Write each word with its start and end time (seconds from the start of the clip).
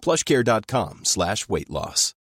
plushcare.com 0.00 1.04
slash 1.04 1.48
weight 1.48 1.70
loss. 1.70 2.14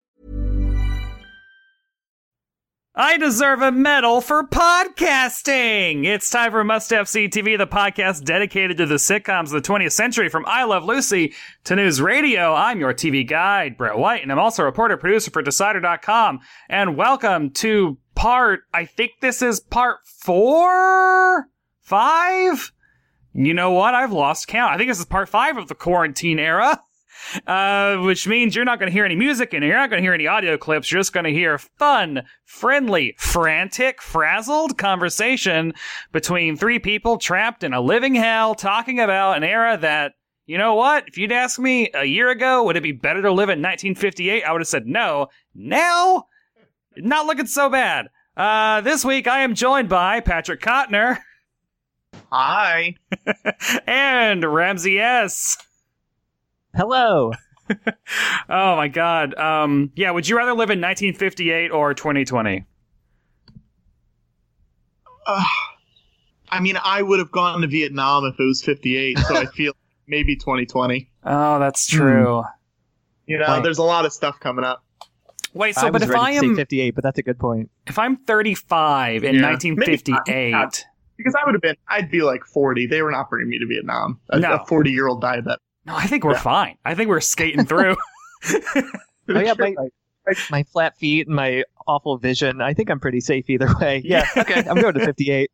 I 2.99 3.19
deserve 3.19 3.61
a 3.61 3.71
medal 3.71 4.23
for 4.23 4.43
podcasting. 4.43 6.07
It's 6.07 6.30
time 6.30 6.51
for 6.51 6.65
Must 6.65 6.88
See 6.88 7.29
TV, 7.29 7.59
the 7.59 7.66
podcast 7.66 8.24
dedicated 8.24 8.79
to 8.79 8.87
the 8.87 8.95
sitcoms 8.95 9.49
of 9.49 9.51
the 9.51 9.60
20th 9.60 9.93
century 9.93 10.30
from 10.30 10.47
I 10.47 10.65
Love 10.65 10.82
Lucy 10.82 11.35
to 11.65 11.77
News 11.77 12.01
Radio. 12.01 12.54
I'm 12.54 12.80
your 12.80 12.95
TV 12.95 13.29
guide, 13.29 13.77
Brett 13.77 13.99
White, 13.99 14.23
and 14.23 14.32
I'm 14.32 14.38
also 14.38 14.63
a 14.63 14.65
reporter 14.65 14.97
producer 14.97 15.30
for 15.30 15.43
Decider.com. 15.43 16.41
And 16.71 16.97
welcome 16.97 17.51
to 17.51 17.99
part, 18.15 18.60
I 18.73 18.87
think 18.87 19.13
this 19.21 19.43
is 19.43 19.60
part 19.60 19.99
four? 20.07 21.49
Five? 21.82 22.73
You 23.35 23.52
know 23.52 23.73
what? 23.73 23.93
I've 23.95 24.13
lost 24.13 24.49
count. 24.49 24.73
I 24.73 24.79
think 24.79 24.88
this 24.88 25.01
is 25.01 25.04
part 25.04 25.29
five 25.29 25.59
of 25.59 25.69
the 25.69 25.74
quarantine 25.74 26.38
era. 26.38 26.80
Uh, 27.46 27.96
which 27.99 28.27
means 28.27 28.55
you're 28.55 28.65
not 28.65 28.79
going 28.79 28.91
to 28.91 28.93
hear 28.93 29.05
any 29.05 29.16
music 29.16 29.52
and 29.52 29.65
you're 29.65 29.77
not 29.77 29.91
going 29.91 30.01
to 30.01 30.05
hear 30.05 30.15
any 30.15 30.27
audio 30.27 30.57
clips. 30.57 30.91
You're 30.91 31.01
just 31.01 31.13
going 31.13 31.24
to 31.24 31.32
hear 31.32 31.59
fun, 31.59 32.23
friendly, 32.45 33.15
frantic, 33.19 34.01
frazzled 34.01 34.79
conversation 34.79 35.74
between 36.13 36.57
three 36.57 36.79
people 36.79 37.19
trapped 37.19 37.65
in 37.65 37.73
a 37.73 37.80
living 37.80 38.15
hell 38.15 38.54
talking 38.54 39.01
about 39.01 39.37
an 39.37 39.45
era 39.45 39.77
that, 39.79 40.13
you 40.47 40.59
know 40.59 40.74
what? 40.74 41.09
If 41.09 41.19
you'd 41.19 41.32
asked 41.32 41.59
me 41.59 41.91
a 41.95 42.04
year 42.04 42.30
ago, 42.30 42.65
would 42.65 42.77
it 42.77 42.82
be 42.82 42.93
better 42.93 43.23
to 43.23 43.30
live 43.30 43.49
in 43.49 43.60
1958? 43.63 44.45
I 44.45 44.52
would 44.52 44.60
have 44.60 44.69
said 44.69 44.87
no. 44.87 45.29
Now, 45.54 46.27
not 46.97 47.27
looking 47.27 47.47
so 47.47 47.69
bad. 47.69 48.07
Uh, 48.37 48.82
this 48.82 49.04
week 49.04 49.27
I 49.27 49.41
am 49.41 49.54
joined 49.54 49.88
by 49.88 50.21
Patrick 50.21 50.60
Kotner 50.60 51.19
Hi. 52.30 52.97
and 53.87 54.45
Ramsey 54.45 54.99
S. 54.99 55.57
Hello. 56.77 57.32
oh 58.49 58.77
my 58.77 58.88
god. 58.88 59.35
Um 59.35 59.91
yeah, 59.96 60.10
would 60.10 60.29
you 60.29 60.37
rather 60.37 60.52
live 60.52 60.71
in 60.71 60.80
1958 60.80 61.71
or 61.71 61.95
2020? 61.95 62.65
Uh, 65.27 65.43
I 66.50 66.60
mean, 66.60 66.77
I 66.82 67.03
would 67.03 67.19
have 67.19 67.32
gone 67.32 67.60
to 67.62 67.66
Vietnam 67.66 68.25
if 68.26 68.38
it 68.38 68.44
was 68.44 68.62
58, 68.62 69.19
so 69.19 69.37
I 69.37 69.47
feel 69.54 69.72
maybe 70.06 70.37
2020. 70.37 71.10
Oh, 71.25 71.59
that's 71.59 71.87
true. 71.87 72.44
You 73.26 73.38
know, 73.38 73.47
Right. 73.47 73.62
there's 73.64 73.78
a 73.78 73.82
lot 73.82 74.04
of 74.06 74.12
stuff 74.12 74.38
coming 74.38 74.64
up. 74.64 74.84
Wait, 75.53 75.75
so 75.75 75.81
I 75.88 75.91
but 75.91 75.94
was 75.94 76.03
if 76.03 76.10
ready 76.10 76.22
I 76.22 76.31
am 76.38 76.54
58, 76.54 76.91
but 76.94 77.03
that's 77.03 77.19
a 77.19 77.22
good 77.25 77.41
point. 77.41 77.70
if 77.88 77.98
I'm 77.98 78.19
35 78.19 79.25
in 79.25 79.37
Yeah. 79.37 79.43
1958, 79.50 80.50
not. 80.53 80.84
Because 81.16 81.34
I 81.34 81.44
would 81.47 81.54
have 81.54 81.62
been, 81.62 81.76
I'd 81.88 82.10
be 82.10 82.20
like 82.22 82.44
40. 82.44 82.87
They 82.87 83.03
were 83.03 83.10
not 83.10 83.28
bringing 83.31 83.48
me 83.48 83.58
to 83.58 83.66
Vietnam. 83.66 84.20
A, 84.28 84.38
No. 84.38 84.62
40 84.69 84.91
year 84.93 85.08
old 85.08 85.22
diabetic. 85.22 85.56
No, 85.86 85.94
I 85.97 86.06
think 86.06 86.24
we're 86.24 86.32
Yeah. 86.32 86.41
fine. 86.41 86.78
I 86.84 86.94
think 86.94 87.08
we're 87.08 87.20
skating 87.20 87.64
through. 87.66 87.97
Oh 89.28 89.41
yeah, 89.41 89.54
my, 89.58 89.74
my 90.52 90.62
flat 90.62 90.97
feet 90.98 91.26
and 91.26 91.34
my 91.34 91.64
awful 91.88 92.16
vision. 92.16 92.60
I 92.60 92.74
think 92.74 92.91
I'm 92.91 93.00
pretty 93.00 93.20
safe 93.20 93.50
either 93.50 93.69
way. 93.80 94.02
Yeah. 94.04 94.25
Okay, 94.36 94.62
I'm 94.69 94.80
going 94.80 94.94
to 94.94 95.04
58. 95.04 95.50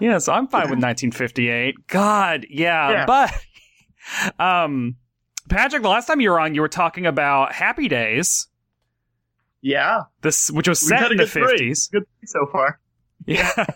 yeah, 0.00 0.16
so 0.16 0.32
I'm 0.32 0.46
fine 0.48 0.62
with 0.70 0.78
1958. 0.82 1.74
God, 1.88 2.46
yeah, 2.48 2.90
Yeah. 2.90 3.06
but 3.06 3.34
um 4.38 4.96
Patrick, 5.50 5.82
the 5.82 5.88
last 5.90 6.06
time 6.06 6.20
you 6.22 6.30
were 6.30 6.40
on, 6.40 6.54
you 6.54 6.62
were 6.62 6.68
talking 6.68 7.04
about 7.04 7.52
Happy 7.52 7.86
Days, 7.88 8.46
yeah. 9.60 10.02
this 10.22 10.50
which 10.50 10.68
was 10.68 10.80
set 10.80 11.10
in 11.10 11.18
the 11.18 11.24
50s. 11.24 11.90
Good 11.90 12.04
so 12.24 12.46
far. 12.52 12.80
Yeah. 13.26 13.66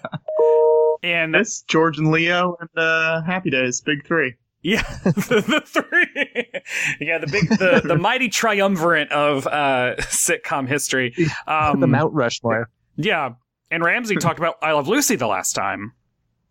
and 1.03 1.34
This, 1.34 1.60
George 1.62 1.98
and 1.98 2.10
Leo, 2.10 2.56
and 2.60 2.70
uh, 2.76 3.20
Happy 3.22 3.50
Days, 3.50 3.80
big 3.82 4.06
three. 4.06 4.34
Yeah, 4.64 4.82
the, 5.04 5.44
the 5.47 5.60
three. 5.66 6.50
yeah, 6.98 7.19
the 7.19 7.26
big, 7.26 7.50
the, 7.50 7.82
the 7.84 7.97
mighty 7.98 8.30
triumvirate 8.30 9.12
of 9.12 9.47
uh, 9.47 9.97
sitcom 9.98 10.66
history. 10.66 11.14
Um, 11.47 11.80
the 11.80 11.86
Mount 11.86 12.14
Rushmore. 12.14 12.70
Yeah, 12.97 13.34
and 13.70 13.84
Ramsey 13.84 14.16
talked 14.16 14.38
about 14.38 14.56
I 14.62 14.72
Love 14.72 14.88
Lucy 14.88 15.16
the 15.16 15.26
last 15.26 15.53
time. 15.53 15.92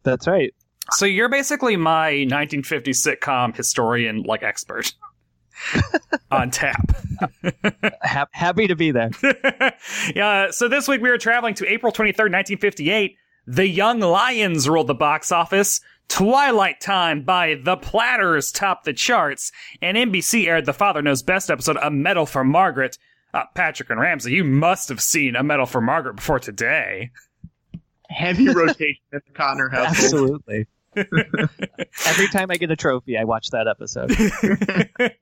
That's 0.03 0.28
right. 0.28 0.53
So 0.91 1.07
you're 1.07 1.28
basically 1.28 1.75
my 1.75 2.12
1950s 2.12 3.18
sitcom 3.18 3.56
historian, 3.56 4.22
like 4.22 4.44
expert 4.44 4.94
on 6.31 6.52
tap. 6.52 6.96
Happy 8.31 8.68
to 8.68 8.75
be 8.75 8.91
there. 8.91 9.09
yeah. 10.13 10.52
So 10.52 10.68
this 10.68 10.88
week 10.88 11.02
we 11.02 11.09
were 11.09 11.18
traveling 11.18 11.56
to 11.56 11.68
April 11.68 11.91
23rd, 11.91 12.29
1958. 12.29 13.16
The 13.47 13.68
Young 13.68 14.00
Lions 14.02 14.69
ruled 14.69 14.88
the 14.88 14.94
box 14.94 15.31
office. 15.31 15.81
Twilight 16.08 16.80
Time 16.80 17.24
by 17.24 17.56
The 17.64 17.75
Platters 17.78 18.52
topped 18.52 18.86
the 18.86 18.94
charts, 18.94 19.52
and 19.81 19.97
NBC 19.97 20.47
aired 20.47 20.66
the 20.66 20.74
Father 20.74 21.02
Knows 21.02 21.24
Best 21.24 21.50
episode, 21.50 21.78
A 21.81 21.90
Medal 21.90 22.25
for 22.25 22.44
Margaret. 22.44 22.97
Uh, 23.34 23.44
Patrick 23.56 23.90
and 23.90 24.00
Ramsey, 24.00 24.31
you 24.34 24.44
must 24.44 24.90
have 24.90 25.02
seen 25.02 25.36
A 25.36 25.41
Medal 25.41 25.66
for 25.66 25.81
Margaret 25.81 26.18
before 26.18 26.40
today. 26.40 27.09
Heavy 28.09 28.47
rotation 28.53 29.02
at 29.12 29.25
the 29.25 29.31
Connor 29.34 29.69
house. 29.69 29.88
Absolutely. 29.90 30.68
Every 30.96 32.28
time 32.28 32.52
I 32.52 32.58
get 32.58 32.70
a 32.70 32.75
trophy, 32.75 33.18
I 33.18 33.24
watch 33.24 33.47
that 33.50 33.68
episode. 33.68 34.16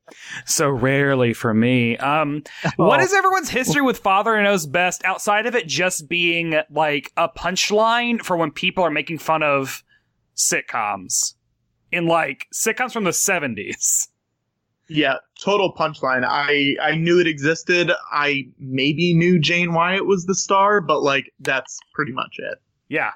so 0.45 0.69
rarely 0.69 1.31
for 1.33 1.53
me. 1.53 1.95
Um, 1.97 2.43
what 2.75 2.99
Oh. 2.99 3.03
is 3.03 3.13
everyone's 3.13 3.49
history 3.49 3.81
with 3.81 3.99
Father 3.99 4.41
Knows 4.43 4.65
Best 4.65 5.05
outside 5.05 5.45
of 5.45 5.55
it 5.55 5.67
just 5.67 6.09
being 6.09 6.55
like 6.69 7.13
a 7.15 7.29
punchline 7.29 8.21
for 8.21 8.35
when 8.35 8.51
people 8.51 8.83
are 8.83 8.89
making 8.91 9.19
fun 9.19 9.43
of 9.43 9.85
sitcoms? 10.35 11.35
In 11.91 12.05
like 12.07 12.47
sitcoms 12.53 12.93
from 12.93 13.03
the 13.03 13.09
70s. 13.11 14.07
Yeah, 14.87 15.15
total 15.41 15.73
punchline. 15.73 16.25
I 16.27 16.75
I 16.81 16.95
knew 16.95 17.19
it 17.19 17.27
existed. 17.27 17.91
I 18.11 18.47
maybe 18.59 19.13
knew 19.13 19.39
Jane 19.39 19.73
Wyatt 19.73 20.05
was 20.05 20.25
the 20.25 20.35
star, 20.35 20.81
but 20.81 21.01
like 21.01 21.31
that's 21.39 21.79
pretty 21.93 22.11
much 22.11 22.35
it. 22.39 22.57
Yeah. 22.89 23.11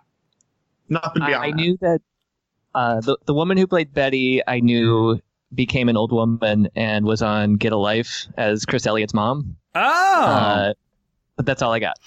Nothing 0.87 1.23
I, 1.23 1.27
beyond 1.27 1.43
I 1.43 1.49
that. 1.51 1.55
knew 1.57 1.77
that 1.81 1.99
uh, 2.75 3.01
the 3.01 3.17
the 3.25 3.33
woman 3.33 3.57
who 3.57 3.67
played 3.67 3.93
Betty, 3.93 4.41
I 4.47 4.59
knew 4.61 5.19
became 5.53 5.89
an 5.89 5.97
old 5.97 6.11
woman 6.13 6.69
and 6.75 7.05
was 7.05 7.21
on 7.21 7.55
Get 7.55 7.71
a 7.73 7.77
Life 7.77 8.27
as 8.37 8.65
Chris 8.65 8.85
Elliott's 8.85 9.13
mom. 9.13 9.55
Oh. 9.73 9.81
Uh, 9.81 10.73
but 11.35 11.45
that's 11.45 11.61
all 11.61 11.73
I 11.73 11.79
got. 11.79 11.97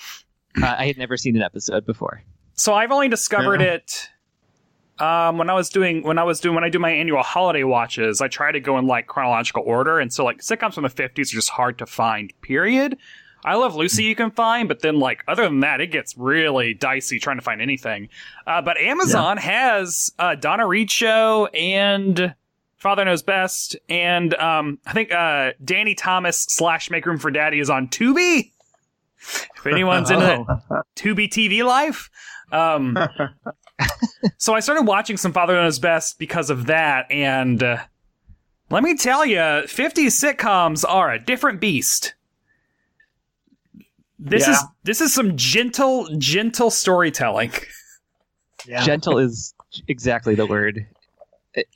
Uh, 0.60 0.76
I 0.78 0.86
had 0.86 0.96
never 0.98 1.16
seen 1.18 1.36
an 1.36 1.42
episode 1.42 1.84
before. 1.84 2.22
so 2.54 2.72
I've 2.74 2.90
only 2.90 3.08
discovered 3.08 3.60
Yeah. 3.60 3.74
it 3.74 4.08
um, 5.00 5.38
when 5.38 5.50
I 5.50 5.54
was 5.54 5.68
doing 5.68 6.02
when 6.02 6.18
I 6.18 6.24
was 6.24 6.40
doing 6.40 6.54
when 6.54 6.64
I 6.64 6.68
do 6.68 6.78
my 6.78 6.90
annual 6.90 7.22
holiday 7.22 7.64
watches. 7.64 8.20
I 8.20 8.28
try 8.28 8.52
to 8.52 8.60
go 8.60 8.78
in 8.78 8.86
like 8.86 9.06
chronological 9.06 9.62
order, 9.64 9.98
and 9.98 10.12
so 10.12 10.24
like 10.24 10.38
sitcoms 10.38 10.74
from 10.74 10.84
the 10.84 10.90
50s 10.90 11.32
are 11.32 11.36
just 11.36 11.50
hard 11.50 11.78
to 11.78 11.86
find. 11.86 12.32
Period. 12.42 12.96
I 13.44 13.54
love 13.54 13.76
Lucy 13.76 14.02
you 14.02 14.16
can 14.16 14.32
find, 14.32 14.66
but 14.66 14.80
then 14.80 14.98
like 14.98 15.22
other 15.28 15.44
than 15.44 15.60
that, 15.60 15.80
it 15.80 15.88
gets 15.88 16.16
really 16.16 16.74
dicey 16.74 17.18
trying 17.18 17.38
to 17.38 17.42
find 17.42 17.62
anything. 17.62 18.08
Uh, 18.46 18.60
but 18.62 18.78
Amazon 18.78 19.36
has 19.36 20.10
uh, 20.18 20.34
Donna 20.34 20.66
Reed 20.66 20.90
show 20.90 21.46
and 21.46 22.34
Father 22.78 23.04
Knows 23.04 23.22
Best, 23.22 23.76
and 23.88 24.34
um, 24.34 24.78
I 24.86 24.92
think 24.92 25.12
uh, 25.12 25.52
Danny 25.64 25.94
Thomas 25.94 26.46
slash 26.48 26.90
Make 26.90 27.06
Room 27.06 27.18
for 27.18 27.30
Daddy 27.30 27.60
is 27.60 27.70
on 27.70 27.88
Tubi. 27.88 28.52
If 29.20 29.66
anyone's 29.66 30.10
into 30.10 30.24
that 30.70 30.84
Tubi 30.96 31.28
TV 31.28 31.64
life. 31.64 32.10
Um, 32.52 32.96
so 34.38 34.54
I 34.54 34.60
started 34.60 34.82
watching 34.86 35.16
some 35.16 35.32
Father 35.32 35.54
Knows 35.54 35.78
Best 35.78 36.18
because 36.18 36.50
of 36.50 36.66
that, 36.66 37.10
and 37.10 37.62
uh, 37.62 37.78
let 38.70 38.82
me 38.82 38.96
tell 38.96 39.24
you, 39.24 39.36
50s 39.38 40.12
sitcoms 40.36 40.84
are 40.88 41.12
a 41.12 41.18
different 41.18 41.60
beast. 41.60 42.14
This 44.18 44.46
Yeah. 44.46 44.52
is 44.54 44.64
this 44.82 45.00
is 45.00 45.14
some 45.14 45.36
gentle, 45.36 46.08
gentle 46.18 46.70
storytelling. 46.70 47.52
Yeah. 48.66 48.82
Gentle 48.84 49.18
is 49.18 49.54
exactly 49.86 50.34
the 50.34 50.46
word. 50.46 50.84
It, 51.54 51.66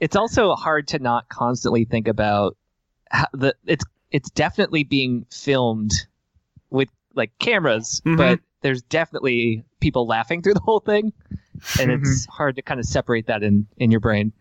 it's 0.00 0.16
also 0.16 0.54
hard 0.54 0.88
to 0.88 0.98
not 0.98 1.28
constantly 1.28 1.84
think 1.84 2.08
about 2.08 2.56
how 3.10 3.26
the 3.32 3.54
it's 3.66 3.84
it's 4.10 4.28
definitely 4.30 4.82
being 4.82 5.24
filmed 5.30 5.92
with 6.70 6.88
like 7.14 7.30
cameras, 7.38 8.02
Mhm. 8.04 8.16
but 8.16 8.40
there's 8.62 8.82
definitely 8.82 9.64
people 9.80 10.06
laughing 10.06 10.42
through 10.42 10.54
the 10.54 10.60
whole 10.60 10.80
thing, 10.80 11.12
and 11.80 11.90
mm-hmm. 11.90 12.02
it's 12.02 12.26
hard 12.26 12.56
to 12.56 12.62
kind 12.62 12.80
of 12.80 12.86
separate 12.86 13.26
that 13.26 13.42
in 13.42 13.66
in 13.76 13.90
your 13.90 14.00
brain. 14.00 14.32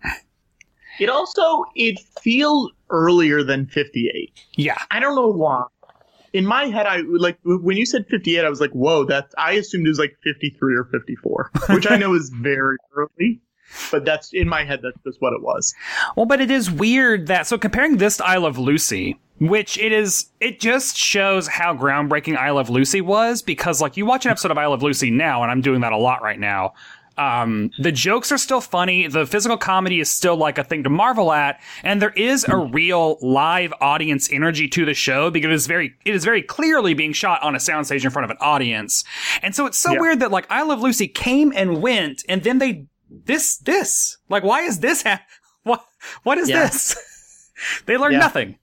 It 1.00 1.10
also 1.10 1.66
it 1.76 2.00
feels 2.22 2.72
earlier 2.90 3.44
than 3.44 3.66
58. 3.68 4.32
Yeah, 4.56 4.78
I 4.92 5.00
don't 5.00 5.16
know 5.16 5.28
why. 5.28 5.66
In 6.34 6.46
my 6.46 6.66
head, 6.66 6.88
I 6.88 7.02
like 7.06 7.38
when 7.44 7.78
you 7.78 7.86
said 7.86 8.06
58, 8.10 8.44
I 8.44 8.50
was 8.50 8.60
like, 8.60 8.72
"Whoa!" 8.72 9.06
That 9.06 9.32
I 9.38 9.54
assumed 9.54 9.86
it 9.86 9.90
was 9.90 10.00
like 10.00 10.18
53 10.24 10.76
or 10.76 10.86
54, 10.86 11.52
which 11.70 11.90
I 11.90 11.98
know 11.98 12.14
is 12.16 12.30
very 12.30 12.78
early, 12.96 13.40
but 13.92 14.04
that's 14.04 14.34
in 14.34 14.48
my 14.48 14.64
head. 14.64 14.80
That's 14.82 14.98
just 15.04 15.22
what 15.22 15.34
it 15.34 15.44
was. 15.44 15.74
Well, 16.16 16.26
but 16.26 16.42
it 16.42 16.50
is 16.50 16.72
weird 16.72 17.28
that 17.28 17.46
so 17.46 17.58
comparing 17.58 17.98
this 17.98 18.18
to 18.18 18.26
I 18.26 18.38
Love 18.38 18.58
Lucy, 18.58 19.20
which 19.40 19.78
it 19.78 19.92
is, 19.92 20.32
it 20.40 20.60
just 20.60 20.98
shows 20.98 21.48
how 21.48 21.76
groundbreaking 21.76 22.36
I 22.38 22.50
Love 22.52 22.70
Lucy 22.70 23.02
was 23.02 23.44
because 23.44 23.82
like 23.82 23.96
you 23.96 24.06
watch 24.06 24.26
an 24.26 24.32
episode 24.32 24.52
of 24.52 24.58
I 24.58 24.66
Love 24.66 24.82
Lucy 24.82 25.12
now, 25.12 25.44
and 25.44 25.52
I'm 25.52 25.62
doing 25.62 25.82
that 25.82 25.92
a 25.92 25.98
lot 25.98 26.24
right 26.24 26.40
now. 26.40 26.74
Um, 27.18 27.70
the 27.78 27.92
jokes 27.92 28.32
are 28.32 28.38
still 28.38 28.62
funny. 28.62 29.08
The 29.08 29.26
physical 29.28 29.58
comedy 29.58 30.00
is 30.00 30.10
still 30.10 30.36
like 30.36 30.58
a 30.58 30.64
thing 30.64 30.84
to 30.84 30.90
marvel 30.90 31.32
at, 31.32 31.62
and 31.84 32.02
there 32.02 32.12
is 32.12 32.44
a 32.48 32.58
real 32.58 33.18
live 33.22 33.72
audience 33.82 34.32
energy 34.32 34.68
to 34.70 34.84
the 34.86 34.94
show 34.96 35.30
because 35.30 35.50
it 35.52 35.54
is 35.54 35.68
very, 35.68 35.94
it 36.06 36.16
is 36.16 36.26
very 36.26 36.42
clearly 36.42 36.94
being 36.96 37.14
shot 37.14 37.44
on 37.44 37.54
a 37.54 37.60
soundstage 37.60 38.04
in 38.04 38.10
front 38.10 38.24
of 38.26 38.32
an 38.32 38.38
audience. 38.42 39.04
And 39.44 39.54
so 39.56 39.66
it's 39.68 39.78
so 39.78 39.94
Yeah. 39.94 40.00
weird 40.00 40.20
that 40.22 40.32
like 40.32 40.48
I 40.50 40.64
Love 40.64 40.82
Lucy 40.82 41.08
came 41.08 41.54
and 41.56 41.82
went, 41.82 42.24
and 42.28 42.42
then 42.44 42.58
they 42.58 42.88
this 43.26 43.58
this 43.58 44.18
like 44.28 44.44
why 44.44 44.62
is 44.62 44.80
this 44.80 45.04
ha- 45.04 45.22
what 45.64 45.86
what 46.24 46.38
is 46.40 46.50
Yeah. 46.50 46.64
this? 46.68 47.52
they 47.86 47.96
learned 47.98 48.14
Yeah. 48.14 48.20
nothing. 48.20 48.58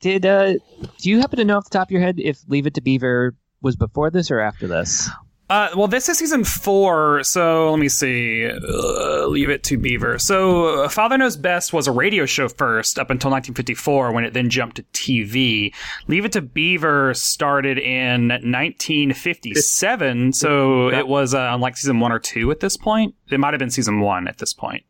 Did 0.00 0.26
uh, 0.26 0.54
do 0.98 1.10
you 1.10 1.20
happen 1.20 1.36
to 1.38 1.44
know 1.44 1.58
off 1.58 1.64
the 1.64 1.70
top 1.70 1.88
of 1.88 1.92
your 1.92 2.00
head 2.00 2.18
if 2.18 2.38
Leave 2.48 2.66
It 2.66 2.74
to 2.74 2.80
Beaver 2.80 3.36
was 3.62 3.76
before 3.76 4.10
this 4.10 4.30
or 4.30 4.40
after 4.40 4.66
this? 4.66 5.08
Uh, 5.50 5.68
well, 5.74 5.88
this 5.88 6.08
is 6.08 6.16
season 6.16 6.44
four, 6.44 7.24
so 7.24 7.72
let 7.72 7.80
me 7.80 7.88
see. 7.88 8.48
Uh, 8.48 9.26
leave 9.26 9.50
it 9.50 9.64
to 9.64 9.76
Beaver. 9.76 10.16
So, 10.20 10.84
uh, 10.84 10.88
Father 10.88 11.18
Knows 11.18 11.36
Best 11.36 11.72
was 11.72 11.88
a 11.88 11.92
radio 11.92 12.24
show 12.24 12.48
first 12.48 13.00
up 13.00 13.10
until 13.10 13.32
1954 13.32 14.12
when 14.12 14.22
it 14.22 14.32
then 14.32 14.48
jumped 14.48 14.76
to 14.76 14.84
TV. 14.92 15.74
Leave 16.06 16.24
It 16.24 16.30
to 16.32 16.40
Beaver 16.40 17.14
started 17.14 17.78
in 17.78 18.28
1957, 18.28 20.32
so 20.34 20.88
it 20.88 21.08
was 21.08 21.34
uh, 21.34 21.58
like 21.58 21.76
season 21.76 21.98
one 21.98 22.12
or 22.12 22.20
two 22.20 22.52
at 22.52 22.60
this 22.60 22.76
point. 22.76 23.16
It 23.28 23.40
might 23.40 23.52
have 23.52 23.58
been 23.58 23.70
season 23.70 23.98
one 24.00 24.28
at 24.28 24.38
this 24.38 24.52
point. 24.54 24.84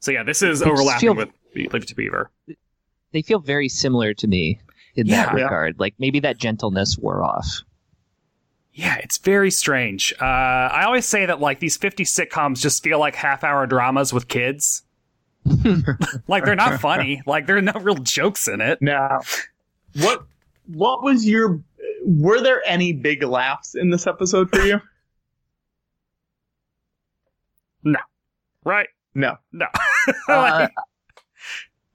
So, 0.00 0.10
yeah, 0.10 0.24
this 0.24 0.42
is 0.42 0.62
overlapping 0.62 1.00
feel- 1.00 1.14
with 1.14 1.28
Leave 1.54 1.72
It 1.74 1.86
to 1.86 1.94
Beaver. 1.94 2.28
They 3.12 3.22
feel 3.22 3.38
very 3.38 3.68
similar 3.68 4.14
to 4.14 4.26
me 4.26 4.58
in 4.96 5.06
Yeah. 5.06 5.26
that 5.26 5.38
Yeah. 5.38 5.44
regard. 5.44 5.78
Like 5.78 5.94
maybe 6.00 6.18
that 6.20 6.38
gentleness 6.38 6.98
wore 6.98 7.22
off. 7.22 7.46
Yeah, 8.74 8.96
it's 9.02 9.18
very 9.18 9.50
strange. 9.50 10.14
Uh, 10.20 10.24
I 10.24 10.84
always 10.84 11.04
say 11.06 11.26
that 11.26 11.40
like 11.40 11.60
these 11.60 11.76
50 11.76 12.04
sitcoms 12.04 12.60
just 12.60 12.82
feel 12.82 12.98
like 12.98 13.14
half 13.14 13.44
hour 13.44 13.66
dramas 13.66 14.12
with 14.14 14.28
kids. 14.28 14.82
like 16.28 16.44
they're 16.44 16.54
not 16.56 16.80
funny. 16.80 17.20
Like 17.26 17.46
there 17.46 17.56
are 17.58 17.62
no 17.62 17.72
real 17.80 17.96
jokes 17.96 18.48
in 18.48 18.60
it. 18.60 18.80
No. 18.80 19.20
what 20.00 20.24
what 20.66 21.02
was 21.02 21.26
your? 21.28 21.60
Were 22.06 22.40
there 22.40 22.62
any 22.66 22.92
big 22.92 23.22
laughs 23.22 23.74
in 23.74 23.90
this 23.90 24.06
episode 24.06 24.48
for 24.50 24.60
you? 24.60 24.80
No. 27.84 27.98
Right? 28.64 28.88
No. 29.14 29.36
No. 29.52 29.66
Uh, 30.28 30.66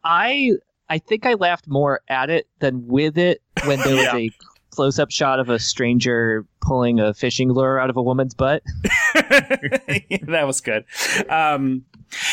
I 0.04 0.52
I 0.90 0.98
think 0.98 1.26
I 1.26 1.34
laughed 1.34 1.68
more 1.68 2.00
at 2.08 2.30
it 2.30 2.48
than 2.60 2.88
with 2.88 3.18
it 3.18 3.42
when 3.66 3.80
there 3.82 3.96
was 3.96 4.04
Yeah. 4.06 4.16
a 4.16 4.32
close 4.78 5.00
up 5.00 5.10
shot 5.10 5.40
of 5.40 5.50
a 5.50 5.58
stranger 5.58 6.46
pulling 6.62 7.00
a 7.00 7.12
fishing 7.12 7.52
lure 7.52 7.80
out 7.80 7.90
of 7.90 7.98
a 7.98 8.02
woman's 8.02 8.36
butt. 8.36 8.62
that 9.16 10.44
was 10.46 10.62
good. 10.62 10.86
Um, 11.30 11.84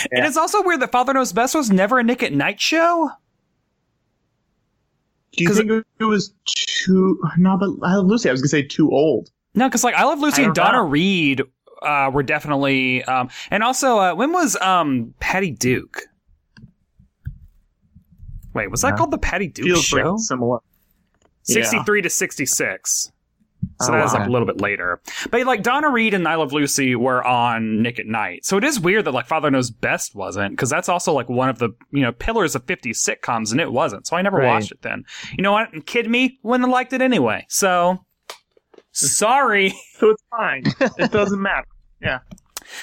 It 0.05 0.19
Yeah. 0.19 0.26
is 0.26 0.37
also 0.37 0.62
weird 0.62 0.81
that 0.81 0.93
Father 0.93 1.14
Knows 1.14 1.32
Best 1.32 1.55
was 1.55 1.70
never 1.70 1.99
a 1.99 2.05
Nick 2.05 2.23
at 2.23 2.35
Night 2.35 2.61
show. 2.61 3.11
Do 5.32 5.44
you 5.44 5.55
think 5.55 5.70
it 5.99 6.05
was 6.05 6.35
too? 6.44 7.19
No, 7.38 7.56
but 7.56 7.70
I 7.82 7.96
love 7.96 8.06
Lucy. 8.06 8.29
I 8.29 8.32
was 8.32 8.43
gonna 8.43 8.49
say 8.50 8.62
too 8.62 8.91
old. 8.91 9.31
No, 9.55 9.67
because 9.67 9.82
like 9.82 9.94
I 9.94 10.05
Love 10.05 10.20
Lucy 10.20 10.43
I 10.43 10.44
and 10.46 10.55
Donna 10.55 10.79
know. 10.79 10.85
Reed 10.88 11.41
uh, 11.82 12.11
were 12.12 12.23
definitely, 12.23 13.02
um, 13.05 13.31
and 13.50 13.62
also 13.64 13.99
uh, 13.99 14.14
when 14.14 14.32
was 14.32 14.55
um, 14.56 15.14
Patty 15.19 15.50
Duke? 15.50 16.02
Wait, 18.52 18.70
was 18.70 18.82
that 18.82 18.88
Yeah. 18.91 18.96
called 18.96 19.11
the 19.12 19.19
Patty 19.19 19.49
Duke 19.49 19.64
Feels 19.67 19.85
show? 19.85 19.96
pretty 20.02 20.19
similar. 20.19 20.58
Yeah. 21.46 21.62
63 21.64 22.02
to 22.02 22.11
66. 22.11 23.11
So 23.81 23.88
Oh, 23.88 23.93
that 23.96 24.02
was 24.02 24.12
like 24.12 24.26
a 24.29 24.31
little 24.31 24.46
bit 24.46 24.61
later. 24.61 25.00
But 25.31 25.46
like 25.46 25.62
Donna 25.62 25.88
Reed 25.88 26.12
and 26.14 26.29
I 26.29 26.35
Love 26.37 26.52
Lucy 26.52 26.94
were 26.94 27.25
on 27.26 27.82
Nick 27.82 27.99
at 27.99 28.06
Night. 28.06 28.44
So 28.44 28.56
it 28.58 28.64
is 28.64 28.79
weird 28.79 29.06
that 29.06 29.12
like 29.12 29.26
Father 29.26 29.50
Knows 29.50 29.70
Best 29.70 30.14
wasn't, 30.14 30.50
because 30.52 30.69
that's 30.70 30.88
also 30.88 31.12
like 31.12 31.29
one 31.31 31.49
of 31.49 31.58
the, 31.58 31.70
you 31.91 32.02
know, 32.02 32.12
pillars 32.12 32.55
of 32.55 32.64
50s 32.67 32.96
sitcoms 32.96 33.52
and 33.52 33.61
it 33.61 33.73
wasn't. 33.73 34.06
So 34.06 34.17
I 34.17 34.23
never 34.23 34.37
Right. 34.38 34.49
watched 34.49 34.70
it 34.70 34.82
then. 34.82 35.05
You 35.37 35.43
know 35.43 35.52
what? 35.52 35.87
Kid 35.87 36.08
me, 36.11 36.38
wouldn't 36.43 36.67
have 36.69 36.73
liked 36.73 36.93
it 36.93 37.00
anyway. 37.02 37.46
So 37.49 38.05
sorry. 38.93 39.75
So 39.99 40.11
it's 40.11 40.23
fine. 40.31 40.64
it 40.99 41.11
doesn't 41.11 41.41
matter. 41.41 41.67
Yeah. 42.02 42.19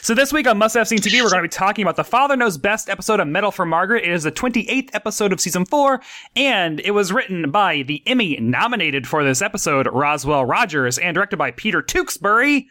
So 0.01 0.13
this 0.13 0.31
week 0.31 0.47
on 0.47 0.57
Must 0.57 0.75
Have 0.75 0.87
Seen 0.87 0.99
TV, 0.99 1.21
we're 1.21 1.29
going 1.29 1.41
to 1.41 1.47
be 1.47 1.47
talking 1.49 1.83
about 1.83 1.95
the 1.95 2.03
Father 2.03 2.35
Knows 2.35 2.57
Best 2.57 2.89
episode 2.89 3.19
of 3.19 3.27
Medal 3.27 3.51
for 3.51 3.65
Margaret. 3.65 4.03
It 4.03 4.11
is 4.11 4.23
the 4.23 4.31
28th 4.31 4.89
episode 4.93 5.31
of 5.33 5.41
season 5.41 5.65
four, 5.65 6.01
and 6.35 6.79
it 6.81 6.91
was 6.91 7.11
written 7.11 7.49
by 7.51 7.81
the 7.83 8.03
Emmy 8.05 8.37
nominated 8.39 9.07
for 9.07 9.23
this 9.23 9.41
episode, 9.41 9.87
Roswell 9.91 10.45
Rogers, 10.45 10.97
and 10.97 11.15
directed 11.15 11.37
by 11.37 11.51
Peter 11.51 11.81
Tewksbury. 11.81 12.67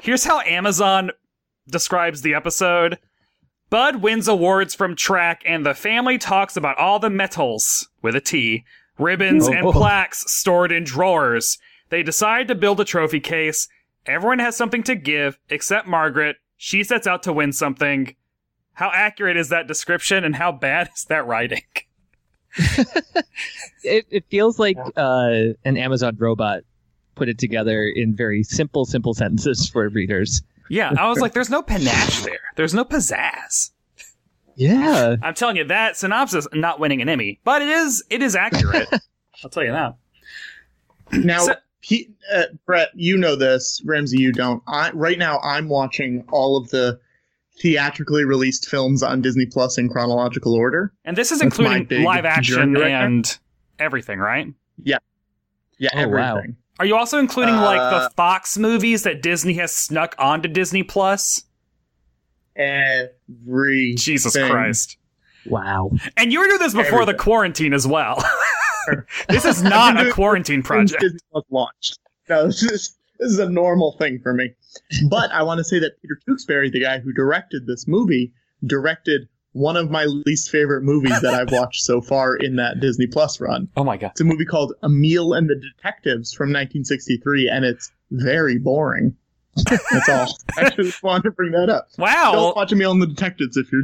Here's 0.00 0.24
how 0.24 0.40
Amazon 0.40 1.10
describes 1.68 2.22
the 2.22 2.34
episode. 2.34 2.98
Bud 3.70 3.96
wins 3.96 4.28
awards 4.28 4.74
from 4.74 4.94
track, 4.94 5.42
and 5.46 5.64
the 5.66 5.74
family 5.74 6.18
talks 6.18 6.56
about 6.56 6.78
all 6.78 6.98
the 6.98 7.10
metals, 7.10 7.88
with 8.02 8.14
a 8.14 8.20
T, 8.20 8.64
ribbons, 8.98 9.48
and 9.48 9.66
Oh. 9.66 9.72
plaques 9.72 10.24
stored 10.30 10.70
in 10.70 10.84
drawers. 10.84 11.58
They 11.88 12.02
decide 12.02 12.48
to 12.48 12.54
build 12.54 12.80
a 12.80 12.84
trophy 12.84 13.20
case. 13.20 13.68
Everyone 14.06 14.40
has 14.40 14.56
something 14.56 14.82
to 14.84 14.94
give, 14.94 15.38
except 15.48 15.86
Margaret. 15.88 16.36
She 16.64 16.84
sets 16.84 17.08
out 17.08 17.24
to 17.24 17.32
win 17.32 17.52
something. 17.52 18.14
How 18.74 18.92
accurate 18.94 19.36
is 19.36 19.48
that 19.48 19.66
description, 19.66 20.22
and 20.22 20.36
how 20.36 20.52
bad 20.52 20.90
is 20.94 21.04
that 21.06 21.26
writing? 21.26 21.62
It, 23.84 24.06
it 24.10 24.24
feels 24.30 24.60
like 24.60 24.76
uh, 24.96 25.54
an 25.64 25.76
Amazon 25.76 26.14
robot 26.16 26.60
put 27.16 27.28
it 27.28 27.36
together 27.36 27.84
in 27.92 28.14
very 28.14 28.44
simple, 28.44 28.84
simple 28.84 29.12
sentences 29.12 29.68
for 29.68 29.88
readers. 29.88 30.40
Yeah, 30.70 30.92
I 30.96 31.08
was 31.08 31.18
like, 31.18 31.32
there's 31.32 31.50
no 31.50 31.62
panache 31.62 32.20
there. 32.22 32.38
There's 32.54 32.74
no 32.74 32.84
pizzazz. 32.84 33.70
Yeah. 34.54 35.16
I'm 35.20 35.34
telling 35.34 35.56
you 35.56 35.64
that 35.64 35.96
synopsis 35.96 36.46
not 36.52 36.78
winning 36.78 37.02
an 37.02 37.08
Emmy, 37.08 37.40
but 37.42 37.60
it 37.62 37.68
is 37.68 38.04
it 38.08 38.22
is 38.22 38.36
accurate. 38.36 38.88
I'll 39.42 39.50
tell 39.50 39.64
you 39.64 39.72
that. 39.72 39.96
Now, 41.12 41.40
So- 41.40 41.54
he, 41.82 42.08
uh, 42.32 42.44
Brett, 42.64 42.90
you 42.94 43.16
know 43.18 43.34
this. 43.36 43.82
Ramsey, 43.84 44.18
you 44.20 44.32
don't. 44.32 44.62
I, 44.66 44.90
right 44.92 45.18
now, 45.18 45.38
I'm 45.40 45.68
watching 45.68 46.24
all 46.30 46.56
of 46.56 46.70
the 46.70 46.98
theatrically 47.60 48.24
released 48.24 48.68
films 48.68 49.02
on 49.02 49.20
Disney 49.20 49.46
Plus 49.46 49.76
in 49.78 49.88
chronological 49.88 50.54
order. 50.54 50.92
And 51.04 51.16
this 51.16 51.30
is 51.32 51.40
That's 51.40 51.58
including 51.58 52.02
live 52.04 52.24
action 52.24 52.54
journey 52.74 52.80
right 52.80 52.88
now. 52.90 53.04
and 53.06 53.38
everything, 53.78 54.18
right? 54.18 54.46
Yeah, 54.82 54.98
Oh, 55.94 56.08
wow. 56.08 56.40
Are 56.78 56.86
you 56.86 56.94
also 56.96 57.18
including 57.18 57.56
like 57.56 57.80
Uh, 57.80 58.04
the 58.04 58.10
Fox 58.10 58.56
movies 58.56 59.02
that 59.02 59.20
Disney 59.20 59.54
has 59.54 59.72
snuck 59.72 60.14
onto 60.18 60.48
Disney 60.48 60.84
Plus? 60.84 61.42
Every 62.56 63.94
Jesus. 63.96 64.36
Christ. 64.36 64.96
Wow. 65.46 65.90
And 66.16 66.32
you 66.32 66.38
were 66.38 66.46
doing 66.46 66.60
this 66.60 66.74
before 66.74 67.04
the 67.04 67.14
quarantine 67.14 67.72
as 67.74 67.86
well. 67.86 68.22
this 69.28 69.44
is 69.44 69.62
not 69.62 70.04
a 70.04 70.12
quarantine 70.12 70.62
project. 70.62 71.04
Launched. 71.50 71.98
No, 72.28 72.46
this 72.46 72.62
is 72.62 72.96
this 73.18 73.32
is 73.32 73.38
a 73.38 73.48
normal 73.48 73.96
thing 73.98 74.18
for 74.22 74.34
me. 74.34 74.52
But 75.08 75.30
I 75.30 75.42
want 75.42 75.58
to 75.58 75.64
say 75.64 75.78
that 75.78 76.00
Peter 76.02 76.18
Tewksbury, 76.26 76.70
the 76.70 76.80
guy 76.80 76.98
who 76.98 77.12
directed 77.12 77.66
this 77.66 77.86
movie, 77.86 78.32
directed 78.66 79.28
one 79.52 79.76
of 79.76 79.90
my 79.90 80.04
least 80.04 80.50
favorite 80.50 80.82
movies 80.82 81.20
that 81.20 81.34
I've 81.34 81.52
watched 81.52 81.82
so 81.84 82.00
far 82.00 82.36
in 82.36 82.56
that 82.56 82.80
Disney 82.80 83.06
Plus 83.06 83.40
run. 83.40 83.68
Oh 83.76 83.84
my 83.84 83.96
god. 83.96 84.12
It's 84.12 84.20
a 84.20 84.24
movie 84.24 84.46
called 84.46 84.72
Emile 84.82 85.34
and 85.34 85.48
the 85.48 85.54
Detectives 85.54 86.32
from 86.32 86.48
1963, 86.48 87.48
and 87.48 87.64
it's 87.64 87.92
very 88.10 88.58
boring. 88.58 89.14
That's 89.68 90.08
all. 90.08 90.28
I 90.56 90.70
just 90.70 91.02
wanted 91.02 91.24
to 91.24 91.30
bring 91.32 91.52
that 91.52 91.68
up. 91.68 91.88
Wow. 91.98 92.32
Don't 92.32 92.56
watch 92.56 92.72
Emile 92.72 92.92
and 92.92 93.02
the 93.02 93.06
Detectives 93.06 93.56
if 93.56 93.70
you're. 93.70 93.82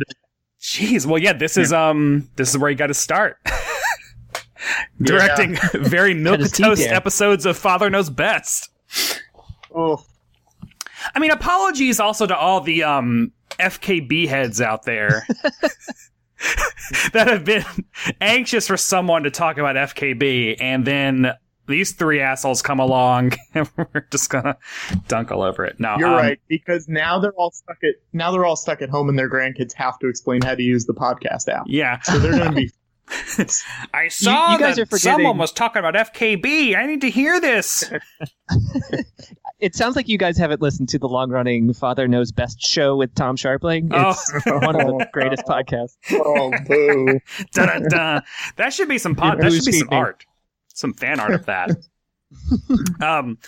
Jeez. 0.61 1.07
Well, 1.07 1.19
yeah. 1.19 1.35
This 1.35 1.57
is 1.57 1.73
um. 1.73 2.28
This 2.37 2.50
is 2.50 2.59
where 2.59 2.71
you 2.71 2.76
got 2.76 2.88
to 2.88 2.95
start. 2.95 3.38
directing 5.03 5.57
very 5.75 6.15
milk 6.15 6.37
Cut 6.37 6.41
his 6.41 6.53
toast 6.53 6.83
episodes 6.83 7.47
of 7.47 7.57
Father 7.57 7.91
Knows 7.91 8.11
Best. 8.11 8.71
Oh, 9.75 10.05
I 11.15 11.19
mean, 11.19 11.31
apologies 11.31 12.01
also 12.01 12.27
to 12.27 12.37
all 12.37 12.61
the 12.61 12.83
um, 12.85 13.33
FKB 13.59 14.29
heads 14.29 14.61
out 14.61 14.85
there 14.85 15.27
that 17.13 17.29
have 17.29 17.45
been 17.45 17.65
anxious 18.21 18.67
for 18.67 18.77
someone 18.77 19.23
to 19.25 19.31
talk 19.31 19.59
about 19.59 19.77
FKB, 19.77 20.57
and 20.61 20.85
then 20.85 21.33
these 21.67 21.93
three 21.93 22.21
assholes 22.21 22.63
come 22.63 22.81
along, 22.81 23.33
and 23.55 23.69
we're 23.77 24.07
just 24.11 24.31
gonna 24.31 24.57
dunk 25.07 25.31
all 25.31 25.43
over 25.43 25.65
it. 25.65 25.79
No, 25.79 25.97
you're 25.99 26.09
um, 26.09 26.17
right 26.17 26.41
because 26.49 26.89
now 26.89 27.19
they're 27.19 27.33
all 27.33 27.51
stuck 27.51 27.79
at 27.85 27.95
now 28.13 28.33
they're 28.33 28.47
all 28.47 28.57
stuck 28.57 28.83
at 28.83 28.89
home 28.89 29.09
and 29.09 29.19
their 29.19 29.31
grandkids 29.31 29.73
have 29.75 29.99
to 30.01 30.09
explain 30.09 30.43
how 30.43 30.55
to 30.55 30.63
use 30.63 30.87
the 30.87 30.95
podcast 30.95 31.49
app. 31.49 31.65
Yeah, 31.67 32.01
So 32.01 32.19
they're 32.19 32.33
going 32.33 32.51
to 32.51 32.57
be 32.57 32.71
I 33.95 34.09
saw 34.09 34.53
you 34.53 34.59
guys 34.59 34.77
that 34.77 34.83
are 34.83 34.87
forgetting- 34.87 35.00
someone 35.25 35.38
was 35.38 35.53
talking 35.53 35.81
about 35.81 35.95
FKB. 35.95 36.77
I 36.77 36.87
need 36.87 37.00
to 37.03 37.11
hear 37.11 37.41
this. 37.41 37.91
It 39.61 39.75
sounds 39.75 39.97
like 39.97 40.07
you 40.09 40.19
guys 40.19 40.38
haven't 40.38 40.62
listened 40.62 40.88
to 40.91 41.00
the 41.00 41.09
long-running 41.09 41.73
Father 41.75 42.07
Knows 42.07 42.31
Best 42.31 42.61
show 42.61 42.95
with 42.95 43.12
Tom 43.17 43.35
Scharpling. 43.37 43.88
Oh. 43.93 44.11
It's 44.11 44.47
one 44.47 44.81
of 44.81 44.87
the 44.87 45.09
greatest 45.12 45.43
podcasts. 45.47 45.97
oh 46.12 46.53
boo. 46.65 47.19
Dun-dun-dun. 47.53 48.23
That 48.55 48.73
should 48.73 48.88
be 48.88 48.99
some 48.99 49.17
pod. 49.17 49.41
That 49.41 49.53
should 49.53 49.65
be 49.65 49.73
some 49.73 49.88
art, 49.91 50.25
some 50.73 50.93
fan 50.93 51.19
art 51.19 51.35
of 51.35 51.47
that. 51.47 51.71
um, 53.00 53.38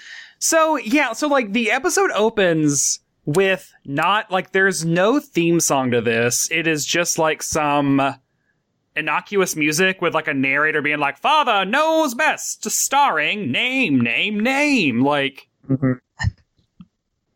so 0.41 0.79
yeah, 0.79 1.13
so 1.13 1.29
like 1.29 1.53
the 1.53 1.71
episode 1.71 2.11
opens 2.11 2.99
with 3.25 3.73
not 3.85 4.33
like 4.33 4.51
there's 4.51 4.85
no 4.85 5.21
theme 5.21 5.61
song 5.61 5.93
to 5.93 6.01
this. 6.01 6.49
It 6.51 6.67
is 6.67 6.85
just 6.85 7.19
like 7.21 7.41
some 7.41 8.17
innocuous 8.97 9.55
music 9.57 10.01
with 10.03 10.15
like 10.15 10.29
a 10.29 10.35
narrator 10.35 10.83
being 10.83 10.99
like 10.99 11.19
"Father 11.19 11.65
knows 11.65 12.15
best," 12.15 12.69
starring 12.71 13.51
name, 13.53 14.01
name, 14.01 14.39
name. 14.41 15.03
Like 15.03 15.49
Mhm. 15.69 16.01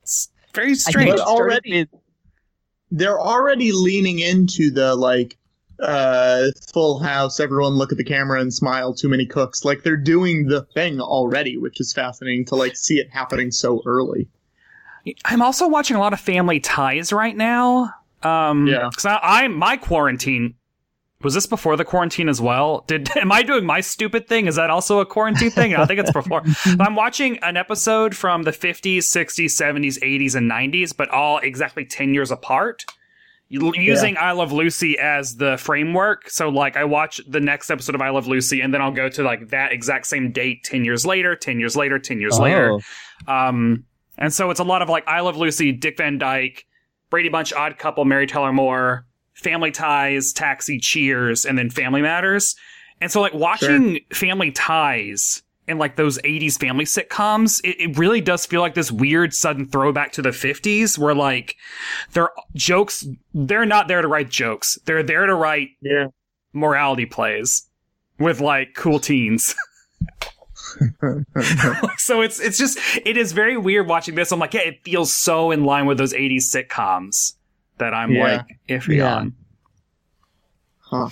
it's 0.03 0.29
very 0.55 0.75
strange. 0.75 1.11
it 1.11 1.17
But 1.17 1.21
already- 1.27 1.87
They're 2.91 3.21
already 3.21 3.73
leaning 3.73 4.19
into 4.21 4.71
the 4.71 4.95
like 4.95 5.37
uh 5.81 6.45
full 6.73 7.01
house 7.01 7.41
everyone 7.41 7.73
look 7.73 7.91
at 7.91 7.99
the 7.99 8.05
camera 8.05 8.41
and 8.41 8.55
smile 8.55 8.95
too 8.95 9.09
many 9.09 9.27
cooks 9.27 9.65
like 9.65 9.83
they're 9.83 9.97
doing 9.97 10.47
the 10.47 10.63
thing 10.73 11.01
already 11.01 11.57
which 11.57 11.81
is 11.81 11.93
fascinating 11.93 12.45
to 12.45 12.55
like 12.55 12.77
see 12.77 13.01
it 13.01 13.11
happening 13.11 13.51
so 13.51 13.83
early 13.85 14.29
I'm 15.25 15.43
also 15.43 15.67
watching 15.67 15.97
a 15.97 16.01
lot 16.01 16.13
of 16.15 16.21
Family 16.21 16.61
Ties 16.61 17.13
right 17.13 17.37
now. 17.37 17.93
Um, 18.23 18.67
Yeah. 18.69 18.89
Because 18.89 19.05
I, 19.05 19.19
I, 19.23 19.49
my 19.49 19.77
quarantine 19.77 20.55
was 21.25 21.35
this 21.35 21.47
before 21.47 21.77
the 21.77 21.85
quarantine 21.85 22.29
as 22.29 22.41
well. 22.41 22.85
Did 22.87 23.09
am 23.17 23.33
I 23.33 23.43
doing 23.43 23.65
my 23.65 23.81
stupid 23.81 24.29
thing? 24.29 24.47
Is 24.47 24.57
that 24.57 24.71
also 24.71 25.01
a 25.01 25.07
quarantine 25.07 25.51
thing? 25.51 25.75
I 25.75 25.87
think 25.87 26.01
it's 26.01 26.13
before. 26.13 26.43
I'm 26.81 26.95
watching 26.95 27.39
an 27.39 27.57
episode 27.57 28.15
from 28.15 28.43
the 28.43 28.53
50s, 28.53 28.99
60s, 28.99 29.47
70s, 29.47 29.99
80s, 30.01 30.35
and 30.35 30.51
90s, 30.51 30.97
but 30.97 31.09
all 31.11 31.39
exactly 31.39 31.85
10 31.85 32.15
years 32.15 32.31
apart. 32.31 32.85
Using 33.49 34.17
I 34.17 34.33
Love 34.33 34.53
Lucy 34.53 34.99
as 34.99 35.37
the 35.37 35.57
framework. 35.59 36.29
So, 36.29 36.49
like, 36.49 36.77
I 36.77 36.85
watch 36.85 37.21
the 37.29 37.41
next 37.41 37.71
episode 37.71 37.95
of 37.95 38.01
I 38.01 38.09
Love 38.09 38.27
Lucy, 38.27 38.61
and 38.61 38.75
then 38.75 38.81
I'll 38.81 38.91
go 38.91 39.09
to, 39.11 39.23
like, 39.23 39.51
that 39.51 39.71
exact 39.71 40.07
same 40.07 40.33
date 40.33 40.65
10 40.65 40.85
years 40.85 41.07
later, 41.07 41.37
10 41.37 41.61
years 41.61 41.77
later, 41.77 41.99
10 41.99 42.21
years 42.21 42.39
later. 42.39 42.81
Oh. 43.29 43.33
Um, 43.33 43.85
and 44.19 44.33
so 44.33 44.51
it's 44.51 44.61
a 44.61 44.65
lot 44.65 44.83
of 44.83 44.89
like 44.89 45.07
I 45.09 45.21
Love 45.21 45.37
Lucy, 45.37 45.73
Dick 45.73 45.97
Van 45.97 46.19
Dyke, 46.19 46.67
Brady 47.11 47.29
Bunch, 47.29 47.53
Odd 47.53 47.79
Couple, 47.79 48.05
Mary 48.05 48.27
Tyler 48.27 48.53
Moore, 48.53 49.07
Family 49.35 49.71
Ties, 49.71 50.33
Taxi, 50.33 50.79
Cheers, 50.79 51.45
and 51.45 51.59
then 51.59 51.71
Family 51.71 52.03
Matters. 52.03 52.57
And 53.01 53.11
so 53.11 53.21
like 53.21 53.35
watching 53.35 54.01
Family 54.13 54.51
Ties 54.53 55.43
and 55.67 55.79
like 55.79 55.97
those 55.97 56.19
80s 56.19 56.59
family 56.59 56.85
sitcoms, 56.85 57.61
it, 57.65 57.77
it 57.81 57.99
really 57.99 58.21
does 58.21 58.47
feel 58.47 58.61
like 58.61 58.75
this 58.75 58.93
weird 58.93 59.35
sudden 59.35 59.67
throwback 59.67 60.13
to 60.13 60.23
the 60.23 60.31
50s 60.31 60.99
where 60.99 61.15
like 61.15 61.57
they're 62.13 62.31
jokes, 62.55 63.07
they're 63.33 63.67
not 63.67 63.89
there 63.89 64.03
to 64.03 64.09
write 64.09 64.31
jokes. 64.31 64.79
They're 64.85 65.03
there 65.03 65.27
to 65.27 65.35
write 65.35 65.71
yeah 65.81 66.07
morality 66.53 67.05
plays 67.05 67.69
with 68.19 68.41
like 68.41 68.75
cool 68.75 69.01
teens. 69.01 69.55
so 71.99 72.21
it's 72.21 72.41
it's 72.41 72.59
just 72.59 72.79
it 73.05 73.17
is 73.17 73.33
very 73.33 73.57
weird 73.57 73.87
watching 73.87 74.15
this. 74.15 74.33
I'm 74.33 74.39
like, 74.39 74.55
yeah, 74.55 74.63
it 74.63 74.83
feels 74.85 75.15
so 75.15 75.51
in 75.51 75.65
line 75.65 75.87
with 75.87 75.99
those 75.99 76.13
80s 76.13 76.43
sitcoms 76.43 77.35
that 77.79 77.95
I'm 77.95 78.13
Yeah. 78.13 78.23
like 78.23 78.47
iffy 78.69 78.97
Yeah. 78.97 79.17
on. 79.17 79.35
huh. 80.81 81.09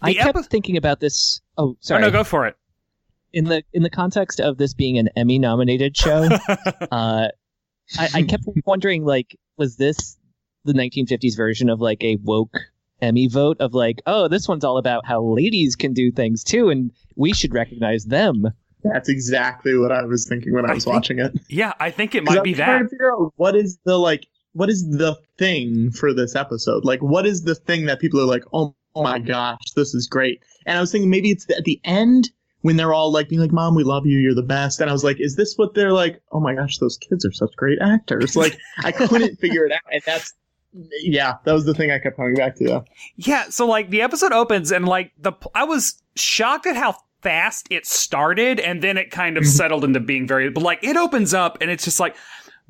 I 0.00 0.12
The 0.12 0.18
kept 0.18 0.38
epi- 0.38 0.48
thinking 0.48 0.76
about 0.76 1.00
this. 1.00 1.40
Oh, 1.56 1.70
Oh 1.70 1.76
sorry. 1.80 2.02
no, 2.02 2.10
go 2.10 2.24
for 2.24 2.46
it. 2.46 2.56
in 3.32 3.44
the 3.44 3.62
in 3.74 3.82
the 3.82 3.90
context 3.90 4.40
of 4.40 4.56
this 4.56 4.72
being 4.72 4.96
an 4.98 5.08
Emmy 5.16 5.38
nominated 5.38 5.96
show, 5.96 6.28
uh, 6.90 7.28
I, 7.98 8.08
I 8.14 8.22
kept 8.22 8.44
wondering 8.64 9.04
like, 9.04 9.36
was 9.58 9.76
this 9.76 10.16
the 10.64 10.72
1950s 10.72 11.36
version 11.36 11.68
of 11.68 11.80
like 11.80 12.02
a 12.02 12.16
woke 12.22 12.56
Emmy 13.02 13.28
vote 13.28 13.58
of 13.60 13.74
like, 13.74 14.00
oh, 14.06 14.28
this 14.28 14.48
one's 14.48 14.64
all 14.64 14.78
about 14.78 15.04
how 15.06 15.22
ladies 15.22 15.76
can 15.76 15.92
do 15.92 16.10
things 16.10 16.42
too, 16.42 16.68
and 16.70 16.90
we 17.16 17.32
should 17.34 17.52
recognize 17.52 18.04
them. 18.06 18.44
that's 18.84 19.08
exactly 19.08 19.76
what 19.76 19.90
i 19.90 20.02
was 20.04 20.26
thinking 20.28 20.54
when 20.54 20.64
i 20.64 20.70
I 20.70 20.74
was 20.74 20.84
think- 20.84 20.94
watching 20.94 21.18
it 21.18 21.32
Yeah, 21.48 21.72
I 21.80 21.90
think 21.90 22.14
it 22.14 22.22
might 22.24 22.38
I'm 22.38 22.44
be 22.44 22.54
trying 22.54 22.78
that. 22.78 22.82
to 22.84 22.88
figure 22.88 23.12
out 23.12 23.32
what 23.36 23.56
is 23.56 23.78
the 23.84 23.98
like 23.98 24.26
what 24.58 24.68
is 24.68 24.88
the 24.90 25.16
thing 25.38 25.92
for 25.92 26.12
this 26.12 26.34
episode? 26.34 26.84
Like 26.84 27.00
what 27.00 27.26
is 27.26 27.44
the 27.44 27.54
thing 27.54 27.86
that 27.86 28.00
people 28.00 28.20
are 28.20 28.24
like 28.26 28.42
oh, 28.52 28.74
oh 28.96 29.02
my 29.02 29.18
gosh 29.18 29.60
this 29.76 29.94
is 29.94 30.06
great. 30.06 30.42
And 30.66 30.76
i 30.76 30.80
was 30.80 30.90
thinking 30.90 31.10
maybe 31.10 31.30
it's 31.30 31.48
at 31.50 31.64
the 31.64 31.80
end 31.84 32.30
when 32.62 32.76
they're 32.76 32.92
all 32.92 33.12
like 33.12 33.28
being 33.28 33.40
like 33.40 33.52
mom 33.52 33.76
we 33.76 33.84
love 33.84 34.04
you 34.04 34.18
you're 34.18 34.34
the 34.34 34.42
best. 34.42 34.80
And 34.80 34.90
i 34.90 34.92
was 34.92 35.04
like 35.04 35.20
is 35.20 35.36
this 35.36 35.54
what 35.56 35.74
they're 35.74 35.92
like 35.92 36.20
oh 36.32 36.40
my 36.40 36.54
gosh 36.54 36.78
those 36.78 36.98
kids 36.98 37.24
are 37.24 37.32
such 37.32 37.54
great 37.56 37.78
actors. 37.80 38.34
Like 38.34 38.58
i 38.82 38.90
couldn't 38.90 39.36
figure 39.40 39.64
it 39.64 39.72
out. 39.72 39.80
And 39.92 40.02
that's 40.04 40.34
yeah 41.02 41.34
that 41.44 41.52
was 41.52 41.64
the 41.64 41.74
thing 41.74 41.92
i 41.92 41.98
kept 42.00 42.16
coming 42.16 42.34
back 42.34 42.56
to. 42.56 42.64
Though. 42.64 42.84
Yeah, 43.16 43.48
so 43.50 43.64
like 43.66 43.90
the 43.90 44.02
episode 44.02 44.32
opens 44.32 44.72
and 44.72 44.86
like 44.86 45.12
the 45.18 45.32
I 45.54 45.64
was 45.64 46.02
shocked 46.16 46.66
at 46.66 46.74
how 46.74 46.96
fast 47.22 47.66
it 47.70 47.86
started 47.86 48.60
and 48.60 48.82
then 48.82 48.96
it 48.96 49.10
kind 49.10 49.36
of 49.36 49.42
mm-hmm. 49.42 49.50
settled 49.50 49.84
into 49.84 49.98
being 49.98 50.26
very 50.26 50.50
but 50.50 50.62
like 50.62 50.78
it 50.82 50.96
opens 50.96 51.34
up 51.34 51.58
and 51.60 51.68
it's 51.68 51.84
just 51.84 51.98
like 51.98 52.14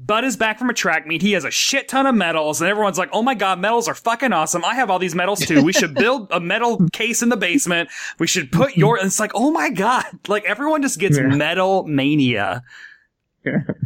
Bud 0.01 0.25
is 0.25 0.37
back 0.37 0.59
from 0.59 0.71
a 0.71 0.75
track 0.75 1.07
meet. 1.07 1.23
He 1.23 1.33
has 1.33 1.45
a 1.45 1.51
shit 1.51 1.89
ton 1.89 2.07
of 2.07 2.15
medals, 2.15 2.61
and 2.61 2.71
everyone's 2.71 2.99
like, 2.99 3.11
"Oh 3.13 3.23
my 3.23 3.35
god, 3.35 3.59
medals 3.59 3.89
are 3.89 3.95
fucking 3.95 4.33
awesome! 4.33 4.65
I 4.65 4.75
have 4.75 4.91
all 4.91 4.99
these 5.01 5.15
medals 5.15 5.41
too. 5.41 5.63
We 5.63 5.73
should 5.73 5.95
build 5.97 6.29
a 6.31 6.39
medal 6.39 6.87
case 6.93 7.21
in 7.23 7.31
the 7.31 7.37
basement. 7.37 7.89
We 8.19 8.27
should 8.29 8.53
put 8.53 8.77
your." 8.77 8.97
And 8.97 9.07
it's 9.07 9.19
like, 9.19 9.33
"Oh 9.35 9.51
my 9.51 9.71
god!" 9.71 10.05
Like 10.29 10.45
everyone 10.45 10.83
just 10.83 10.99
gets 11.01 11.19
Yeah. 11.19 11.27
medal 11.27 11.85
mania 11.85 12.63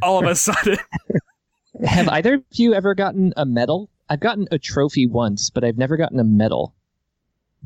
all 0.02 0.19
of 0.23 0.26
a 0.31 0.35
sudden. 0.35 0.76
Have 1.85 2.09
either 2.09 2.35
of 2.35 2.42
you 2.52 2.75
ever 2.75 2.95
gotten 2.95 3.33
a 3.37 3.47
medal? 3.47 3.88
I've 4.11 4.21
gotten 4.21 4.47
a 4.50 4.59
trophy 4.59 5.07
once, 5.07 5.49
but 5.49 5.64
I've 5.64 5.78
never 5.78 5.97
gotten 5.97 6.21
a 6.21 6.25
medal. 6.25 6.75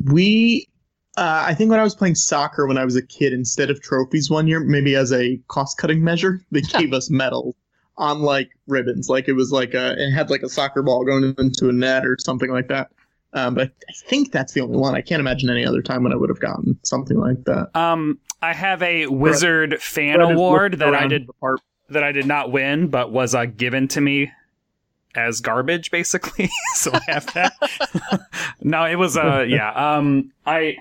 we 0.04 0.68
uh, 1.16 1.44
i 1.46 1.54
think 1.54 1.70
when 1.70 1.80
i 1.80 1.82
was 1.82 1.94
playing 1.94 2.14
soccer 2.14 2.66
when 2.66 2.76
i 2.76 2.84
was 2.84 2.94
a 2.94 3.02
kid 3.02 3.32
instead 3.32 3.70
of 3.70 3.80
trophies 3.80 4.28
one 4.30 4.46
year 4.46 4.60
maybe 4.60 4.94
as 4.94 5.10
a 5.12 5.38
cost 5.48 5.78
cutting 5.78 6.04
measure 6.04 6.42
they 6.50 6.60
gave 6.60 6.92
us 6.92 7.08
medals 7.10 7.54
on 7.98 8.20
like 8.20 8.50
ribbons 8.66 9.08
like 9.08 9.28
it 9.28 9.32
was 9.32 9.52
like 9.52 9.74
a 9.74 9.92
it 9.98 10.10
had 10.12 10.28
like 10.30 10.42
a 10.42 10.48
soccer 10.48 10.82
ball 10.82 11.04
going 11.04 11.34
into 11.38 11.68
a 11.68 11.72
net 11.72 12.04
or 12.04 12.16
something 12.18 12.50
like 12.50 12.68
that 12.68 12.90
um, 13.36 13.54
but 13.54 13.70
I 13.86 13.92
think 13.92 14.32
that's 14.32 14.54
the 14.54 14.62
only 14.62 14.78
one. 14.78 14.94
I 14.94 15.02
can't 15.02 15.20
imagine 15.20 15.50
any 15.50 15.66
other 15.66 15.82
time 15.82 16.02
when 16.02 16.12
I 16.12 16.16
would 16.16 16.30
have 16.30 16.40
gotten 16.40 16.78
something 16.82 17.18
like 17.18 17.44
that. 17.44 17.68
Um, 17.76 18.18
I 18.40 18.54
have 18.54 18.82
a 18.82 19.08
wizard 19.08 19.80
fan 19.82 20.18
But 20.18 20.32
award 20.32 20.78
that 20.78 20.94
I 20.94 21.06
did 21.06 21.28
that 21.90 22.02
I 22.02 22.12
did 22.12 22.26
not 22.26 22.50
win, 22.50 22.88
but 22.88 23.12
was 23.12 23.34
uh, 23.34 23.44
given 23.44 23.88
to 23.88 24.00
me 24.00 24.32
as 25.14 25.40
garbage, 25.40 25.90
basically. 25.90 26.48
so 26.74 26.92
I 26.94 27.00
have 27.08 27.32
that. 27.34 27.52
no, 28.62 28.84
it 28.84 28.96
was 28.96 29.18
uh 29.18 29.44
yeah. 29.46 29.70
Um, 29.70 30.32
I. 30.46 30.78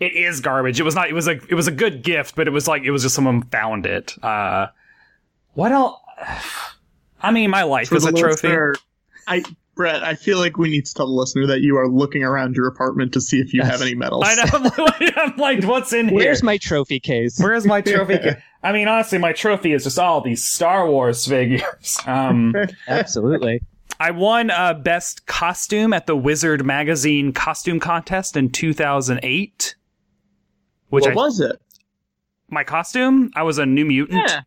It 0.00 0.12
is 0.12 0.40
garbage. 0.40 0.80
It 0.80 0.82
was 0.84 0.94
not. 0.94 1.08
It 1.08 1.14
was 1.14 1.28
a. 1.28 1.32
It 1.32 1.54
was 1.54 1.68
a 1.68 1.72
good 1.72 2.02
gift, 2.02 2.34
but 2.34 2.48
it 2.48 2.50
was 2.50 2.66
like 2.66 2.82
it 2.82 2.90
was 2.90 3.02
just 3.02 3.14
someone 3.14 3.42
found 3.42 3.84
it. 3.86 4.14
Uh, 4.22 4.68
what 5.54 5.72
else? 5.72 6.00
I 7.20 7.30
mean, 7.32 7.50
my 7.50 7.62
life 7.62 7.88
For 7.88 7.96
is 7.96 8.04
a 8.04 8.12
trophy. 8.12 8.28
listener, 8.48 8.74
I 9.26 9.42
Brett, 9.74 10.04
I 10.04 10.14
feel 10.14 10.38
like 10.38 10.56
we 10.56 10.68
need 10.70 10.86
to 10.86 10.94
tell 10.94 11.06
the 11.06 11.12
listener 11.12 11.46
that 11.48 11.60
you 11.62 11.76
are 11.78 11.88
looking 11.88 12.22
around 12.22 12.54
your 12.54 12.68
apartment 12.68 13.12
to 13.14 13.20
see 13.20 13.40
if 13.40 13.52
you 13.52 13.60
Yes. 13.62 13.70
have 13.72 13.82
any 13.82 13.94
medals. 13.96 14.24
I 14.26 14.34
know. 14.36 15.12
I'm 15.16 15.36
like, 15.36 15.64
what's 15.64 15.92
in 15.92 16.08
here? 16.08 16.18
Where's 16.18 16.42
my 16.44 16.58
trophy 16.58 17.00
case? 17.00 17.40
Where's 17.40 17.66
my 17.66 17.80
trophy? 17.80 18.18
Case? 18.18 18.34
I 18.62 18.72
mean, 18.72 18.86
honestly, 18.86 19.18
my 19.18 19.32
trophy 19.32 19.72
is 19.72 19.82
just 19.84 19.98
all 19.98 20.20
these 20.20 20.44
Star 20.44 20.88
Wars 20.88 21.26
figures. 21.26 21.98
Um, 22.06 22.54
Absolutely. 22.86 23.62
I 23.98 24.10
won 24.12 24.50
uh, 24.50 24.74
best 24.74 25.26
costume 25.26 25.92
at 25.92 26.06
the 26.06 26.16
Wizard 26.16 26.64
magazine 26.64 27.32
costume 27.32 27.80
contest 27.80 28.36
in 28.36 28.50
2008. 28.50 29.74
Which 30.90 31.02
what 31.02 31.10
I, 31.12 31.14
was 31.14 31.40
it? 31.40 31.60
my 32.48 32.62
costume, 32.64 33.30
I 33.34 33.42
was 33.42 33.58
a 33.58 33.66
New 33.66 33.84
Mutant. 33.86 34.22
Yeah. 34.28 34.40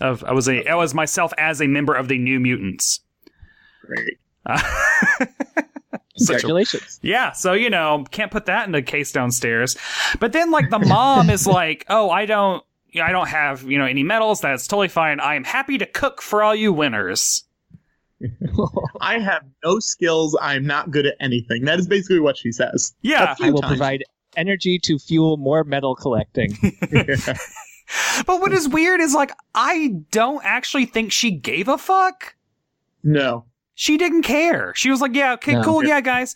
Of 0.00 0.22
I 0.24 0.32
was 0.32 0.48
a 0.48 0.66
I 0.68 0.74
was 0.74 0.94
myself 0.94 1.32
as 1.38 1.60
a 1.60 1.66
member 1.66 1.94
of 1.94 2.08
the 2.08 2.18
New 2.18 2.38
Mutants. 2.40 3.00
Great. 3.84 4.18
Uh, 4.46 4.58
Such 6.16 6.36
a- 6.36 6.40
Congratulations. 6.40 6.98
yeah, 7.02 7.32
so 7.32 7.52
you 7.52 7.70
know, 7.70 8.04
can't 8.10 8.30
put 8.32 8.46
that 8.46 8.66
in 8.66 8.72
the 8.72 8.82
case 8.82 9.12
downstairs. 9.12 9.76
But 10.20 10.32
then 10.32 10.50
like 10.50 10.70
the 10.70 10.78
mom 10.80 11.30
is 11.30 11.46
like, 11.46 11.84
"Oh, 11.90 12.10
I 12.10 12.26
don't 12.26 12.62
I 13.00 13.12
don't 13.12 13.28
have, 13.28 13.62
you 13.64 13.78
know, 13.78 13.84
any 13.84 14.02
medals. 14.02 14.40
That's 14.40 14.66
totally 14.66 14.88
fine. 14.88 15.20
I 15.20 15.34
am 15.36 15.44
happy 15.44 15.78
to 15.78 15.86
cook 15.86 16.20
for 16.22 16.42
all 16.42 16.54
you 16.54 16.72
winners." 16.72 17.44
I 19.00 19.20
have 19.20 19.42
no 19.64 19.78
skills. 19.78 20.36
I'm 20.42 20.66
not 20.66 20.90
good 20.90 21.06
at 21.06 21.14
anything. 21.20 21.64
That 21.66 21.78
is 21.78 21.86
basically 21.86 22.18
what 22.18 22.36
she 22.36 22.50
says. 22.50 22.92
Yeah. 23.00 23.36
I 23.40 23.50
will 23.50 23.60
times. 23.60 23.70
provide 23.70 24.02
energy 24.36 24.80
to 24.80 24.98
fuel 24.98 25.36
more 25.36 25.62
metal 25.62 25.94
collecting. 25.94 26.56
But 28.26 28.40
what 28.40 28.52
is 28.52 28.68
weird 28.68 29.00
is 29.00 29.14
like 29.14 29.32
I 29.54 29.94
don't 30.10 30.44
actually 30.44 30.86
think 30.86 31.12
she 31.12 31.30
gave 31.30 31.68
a 31.68 31.78
fuck. 31.78 32.34
No. 33.02 33.44
She 33.74 33.96
didn't 33.96 34.22
care. 34.22 34.72
She 34.74 34.90
was 34.90 35.00
like, 35.00 35.14
"Yeah, 35.14 35.34
okay, 35.34 35.52
No. 35.54 35.62
cool, 35.62 35.84
yeah, 35.84 36.00
guys." 36.00 36.34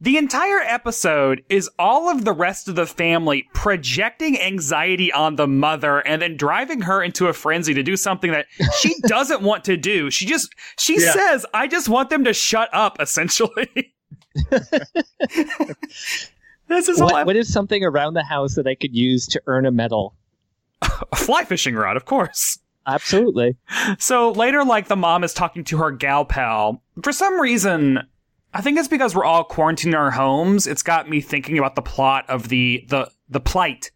The 0.00 0.18
entire 0.18 0.58
episode 0.60 1.42
is 1.48 1.70
all 1.78 2.10
of 2.10 2.24
the 2.26 2.32
rest 2.34 2.68
of 2.68 2.74
the 2.76 2.84
family 2.86 3.48
projecting 3.54 4.38
anxiety 4.40 5.10
on 5.10 5.36
the 5.36 5.46
mother 5.46 6.00
and 6.00 6.20
then 6.20 6.36
driving 6.36 6.82
her 6.82 7.02
into 7.02 7.28
a 7.28 7.32
frenzy 7.32 7.72
to 7.72 7.82
do 7.82 7.96
something 7.96 8.30
that 8.30 8.44
she 8.78 8.94
doesn't 9.06 9.40
want 9.42 9.64
to 9.64 9.76
do. 9.78 10.10
She 10.10 10.26
just 10.26 10.54
she 10.78 11.00
Yeah. 11.00 11.12
says, 11.12 11.46
"I 11.54 11.66
just 11.66 11.88
want 11.88 12.10
them 12.10 12.24
to 12.24 12.32
shut 12.34 12.68
up." 12.72 13.00
Essentially, 13.00 13.94
this 16.68 16.88
is 16.88 17.00
what, 17.00 17.26
what 17.26 17.36
is 17.36 17.52
something 17.52 17.84
around 17.84 18.14
the 18.14 18.22
house 18.24 18.54
that 18.56 18.66
I 18.66 18.74
could 18.74 18.94
use 18.94 19.26
to 19.28 19.42
earn 19.46 19.66
a 19.66 19.72
medal? 19.72 20.14
a 21.12 21.16
fly 21.16 21.44
fishing 21.44 21.74
rod, 21.74 21.96
of 21.96 22.04
course. 22.04 22.58
Absolutely. 22.86 23.56
So 23.98 24.30
later, 24.30 24.64
like 24.64 24.88
the 24.88 24.96
mom 24.96 25.24
is 25.24 25.34
talking 25.34 25.64
to 25.64 25.78
her 25.78 25.90
gal 25.90 26.24
pal. 26.24 26.82
For 27.02 27.12
some 27.12 27.40
reason, 27.40 28.00
I 28.54 28.60
think 28.60 28.78
it's 28.78 28.88
because 28.88 29.14
we're 29.14 29.24
all 29.24 29.44
quarantined 29.44 29.94
in 29.94 29.98
our 29.98 30.12
homes. 30.12 30.66
It's 30.66 30.82
got 30.82 31.10
me 31.10 31.20
thinking 31.20 31.58
about 31.58 31.74
the 31.74 31.82
plot 31.82 32.24
of 32.28 32.48
the 32.48 32.84
the 32.88 33.10
the 33.28 33.40
plight 33.40 33.90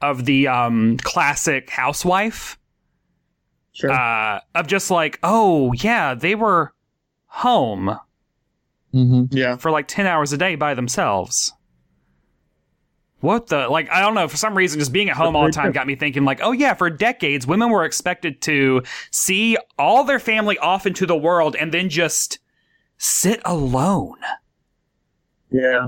of 0.00 0.24
the 0.24 0.48
um 0.48 0.96
classic 0.98 1.68
housewife. 1.68 2.58
Sure. 3.74 3.90
Uh, 3.90 4.40
of 4.54 4.66
just 4.66 4.90
like, 4.90 5.18
oh 5.22 5.72
yeah, 5.74 6.14
they 6.14 6.34
were 6.34 6.74
home 7.26 7.98
hmm 8.92 9.24
yeah. 9.30 9.56
for 9.56 9.70
like 9.70 9.88
ten 9.88 10.06
hours 10.06 10.32
a 10.32 10.38
day 10.38 10.54
by 10.54 10.74
themselves. 10.74 11.52
What 13.22 13.46
the 13.46 13.68
like? 13.68 13.88
I 13.88 14.00
don't 14.00 14.14
know. 14.14 14.26
For 14.26 14.36
some 14.36 14.56
reason, 14.56 14.80
just 14.80 14.92
being 14.92 15.08
at 15.08 15.16
home 15.16 15.36
all 15.36 15.46
the 15.46 15.52
time 15.52 15.70
got 15.70 15.86
me 15.86 15.94
thinking 15.94 16.24
like, 16.24 16.40
oh 16.42 16.50
yeah, 16.50 16.74
for 16.74 16.90
decades, 16.90 17.46
women 17.46 17.70
were 17.70 17.84
expected 17.84 18.42
to 18.42 18.82
see 19.12 19.56
all 19.78 20.02
their 20.02 20.18
family 20.18 20.58
off 20.58 20.86
into 20.86 21.06
the 21.06 21.16
world 21.16 21.54
and 21.54 21.72
then 21.72 21.88
just 21.88 22.40
sit 22.98 23.40
alone. 23.44 24.18
Yeah. 25.52 25.86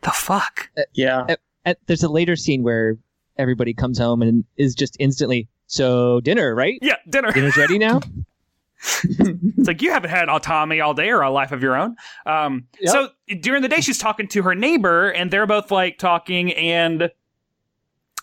The 0.00 0.10
fuck? 0.10 0.70
Uh, 0.76 0.82
yeah. 0.92 1.36
And 1.64 1.76
there's 1.86 2.02
a 2.02 2.08
later 2.08 2.34
scene 2.34 2.64
where 2.64 2.98
everybody 3.38 3.74
comes 3.74 3.98
home 3.98 4.20
and 4.20 4.44
is 4.56 4.74
just 4.74 4.96
instantly, 4.98 5.48
so 5.68 6.20
dinner, 6.20 6.52
right? 6.52 6.80
Yeah, 6.82 6.96
dinner. 7.08 7.30
Dinner's 7.30 7.56
ready 7.56 7.78
now? 7.78 8.00
It's 9.04 9.68
like 9.68 9.82
you 9.82 9.92
haven't 9.92 10.10
had 10.10 10.28
autonomy 10.28 10.80
all 10.80 10.94
day 10.94 11.10
or 11.10 11.22
a 11.22 11.30
life 11.30 11.52
of 11.52 11.62
your 11.62 11.76
own. 11.76 11.96
Um, 12.26 12.66
Yep. 12.80 12.92
So 12.92 13.08
during 13.40 13.62
the 13.62 13.68
day, 13.68 13.80
she's 13.80 13.98
talking 13.98 14.28
to 14.28 14.42
her 14.42 14.54
neighbor, 14.54 15.10
and 15.10 15.30
they're 15.30 15.46
both 15.46 15.70
like 15.70 15.98
talking, 15.98 16.52
and 16.54 17.10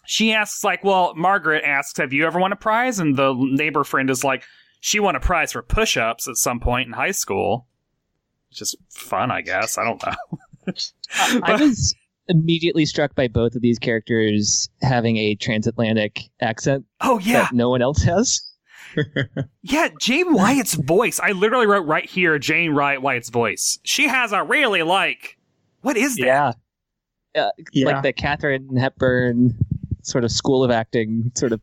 she 0.06 0.34
asks, 0.34 0.64
like, 0.64 0.84
"Well, 0.84 1.14
Margaret 1.16 1.64
asks, 1.64 1.98
have 2.00 2.14
you 2.14 2.26
ever 2.26 2.40
won 2.40 2.52
a 2.52 2.56
prize?" 2.56 3.00
And 3.00 3.16
the 3.16 3.34
neighbor 3.36 3.84
friend 3.84 4.10
is 4.10 4.24
like, 4.24 4.44
"She 4.80 5.00
won 5.00 5.16
a 5.16 5.20
prize 5.20 5.52
for 5.52 5.62
push-ups 5.62 6.28
at 6.28 6.36
some 6.36 6.60
point 6.60 6.88
in 6.88 6.94
high 6.94 7.12
school." 7.12 7.68
It's 8.50 8.60
just 8.60 8.76
fun, 8.90 9.32
I 9.32 9.42
guess. 9.42 9.78
I 9.78 9.84
don't 9.84 10.04
know. 10.04 10.74
I 11.44 11.56
was 11.60 11.96
immediately 12.28 12.86
struck 12.86 13.16
by 13.16 13.28
both 13.28 13.56
of 13.56 13.62
these 13.62 13.80
characters 13.80 14.70
having 14.82 15.18
a 15.18 15.36
transatlantic 15.36 16.30
accent 16.42 16.86
Oh 17.02 17.20
yeah, 17.20 17.44
that 17.44 17.54
no 17.54 17.70
one 17.70 17.82
else 17.82 18.02
has. 18.04 18.42
Yeah. 19.62 19.90
Jane 20.00 20.34
Wyatt's 20.34 20.74
voice. 20.76 21.20
I 21.20 21.32
literally 21.32 21.68
wrote 21.68 21.86
right 21.86 22.06
here, 22.10 22.40
Jane 22.40 22.72
Wright 22.72 23.02
Wyatt's 23.02 23.30
voice. 23.30 23.80
She 23.84 24.08
has 24.08 24.32
a 24.32 24.44
really 24.44 24.84
like. 24.84 25.38
What 25.82 25.98
is 25.98 26.16
that? 26.18 26.26
Yeah. 27.36 27.44
Uh, 27.44 27.50
Yeah. 27.72 27.86
Like 27.88 28.04
the 28.04 28.14
Katharine 28.14 28.76
Hepburn 28.76 29.58
sort 30.02 30.24
of 30.24 30.32
school 30.32 30.64
of 30.64 30.72
acting 30.72 31.32
sort 31.36 31.52
of 31.52 31.62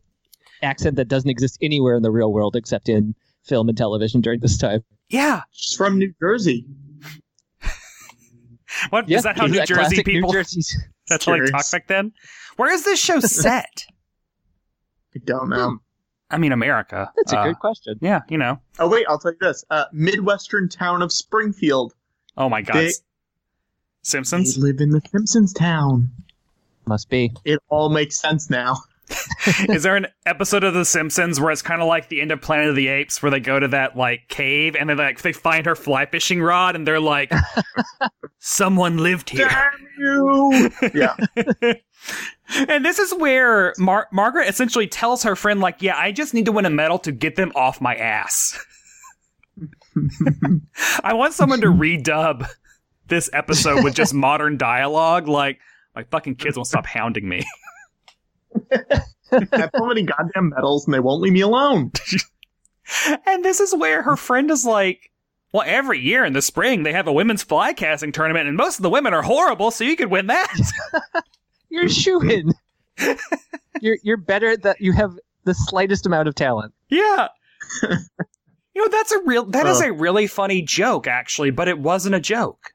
accent 0.63 0.95
that 0.95 1.07
doesn't 1.07 1.29
exist 1.29 1.57
anywhere 1.61 1.95
in 1.95 2.03
the 2.03 2.11
real 2.11 2.31
world 2.31 2.55
except 2.55 2.89
in 2.89 3.13
film 3.43 3.69
and 3.69 3.77
television 3.77 4.21
during 4.21 4.39
this 4.39 4.57
time. 4.57 4.83
Yeah. 5.09 5.41
She's 5.51 5.75
from 5.75 5.97
New 5.97 6.13
Jersey. 6.21 6.65
What 8.89 9.09
is 9.09 9.23
that? 9.23 9.37
How 9.37 9.45
is 9.45 9.51
New 9.51 9.57
that 9.59 9.67
Jersey 9.67 10.03
people? 10.03 10.29
New 10.29 10.33
Jersey's 10.33 10.77
That's 11.07 11.25
how 11.25 11.33
they 11.39 11.45
talk 11.49 11.69
back 11.71 11.87
then. 11.87 12.11
Where 12.57 12.71
is 12.71 12.83
this 12.83 12.99
show 12.99 13.19
set? 13.21 13.85
I 15.15 15.19
don't 15.23 15.49
know. 15.49 15.77
I 16.29 16.37
mean, 16.37 16.51
America. 16.51 17.11
That's 17.15 17.31
a 17.33 17.39
Uh, 17.39 17.43
good 17.45 17.59
question. 17.59 17.97
Yeah, 18.01 18.21
you 18.29 18.37
know. 18.37 18.59
Oh 18.79 18.89
wait, 18.89 19.05
I'll 19.09 19.17
tell 19.19 19.31
you 19.31 19.37
this. 19.39 19.63
Uh, 19.69 19.85
Midwestern 19.93 20.67
town 20.69 21.01
of 21.01 21.11
Springfield. 21.11 21.93
Oh 22.35 22.49
my 22.49 22.61
God. 22.61 22.75
They- 22.75 22.87
S- 22.87 22.99
They 22.99 23.03
Simpsons. 24.03 24.57
live 24.57 24.79
in 24.79 24.89
the 24.91 25.01
Simpsons 25.11 25.53
town. 25.53 26.09
Must 26.85 27.09
be. 27.09 27.31
It 27.45 27.59
all 27.69 27.89
makes 27.89 28.17
sense 28.19 28.49
now. 28.49 28.77
is 29.69 29.83
there 29.83 29.95
an 29.95 30.07
episode 30.25 30.65
of 30.65 30.73
The 30.73 30.83
Simpsons 30.83 31.39
where 31.39 31.49
it's 31.51 31.61
kind 31.61 31.81
of 31.81 31.87
like 31.87 32.09
the 32.09 32.19
end 32.21 32.31
of 32.33 32.41
Planet 32.41 32.67
of 32.69 32.75
the 32.75 32.89
Apes, 32.89 33.21
where 33.23 33.29
they 33.31 33.39
go 33.39 33.57
to 33.57 33.67
that 33.69 33.95
like 33.95 34.27
cave 34.27 34.75
and 34.77 34.89
then 34.89 34.97
like 34.97 35.21
they 35.21 35.31
find 35.31 35.65
her 35.65 35.75
fly 35.75 36.05
fishing 36.05 36.41
rod 36.41 36.75
and 36.75 36.85
they're 36.85 36.99
like, 36.99 37.31
"Someone 38.39 38.97
lived 38.97 39.29
here." 39.29 39.47
Damn 39.47 39.87
you! 39.97 40.71
yeah. 40.93 41.15
And 42.55 42.83
this 42.85 42.99
is 42.99 43.13
where 43.15 43.73
Mar- 43.77 44.07
Margaret 44.11 44.47
essentially 44.47 44.87
tells 44.87 45.23
her 45.23 45.35
friend, 45.35 45.59
like, 45.59 45.81
yeah, 45.81 45.97
I 45.97 46.11
just 46.11 46.33
need 46.33 46.45
to 46.45 46.51
win 46.51 46.65
a 46.65 46.69
medal 46.69 46.99
to 46.99 47.11
get 47.11 47.35
them 47.35 47.51
off 47.55 47.81
my 47.81 47.95
ass. 47.95 48.57
I 51.03 51.13
want 51.13 51.33
someone 51.33 51.61
to 51.61 51.67
redub 51.67 52.47
this 53.07 53.29
episode 53.33 53.83
with 53.83 53.95
just 53.95 54.13
modern 54.13 54.57
dialogue. 54.57 55.27
Like, 55.27 55.59
my 55.95 56.03
fucking 56.03 56.35
kids 56.35 56.57
won't 56.57 56.67
stop 56.67 56.85
hounding 56.85 57.27
me. 57.27 57.43
I 58.71 58.93
have 59.51 59.71
so 59.75 59.85
many 59.85 60.03
goddamn 60.03 60.49
medals 60.49 60.85
and 60.85 60.93
they 60.93 60.99
won't 60.99 61.21
leave 61.21 61.33
me 61.33 61.41
alone. 61.41 61.91
and 63.25 63.43
this 63.43 63.59
is 63.59 63.75
where 63.75 64.03
her 64.03 64.15
friend 64.15 64.49
is 64.51 64.65
like, 64.65 65.11
well, 65.53 65.63
every 65.65 65.99
year 65.99 66.25
in 66.25 66.33
the 66.33 66.41
spring, 66.41 66.83
they 66.83 66.93
have 66.93 67.07
a 67.07 67.13
women's 67.13 67.41
fly 67.41 67.73
casting 67.73 68.11
tournament, 68.11 68.47
and 68.47 68.57
most 68.57 68.77
of 68.77 68.83
the 68.83 68.89
women 68.89 69.13
are 69.13 69.21
horrible, 69.21 69.71
so 69.71 69.85
you 69.85 69.95
could 69.95 70.11
win 70.11 70.27
that. 70.27 70.53
You're 71.69 71.89
shooing. 71.89 72.53
you're 73.81 73.97
you're 74.03 74.17
better 74.17 74.55
that 74.57 74.81
you 74.81 74.91
have 74.93 75.17
the 75.43 75.53
slightest 75.53 76.05
amount 76.05 76.27
of 76.27 76.35
talent. 76.35 76.73
Yeah. 76.89 77.27
you 77.83 77.97
know, 78.75 78.87
that's 78.89 79.11
a 79.11 79.19
real 79.25 79.45
that 79.47 79.65
is 79.67 79.81
Uh. 79.81 79.85
a 79.87 79.91
really 79.93 80.27
funny 80.27 80.61
joke 80.61 81.07
actually, 81.07 81.51
but 81.51 81.67
it 81.67 81.79
wasn't 81.79 82.15
a 82.15 82.19
joke. 82.19 82.71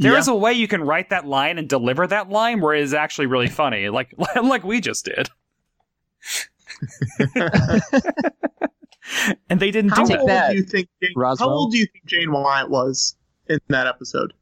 There 0.00 0.16
is 0.16 0.28
yeah. 0.28 0.34
a 0.34 0.36
way 0.36 0.52
you 0.52 0.68
can 0.68 0.82
write 0.84 1.10
that 1.10 1.26
line 1.26 1.58
and 1.58 1.68
deliver 1.68 2.06
that 2.06 2.28
line 2.30 2.60
where 2.60 2.72
it 2.74 2.82
is 2.82 2.94
actually 2.94 3.26
really 3.26 3.48
funny, 3.48 3.88
like 3.88 4.14
like 4.42 4.62
we 4.64 4.80
just 4.80 5.04
did. 5.04 5.28
and 9.48 9.58
they 9.60 9.70
didn't 9.70 9.90
How 9.90 10.04
do 10.04 10.16
Take 10.16 10.26
that. 10.26 10.44
old 10.44 10.50
do 10.52 10.56
you 10.58 10.62
think 10.64 10.88
Jane, 11.02 11.12
How 11.16 11.48
old 11.48 11.72
do 11.72 11.78
you 11.78 11.86
think 11.86 12.06
Jane 12.06 12.30
Wyatt 12.32 12.70
was 12.70 13.16
in 13.48 13.58
that 13.68 13.86
episode? 13.86 14.32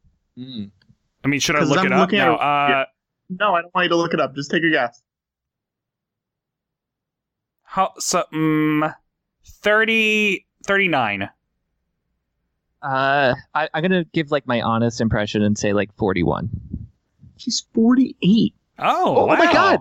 I 1.27 1.29
mean, 1.29 1.41
should 1.41 1.57
I 1.57 1.65
look 1.65 1.79
I'm 1.79 1.87
it 1.87 1.93
up? 1.93 1.99
looking 1.99 2.21
at 2.21 2.27
No. 2.27 2.35
it- 2.35 2.41
Uh, 2.41 2.67
yeah. 2.71 2.85
No, 3.31 3.55
I 3.57 3.63
don't 3.63 3.75
want 3.75 3.85
you 3.87 3.89
to 3.89 3.97
look 3.97 4.15
it 4.15 4.21
up. 4.21 4.37
Just 4.37 4.49
take 4.53 4.63
a 4.63 4.71
guess. 4.71 5.03
how, 7.65 7.93
so, 7.99 8.23
um, 8.33 8.85
30, 9.45 10.47
39. 10.67 11.29
Uh, 12.83 13.35
I, 13.55 13.69
I'm 13.75 13.83
gonna 13.83 14.05
give 14.13 14.31
like 14.31 14.47
my 14.47 14.61
honest 14.63 15.01
impression 15.01 15.43
and 15.43 15.59
say 15.59 15.73
like 15.73 15.93
41. 15.97 16.49
She's 17.39 17.67
48. 17.75 18.55
Oh, 18.79 19.17
Oh 19.17 19.27
my. 19.27 19.53
God. 19.53 19.81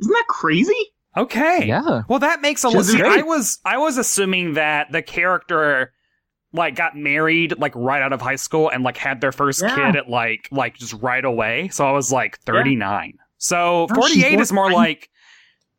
Isn't 0.00 0.12
that 0.12 0.26
crazy? 0.28 0.74
Okay. 1.16 1.64
Yeah. 1.66 2.02
Well, 2.08 2.18
that 2.18 2.42
makes 2.42 2.62
a 2.64 2.68
Which 2.68 2.74
lot. 2.74 2.80
is 2.82 2.90
See, 2.92 2.98
great. 2.98 3.18
I 3.20 3.22
was 3.22 3.58
I 3.64 3.78
was 3.78 3.96
assuming 3.96 4.52
that 4.54 4.92
the 4.92 5.00
character 5.02 5.92
like 6.52 6.74
got 6.74 6.96
married 6.96 7.58
like 7.58 7.72
right 7.76 8.02
out 8.02 8.12
of 8.12 8.20
high 8.20 8.36
school 8.36 8.68
and 8.70 8.82
like 8.82 8.96
had 8.96 9.20
their 9.20 9.32
first 9.32 9.62
Yeah. 9.62 9.74
kid 9.74 9.96
at 9.96 10.08
like 10.08 10.48
like 10.50 10.76
just 10.76 10.94
right 10.94 11.24
away. 11.24 11.68
So 11.68 11.86
I 11.86 11.92
was 11.92 12.10
like 12.10 12.38
39. 12.40 13.18
So 13.38 13.86
No, 13.88 13.94
48 13.94 14.40
is 14.40 14.52
more 14.52 14.70
like 14.70 15.10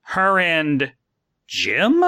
her 0.03 0.39
and 0.39 0.91
Jim, 1.47 2.03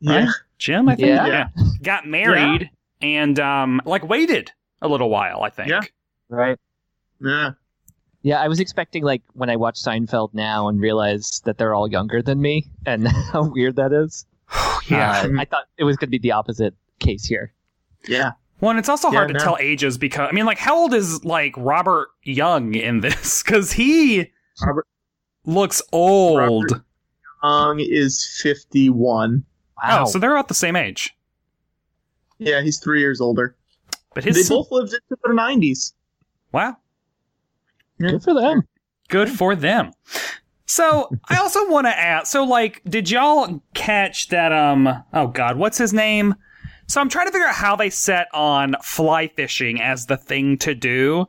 Yeah. 0.00 0.24
Right? 0.26 0.28
Jim, 0.58 0.88
I 0.88 0.96
think. 0.96 1.08
Yeah. 1.08 1.48
Got 1.82 2.06
married 2.06 2.70
and 3.00 3.38
um 3.40 3.80
like 3.84 4.06
waited 4.08 4.52
a 4.82 4.88
little 4.88 5.08
while, 5.10 5.42
I 5.42 5.50
think. 5.50 5.70
Yeah. 5.70 5.80
Right. 6.28 6.58
Yeah. 7.20 7.50
Yeah, 8.22 8.40
I 8.40 8.48
was 8.48 8.58
expecting 8.60 9.04
like 9.04 9.22
when 9.34 9.48
I 9.50 9.56
watch 9.56 9.76
Seinfeld 9.80 10.34
now 10.34 10.68
and 10.68 10.80
realize 10.80 11.40
that 11.44 11.58
they're 11.58 11.74
all 11.74 11.88
younger 11.88 12.20
than 12.22 12.40
me 12.40 12.66
and 12.84 13.06
how 13.32 13.48
weird 13.48 13.76
that 13.76 13.92
is. 13.92 14.26
yeah. 14.88 15.22
Uh, 15.24 15.28
I 15.38 15.44
thought 15.44 15.64
it 15.78 15.84
was 15.84 15.96
going 15.96 16.08
to 16.08 16.10
be 16.10 16.18
the 16.18 16.32
opposite 16.32 16.74
case 16.98 17.24
here. 17.24 17.52
Yeah. 18.06 18.32
Well, 18.60 18.70
and 18.70 18.78
it's 18.78 18.88
also 18.88 19.08
Yeah, 19.10 19.16
hard 19.18 19.28
to 19.28 19.34
no. 19.34 19.40
tell 19.40 19.56
ages 19.60 19.98
because 19.98 20.28
I 20.30 20.32
mean, 20.32 20.46
like, 20.46 20.58
how 20.58 20.76
old 20.78 20.94
is 20.94 21.24
like 21.24 21.54
Robert 21.56 22.08
Young 22.22 22.74
in 22.74 23.00
this? 23.00 23.42
Because 23.46 23.72
he 23.72 24.30
Robert- 24.64 24.86
looks 25.44 25.82
old. 25.92 26.70
Robert- 26.70 26.82
Young 27.42 27.80
is 27.80 28.40
51. 28.42 29.44
Wow. 29.82 30.02
Oh, 30.02 30.04
so 30.10 30.18
they're 30.18 30.32
about 30.34 30.48
the 30.48 30.54
same 30.54 30.74
age. 30.74 31.14
Yeah, 32.38 32.62
he's 32.62 32.78
three 32.78 33.00
years 33.00 33.20
older. 33.20 33.56
But 34.14 34.24
They 34.24 34.30
his 34.30 34.48
both 34.48 34.68
lived 34.70 34.92
into 34.94 35.20
their 35.24 35.34
90s. 35.34 35.92
wow, 36.52 36.76
Good 38.00 38.22
for 38.22 38.34
them. 38.34 38.62
good 39.08 39.28
for 39.30 39.54
them. 39.54 39.92
So 40.64 41.10
I 41.28 41.36
also 41.36 41.68
want 41.70 41.86
to 41.86 41.96
ask. 41.96 42.26
So, 42.26 42.42
like, 42.44 42.82
did 42.88 43.10
y'all 43.10 43.62
catch 43.74 44.28
that? 44.28 44.52
Um, 44.52 44.88
oh 45.12 45.28
God, 45.28 45.56
what's 45.58 45.78
his 45.78 45.92
name? 45.92 46.34
So 46.86 47.00
I'm 47.00 47.08
trying 47.08 47.26
to 47.26 47.32
figure 47.32 47.46
out 47.48 47.54
how 47.54 47.76
they 47.76 47.90
set 47.90 48.28
on 48.32 48.76
fly 48.82 49.28
fishing 49.28 49.80
as 49.80 50.06
the 50.06 50.16
thing 50.16 50.58
to 50.58 50.74
do, 50.74 51.26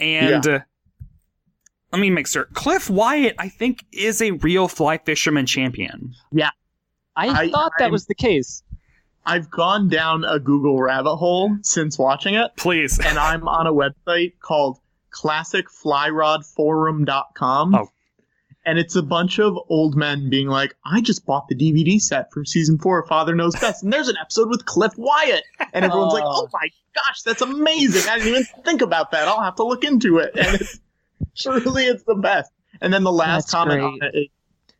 and. 0.00 0.46
Uh, 0.46 0.60
let 1.90 2.00
me 2.00 2.10
make 2.10 2.26
sure. 2.26 2.44
Cliff 2.52 2.90
Wyatt, 2.90 3.34
I 3.38 3.48
think, 3.48 3.82
is 3.92 4.20
a 4.20 4.32
real 4.32 4.68
fly 4.68 4.98
fisherman 4.98 5.46
champion. 5.46 6.14
I, 6.36 6.50
I- 7.16 7.48
thought 7.50 7.72
that 7.78 7.84
I'm- 7.84 7.92
was 7.92 8.04
the 8.06 8.14
case. 8.14 8.62
I've 9.24 9.50
gone 9.50 9.88
down 9.88 10.22
a 10.24 10.38
Google 10.38 10.78
rabbit 10.80 11.16
hole 11.16 11.56
since 11.62 11.98
watching 11.98 12.34
it, 12.34 12.50
Please. 12.56 12.98
and 12.98 13.18
I'm 13.18 13.46
on 13.48 13.66
a 13.66 13.72
website 13.72 14.34
called 14.40 14.78
classicflyrodforum.com. 15.14 17.74
Oh. 17.74 17.88
And 18.68 18.78
it's 18.78 18.96
a 18.96 19.02
bunch 19.02 19.38
of 19.40 19.58
old 19.70 19.96
men 19.96 20.28
being 20.28 20.46
like, 20.48 20.76
I 20.84 21.00
just 21.00 21.24
bought 21.24 21.48
the 21.48 21.54
DVD 21.54 21.98
set 21.98 22.30
from 22.30 22.44
season 22.44 22.76
four 22.78 23.00
of 23.00 23.08
Father 23.08 23.34
Knows 23.34 23.58
Best, 23.58 23.82
and 23.82 23.90
there's 23.90 24.08
an 24.08 24.16
episode 24.20 24.50
with 24.50 24.66
Cliff 24.66 24.92
Wyatt. 24.98 25.42
And 25.72 25.86
everyone's 25.86 26.12
like, 26.12 26.22
Oh. 26.26 26.46
oh 26.46 26.48
my 26.52 26.68
gosh, 26.94 27.22
that's 27.22 27.40
amazing. 27.40 28.10
I 28.10 28.18
didn't 28.18 28.28
even 28.28 28.44
think 28.66 28.82
about 28.82 29.12
that. 29.12 29.26
I'll 29.26 29.40
have 29.40 29.56
to 29.56 29.64
look 29.64 29.84
into 29.84 30.18
it. 30.18 30.32
And 30.36 30.60
it's, 30.60 30.80
truly, 31.38 31.84
it's 31.86 32.02
the 32.02 32.14
best. 32.16 32.50
And 32.82 32.92
then 32.92 33.04
the 33.04 33.10
last 33.12 33.44
That's 33.44 33.52
comment 33.52 33.80
great. 33.80 33.86
on 33.86 33.98
it 34.02 34.18
is, 34.18 34.28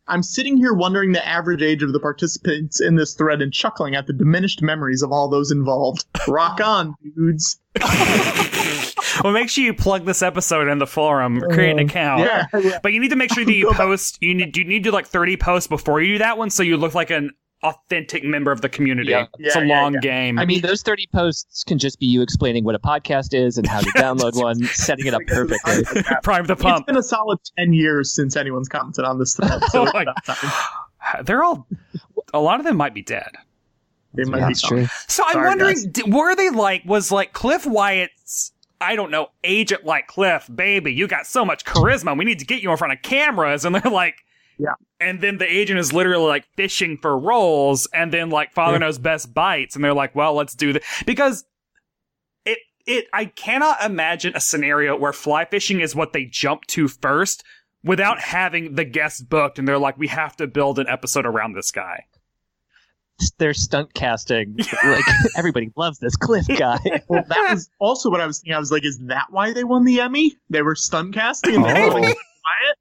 I'm 0.09 0.23
sitting 0.23 0.57
here 0.57 0.73
wondering 0.73 1.13
the 1.13 1.27
average 1.27 1.63
age 1.63 1.83
of 1.83 1.93
the 1.93 2.01
participants 2.01 2.81
in 2.81 2.97
this 2.97 3.15
thread 3.15 3.43
and 3.43 3.53
chuckling 3.53 3.95
at 3.95 4.07
the 4.07 4.13
diminished 4.13 4.63
memories 4.63 5.03
of 5.03 5.13
all 5.13 5.29
those 5.29 5.51
involved. 5.51 6.05
Rock 6.27 6.61
on, 6.61 6.95
dudes. 7.17 7.61
well, 9.23 9.33
make 9.33 9.51
sure 9.51 9.65
you 9.65 9.75
plug 9.75 10.05
this 10.05 10.23
episode 10.23 10.69
in 10.69 10.79
the 10.79 10.87
forum, 10.87 11.41
create 11.53 11.73
an 11.73 11.81
uh, 11.81 11.85
account. 11.85 12.21
Yeah. 12.23 12.79
But 12.83 12.93
you 12.93 13.01
need 13.01 13.11
to 13.11 13.17
make 13.17 13.33
sure 13.33 13.45
that 13.45 13.53
you 13.53 13.71
post. 13.75 14.19
You 14.21 14.35
need 14.35 14.57
you 14.57 14.65
need 14.65 14.85
to 14.85 14.91
do 14.91 14.93
like 14.93 15.07
thirty 15.07 15.37
posts 15.37 15.69
before 15.69 16.01
you 16.01 16.15
do 16.15 16.19
that 16.19 16.39
one, 16.39 16.51
so 16.51 16.63
you 16.63 16.77
look 16.77 16.95
like 16.95 17.11
an 17.11 17.31
authentic 17.63 18.23
member 18.25 18.53
of 18.53 18.61
the 18.61 18.69
community. 18.69 19.11
Yeah. 19.11 19.27
it's 19.39 19.57
a 19.57 19.61
Yeah, 19.61 19.65
yeah, 19.67 19.81
long 19.83 19.95
yeah. 19.95 20.01
game. 20.01 20.39
I 20.39 20.45
mean, 20.45 20.61
those 20.61 20.83
30 20.83 21.09
posts 21.13 21.65
can 21.65 21.79
just 21.79 21.99
be 21.99 22.07
you 22.07 22.23
explaining 22.23 22.65
what 22.65 22.75
a 22.75 22.79
podcast 22.79 23.35
is 23.35 23.59
and 23.59 23.67
how 23.67 23.81
to 23.81 23.91
download 23.91 24.35
one, 24.43 24.63
setting 24.67 25.07
it 25.07 25.15
up 25.15 25.23
perfectly. 25.27 25.83
prime 26.23 26.47
the 26.47 26.53
It's 26.53 26.63
pump. 26.63 26.87
been 26.87 26.97
a 26.97 27.03
solid 27.03 27.39
10 27.59 27.73
years 27.73 28.15
since 28.15 28.37
anyone's 28.37 28.69
commented 28.69 29.05
on 29.05 29.19
this 29.19 29.35
thread. 29.35 29.61
So 29.71 29.87
Oh 29.93 29.93
my- 29.93 30.05
They're 31.25 31.43
all. 31.43 31.67
A 32.35 32.39
lot 32.41 32.61
of 32.61 32.67
them 32.67 32.77
might 32.77 32.95
be 32.95 33.03
dead. 33.03 33.31
They 34.15 34.25
might 34.25 34.39
be 34.39 34.45
That's 34.45 34.63
true. 34.63 34.87
So 35.07 35.23
I'm 35.27 35.45
wondering, 35.45 35.77
guys. 35.93 36.05
were 36.07 36.35
they 36.35 36.51
like, 36.51 36.83
was 36.85 37.11
like 37.13 37.33
Cliff 37.33 37.67
Wyatt's, 37.67 38.53
I 38.81 38.95
don't 38.97 39.11
know, 39.11 39.29
agent 39.45 39.85
like 39.85 40.07
Cliff, 40.07 40.49
baby, 40.55 40.93
you 40.93 41.07
got 41.09 41.27
so 41.27 41.45
much 41.45 41.65
charisma. 41.65 42.17
We 42.17 42.25
need 42.25 42.39
to 42.41 42.45
get 42.47 42.63
you 42.63 42.71
in 42.71 42.77
front 42.77 42.93
of 42.93 43.03
cameras. 43.03 43.65
And 43.65 43.75
they're 43.75 43.91
like, 43.91 44.17
Yeah. 44.59 44.75
And 45.01 45.21
then 45.21 45.39
the 45.39 45.47
agent 45.51 45.79
is 45.79 45.93
literally 45.93 46.27
like 46.27 46.47
fishing 46.57 46.99
for 47.01 47.17
roles. 47.17 47.87
And 47.95 48.13
then 48.13 48.31
like 48.31 48.53
Father 48.53 48.75
Yeah. 48.75 48.79
Knows 48.79 48.99
Best 48.99 49.33
bites. 49.33 49.75
And 49.77 49.85
they're 49.85 49.95
like, 49.95 50.15
well, 50.15 50.35
let's 50.35 50.55
do 50.55 50.73
this. 50.73 50.85
Because 51.07 51.45
it, 52.45 52.59
it, 52.87 53.07
I 53.13 53.27
cannot 53.27 53.83
imagine 53.85 54.33
a 54.35 54.41
scenario 54.41 54.97
where 54.97 55.13
fly 55.13 55.45
fishing 55.45 55.81
is 55.81 55.95
what 55.95 56.13
they 56.13 56.25
jump 56.25 56.67
to 56.69 56.89
first 56.89 57.45
without 57.85 58.19
having 58.21 58.75
the 58.75 58.85
guest 58.85 59.29
booked. 59.29 59.59
And 59.59 59.69
they're 59.69 59.79
like, 59.79 59.97
we 59.97 60.09
have 60.09 60.35
to 60.37 60.47
build 60.49 60.79
an 60.81 60.89
episode 60.89 61.27
around 61.27 61.55
this 61.55 61.71
guy. 61.71 62.05
Their 63.39 63.55
stunt 63.55 63.95
casting. 63.95 64.57
like, 64.85 65.05
everybody 65.37 65.73
loves 65.77 65.99
this 65.99 66.17
Cliff 66.17 66.47
guy. 66.57 66.79
Well, 67.09 67.25
that 67.29 67.51
was 67.51 67.69
also 67.79 68.11
what 68.11 68.21
I 68.21 68.27
was 68.27 68.39
thinking. 68.39 68.55
I 68.55 68.59
was 68.59 68.71
like, 68.73 68.85
is 68.85 68.99
that 69.07 69.27
why 69.31 69.53
they 69.53 69.65
won 69.65 69.85
the 69.85 70.01
Emmy? 70.01 70.37
They 70.51 70.63
were 70.63 70.75
stunt 70.77 71.15
casting 71.15 71.57
and 71.57 71.65
they 71.65 71.81
were 71.81 72.01
like, 72.01 72.03
Wyatt? 72.03 72.79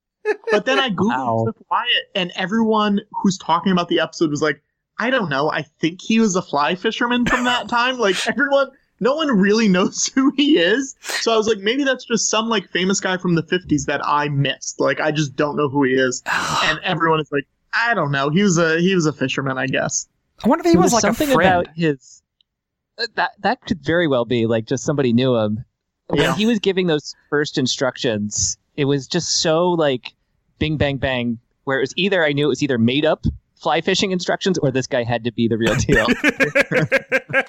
But 0.52 0.66
then 0.66 0.80
I 0.80 0.90
Googled 0.90 1.08
Wow. 1.18 1.40
Cliff 1.44 1.56
Wyatt, 1.70 1.88
and 2.16 2.32
everyone 2.36 3.02
who's 3.22 3.38
talking 3.38 3.72
about 3.72 3.88
the 3.90 4.00
episode 4.00 4.30
was 4.30 4.42
like, 4.42 4.62
I 5.00 5.10
don't 5.10 5.30
know. 5.30 5.50
I 5.52 5.62
think 5.80 6.02
he 6.02 6.20
was 6.20 6.36
a 6.36 6.42
fly 6.42 6.76
fisherman 6.76 7.26
from 7.26 7.44
that 7.46 7.68
time. 7.70 7.98
Like, 8.00 8.16
everyone, 8.28 8.72
no 9.00 9.16
one 9.16 9.28
really 9.28 9.68
knows 9.68 10.08
who 10.08 10.32
he 10.36 10.58
is. 10.58 10.96
So 11.02 11.32
I 11.34 11.38
was 11.38 11.48
like, 11.48 11.60
maybe 11.60 11.84
that's 11.84 12.04
just 12.06 12.30
some 12.30 12.50
like 12.50 12.68
famous 12.70 13.00
guy 13.00 13.18
from 13.18 13.36
the 13.36 13.44
50s 13.44 13.86
that 13.86 14.02
I 14.04 14.30
missed. 14.30 14.80
Like, 14.80 15.00
I 15.00 15.12
just 15.12 15.36
don't 15.36 15.56
know 15.56 15.70
who 15.70 15.84
he 15.84 15.94
is. 15.94 16.24
And 16.64 16.80
everyone 16.84 17.20
is 17.20 17.32
like, 17.32 17.46
I 17.74 17.94
don't 17.94 18.12
know. 18.12 18.30
He 18.30 18.42
was 18.42 18.58
a 18.58 18.80
he 18.80 18.96
was 18.96 19.06
a 19.06 19.14
fisherman, 19.14 19.58
I 19.60 19.68
guess. 19.68 20.08
I 20.44 20.48
wonder 20.48 20.62
if 20.62 20.66
he 20.68 20.72
There 20.74 20.82
was, 20.82 20.94
like 20.94 21.02
something 21.02 21.30
a 21.30 21.34
friend. 21.34 21.62
about 21.68 21.76
his. 21.76 22.24
uh, 22.98 23.06
That 23.16 23.32
that 23.40 23.62
could 23.62 23.84
very 23.84 24.08
well 24.08 24.26
be 24.26 24.48
like 24.48 24.66
just 24.66 24.84
somebody 24.84 25.14
knew 25.14 25.36
him. 25.36 25.64
When 26.08 26.22
Yeah. 26.22 26.36
he 26.36 26.46
was 26.48 26.58
giving 26.60 26.88
those 26.88 27.14
first 27.30 27.58
instructions, 27.60 28.58
it 28.78 28.86
was 28.86 29.06
just 29.08 29.42
so 29.42 29.70
like 29.72 30.14
bing 30.60 30.78
bang 30.78 30.98
bang. 30.98 31.40
Where 31.64 31.78
it 31.78 31.82
was 31.82 31.94
either 31.98 32.24
I 32.24 32.32
knew 32.32 32.46
it 32.46 32.50
was 32.50 32.64
either 32.64 32.78
made 32.78 33.06
up 33.06 33.26
fly 33.58 33.82
fishing 33.82 34.12
instructions 34.12 34.58
or 34.60 34.72
this 34.72 34.88
guy 34.88 35.04
had 35.04 35.24
to 35.24 35.32
be 35.32 35.48
the 35.48 35.58
real 35.58 35.76
deal. 35.76 36.06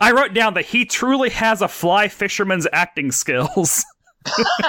I 0.00 0.12
wrote 0.12 0.32
down 0.32 0.54
that 0.54 0.64
he 0.64 0.84
truly 0.84 1.30
has 1.30 1.60
a 1.60 1.68
fly 1.68 2.08
fisherman's 2.08 2.66
acting 2.72 3.12
skills. 3.12 3.84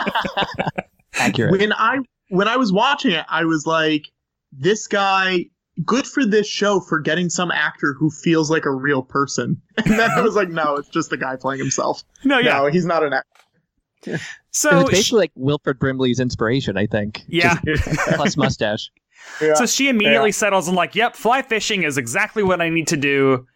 Accurate. 1.16 1.52
when 1.52 1.74
I 1.74 2.00
when 2.30 2.48
I 2.48 2.58
was 2.58 2.72
watching 2.72 3.12
it, 3.12 3.26
I 3.30 3.46
was 3.46 3.68
like, 3.68 4.08
this 4.52 4.88
guy, 4.88 5.46
good 5.86 6.08
for 6.08 6.26
this 6.26 6.48
show 6.48 6.80
for 6.80 7.00
getting 7.00 7.30
some 7.30 7.52
actor 7.52 7.94
who 7.98 8.10
feels 8.10 8.50
like 8.50 8.66
a 8.66 8.72
real 8.72 9.04
person. 9.04 9.62
And 9.86 10.00
then 10.00 10.12
I 10.12 10.22
was 10.22 10.36
like, 10.36 10.50
no, 10.50 10.76
it's 10.76 10.90
just 10.90 11.12
a 11.12 11.18
guy 11.18 11.36
playing 11.36 11.60
himself. 11.60 12.04
No, 12.24 12.40
yeah. 12.40 12.60
No, 12.60 12.68
he's 12.68 12.86
not 12.86 13.04
an 13.04 13.14
actor. 13.14 14.20
It 14.52 14.56
so 14.56 14.82
was 14.82 14.90
basically 14.90 15.20
like 15.20 15.32
Wilford 15.36 15.80
Brimley's 15.80 16.20
inspiration, 16.20 16.78
I 16.78 16.86
think. 16.86 17.22
yeah. 17.28 17.58
Plus 18.16 18.36
mustache. 18.36 18.92
Yeah. 19.42 19.54
So 19.54 19.66
she 19.66 19.88
immediately 19.88 20.32
settles 20.32 20.68
and 20.68 20.76
like, 20.76 20.94
yep, 20.94 21.16
fly 21.16 21.42
fishing 21.42 21.84
is 21.84 21.98
exactly 21.98 22.44
what 22.44 22.62
I 22.62 22.70
need 22.70 22.88
to 22.88 22.98
do. 22.98 23.48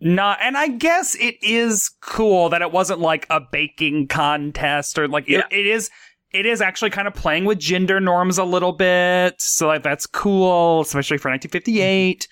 Not, 0.00 0.38
and 0.42 0.56
I 0.56 0.68
guess 0.68 1.14
it 1.14 1.36
is 1.42 1.90
cool 2.00 2.48
that 2.48 2.62
it 2.62 2.72
wasn't 2.72 2.98
like 3.00 3.26
a 3.30 3.40
baking 3.40 4.08
contest 4.08 4.98
or 4.98 5.06
like 5.06 5.28
it, 5.28 5.44
it 5.50 5.66
is. 5.66 5.90
It 6.32 6.46
is 6.46 6.60
actually 6.60 6.90
kind 6.90 7.08
of 7.08 7.14
playing 7.14 7.44
with 7.44 7.58
gender 7.58 7.98
norms 7.98 8.38
a 8.38 8.44
little 8.44 8.72
bit, 8.72 9.40
so 9.40 9.66
like 9.66 9.82
that's 9.82 10.06
cool, 10.06 10.80
especially 10.80 11.18
for 11.18 11.28
1958. 11.28 12.28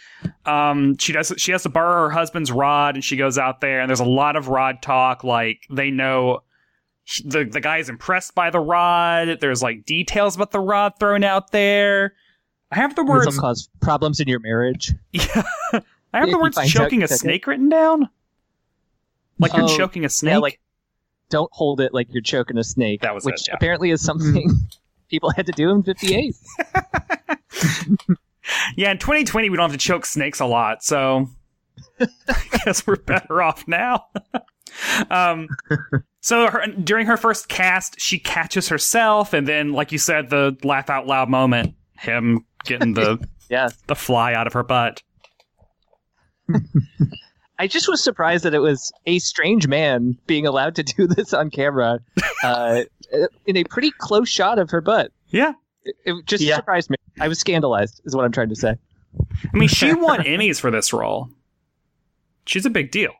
Um, 0.47 0.97
she 0.99 1.13
does. 1.13 1.33
She 1.37 1.51
has 1.51 1.65
to 1.65 1.69
borrow 1.69 2.05
her 2.05 2.11
husband's 2.11 2.53
rod, 2.53 2.95
and 2.95 3.03
she 3.03 3.17
goes 3.17 3.39
out 3.39 3.61
there, 3.61 3.81
and 3.81 3.89
there's 3.89 3.99
a 3.99 4.05
lot 4.05 4.37
of 4.37 4.47
rod 4.49 4.83
talk. 4.83 5.25
Like 5.25 5.63
they 5.69 5.91
know 5.91 6.43
the 7.25 7.45
the 7.45 7.61
guy 7.61 7.79
is 7.79 7.89
impressed 7.89 8.35
by 8.35 8.51
the 8.51 8.61
rod. 8.61 9.39
There's 9.41 9.63
like 9.63 9.85
details 9.85 10.37
about 10.37 10.51
the 10.51 10.61
rod 10.61 10.95
thrown 11.01 11.25
out 11.25 11.51
there. 11.53 12.15
I 12.71 12.77
have 12.77 12.95
the 12.95 13.05
words 13.05 13.25
This 13.25 13.27
words 13.27 13.37
will 13.37 13.43
cause 13.43 13.69
problems 13.81 14.21
in 14.21 14.29
your 14.29 14.41
marriage. 14.41 14.93
yeah. 15.13 15.43
I 16.13 16.21
have 16.21 16.29
If 16.29 16.33
the 16.33 16.39
words 16.39 16.59
out 16.59 16.67
choking 16.67 17.03
a 17.03 17.09
snake 17.09 17.47
written 17.47 17.69
down. 17.69 18.09
Like 19.39 19.53
you're 19.55 19.65
Oh, 19.65 19.77
choking 19.77 20.05
a 20.05 20.09
snake. 20.09 20.33
Yeah, 20.33 20.39
like 20.39 20.61
don't 21.31 21.51
hold 21.53 21.81
it 21.81 21.95
like 21.95 22.09
you're 22.11 22.23
choking 22.23 22.59
a 22.59 22.65
snake. 22.65 23.01
That 23.03 23.15
was 23.15 23.25
which 23.25 23.43
it, 23.43 23.49
yeah. 23.49 23.55
apparently 23.55 23.91
is 23.91 24.03
something 24.03 24.51
people 25.09 25.31
had 25.31 25.47
to 25.47 25.53
do 25.53 25.71
in 25.71 25.83
'58. 25.83 26.35
yeah, 28.77 28.91
in 28.91 28.99
2020 28.99 29.51
we 29.51 29.57
don't 29.57 29.71
have 29.71 29.79
to 29.79 29.85
choke 29.85 30.05
snakes 30.07 30.41
a 30.41 30.47
lot, 30.47 30.83
so 30.83 31.29
I 32.01 32.59
guess 32.65 32.87
we're 32.87 32.97
better 32.97 33.43
off 33.43 33.67
now. 33.69 34.07
Um, 35.11 35.49
so 36.21 36.47
her, 36.49 36.67
during 36.67 37.07
her 37.07 37.17
first 37.17 37.49
cast, 37.49 38.01
she 38.01 38.19
catches 38.19 38.69
herself, 38.69 39.33
and 39.33 39.47
then, 39.47 39.73
like 39.73 39.93
you 39.93 39.99
said, 39.99 40.31
the 40.31 40.57
laugh 40.65 40.91
out 40.91 41.07
loud 41.07 41.29
moment, 41.29 41.75
him 41.99 42.45
getting 42.65 42.95
the 42.95 43.19
Yeah, 43.51 43.71
the 43.87 43.95
fly 43.95 44.35
out 44.35 44.47
of 44.47 44.53
her 44.53 44.63
butt. 44.63 45.03
I 47.59 47.67
just 47.67 47.89
was 47.89 48.03
surprised 48.03 48.45
that 48.45 48.55
it 48.55 48.61
was 48.61 48.93
a 49.07 49.19
strange 49.19 49.67
man 49.67 50.17
being 50.27 50.47
allowed 50.47 50.77
to 50.77 50.83
do 50.83 51.07
this 51.07 51.33
on 51.33 51.51
camera 51.51 51.99
uh, 52.45 52.83
in 53.47 53.57
a 53.57 53.65
pretty 53.65 53.91
close 53.99 54.29
shot 54.29 54.59
of 54.59 54.71
her 54.71 54.81
butt. 54.81 55.11
Yeah, 55.29 55.55
It, 55.85 55.97
it 56.05 56.27
just 56.27 56.43
Yeah. 56.45 56.57
surprised 56.57 56.89
me. 56.91 56.97
I 57.21 57.27
was 57.29 57.41
scandalized, 57.41 58.01
is 58.05 58.15
what 58.15 58.25
I'm 58.25 58.33
trying 58.33 58.51
to 58.51 58.55
say. 58.55 58.77
I 59.53 59.57
mean, 59.57 59.69
she 59.69 59.93
won 59.93 60.21
Emmys 60.21 60.61
for 60.61 60.71
this 60.71 60.93
role. 60.93 61.31
She's 62.47 62.65
a 62.65 62.71
big 62.71 62.91
deal. 62.93 63.13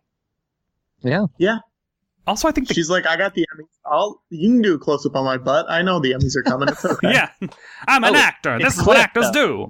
Yeah, 1.03 1.27
Yeah. 1.39 1.59
Also, 2.27 2.47
I 2.47 2.53
think 2.53 2.69
the 2.69 2.75
She's 2.75 2.91
like, 2.91 3.07
I 3.07 3.17
got 3.17 3.33
the 3.35 3.41
Emmys. 3.57 3.65
I'll 3.87 4.21
you 4.29 4.51
can 4.51 4.61
do 4.61 4.75
a 4.75 4.79
close 4.79 5.07
up 5.07 5.17
on 5.17 5.25
my 5.25 5.39
butt. 5.39 5.65
I 5.71 5.81
know 5.81 5.99
the 5.99 6.13
Emmys 6.13 6.37
are 6.37 6.43
coming. 6.43 6.69
It's 6.69 6.85
okay. 6.85 7.11
yeah, 7.13 7.31
I'm 7.87 8.05
an 8.05 8.15
Oh, 8.15 8.19
actor. 8.19 8.59
This 8.59 8.75
is 8.75 8.81
what 8.81 8.97
Cliff, 8.97 8.99
actors 8.99 9.31
do. 9.31 9.67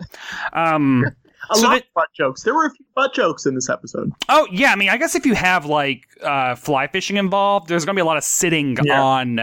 Um, 0.52 1.04
A 1.50 1.54
So 1.54 1.62
lot 1.62 1.70
that- 1.74 1.82
of 1.84 1.94
butt 1.94 2.08
jokes. 2.16 2.42
There 2.42 2.52
were 2.54 2.66
a 2.66 2.70
few 2.72 2.84
butt 2.96 3.14
jokes 3.14 3.46
in 3.46 3.54
this 3.54 3.70
episode. 3.70 4.10
Oh 4.28 4.48
yeah, 4.50 4.72
I 4.72 4.76
mean, 4.76 4.88
I 4.88 4.96
guess 4.96 5.14
if 5.14 5.24
you 5.24 5.34
have 5.34 5.66
like 5.66 6.02
uh, 6.22 6.56
fly 6.56 6.88
fishing 6.88 7.16
involved, 7.16 7.68
there's 7.68 7.84
gonna 7.84 7.94
be 7.96 8.00
a 8.02 8.04
lot 8.04 8.16
of 8.16 8.24
sitting 8.24 8.76
Yeah. 8.82 9.00
on 9.02 9.40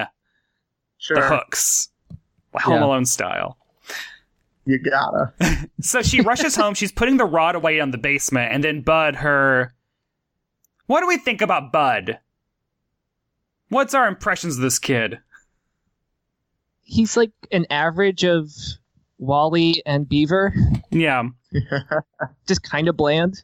Sure, 0.97 1.15
the 1.17 1.27
hooks, 1.27 1.89
Home 2.55 2.73
Yeah. 2.75 2.83
Alone 2.85 3.05
style. 3.05 3.57
you 4.65 4.77
gotta. 4.79 5.33
So 5.81 6.01
she 6.01 6.21
rushes 6.21 6.55
home. 6.55 6.73
She's 6.73 6.91
putting 6.91 7.17
the 7.17 7.25
rod 7.25 7.55
away 7.55 7.79
in 7.79 7.91
the 7.91 7.97
basement, 7.97 8.51
and 8.53 8.63
then 8.63 8.81
Bud, 8.81 9.15
her. 9.17 9.73
What 10.87 11.01
do 11.01 11.07
we 11.07 11.17
think 11.17 11.41
about 11.41 11.71
Bud? 11.71 12.19
What's 13.69 13.93
our 13.93 14.07
impressions 14.07 14.55
of 14.57 14.61
this 14.61 14.79
kid? 14.79 15.19
He's 16.81 17.17
like 17.17 17.31
an 17.51 17.65
average 17.71 18.23
of 18.23 18.51
Wally 19.17 19.81
and 19.85 20.07
Beaver, 20.07 20.53
Yeah, 20.91 21.23
just 22.47 22.61
kind 22.63 22.87
of 22.87 22.95
bland. 22.95 23.41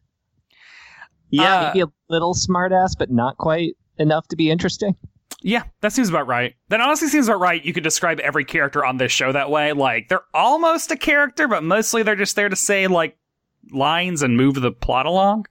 Yeah, 1.32 1.56
Uh, 1.62 1.68
Maybe 1.74 1.82
a 1.82 1.92
little 2.10 2.36
smartass, 2.36 2.96
but 2.98 3.10
not 3.10 3.38
quite 3.38 3.76
enough 3.98 4.28
to 4.28 4.36
be 4.36 4.52
interesting. 4.52 4.96
yeah, 5.42 5.64
that 5.80 5.92
seems 5.94 6.10
about 6.10 6.28
right. 6.28 6.54
That 6.70 6.82
honestly 6.82 7.08
seems 7.08 7.28
about 7.28 7.40
right. 7.40 7.64
You 7.66 7.74
could 7.74 7.84
describe 7.84 8.20
every 8.20 8.46
character 8.46 8.86
on 8.86 8.98
this 8.98 9.12
show 9.12 9.32
that 9.32 9.50
way. 9.50 9.74
Like 9.74 10.10
they're 10.10 10.26
almost 10.36 10.92
a 10.92 10.98
character, 10.98 11.48
but 11.48 11.64
mostly 11.64 12.04
they're 12.04 12.16
just 12.16 12.36
there 12.36 12.50
to 12.50 12.56
say 12.56 12.86
like 12.88 13.18
lines 13.72 14.22
and 14.22 14.38
move 14.38 14.56
the 14.56 14.72
plot 14.72 15.08
along. 15.08 15.48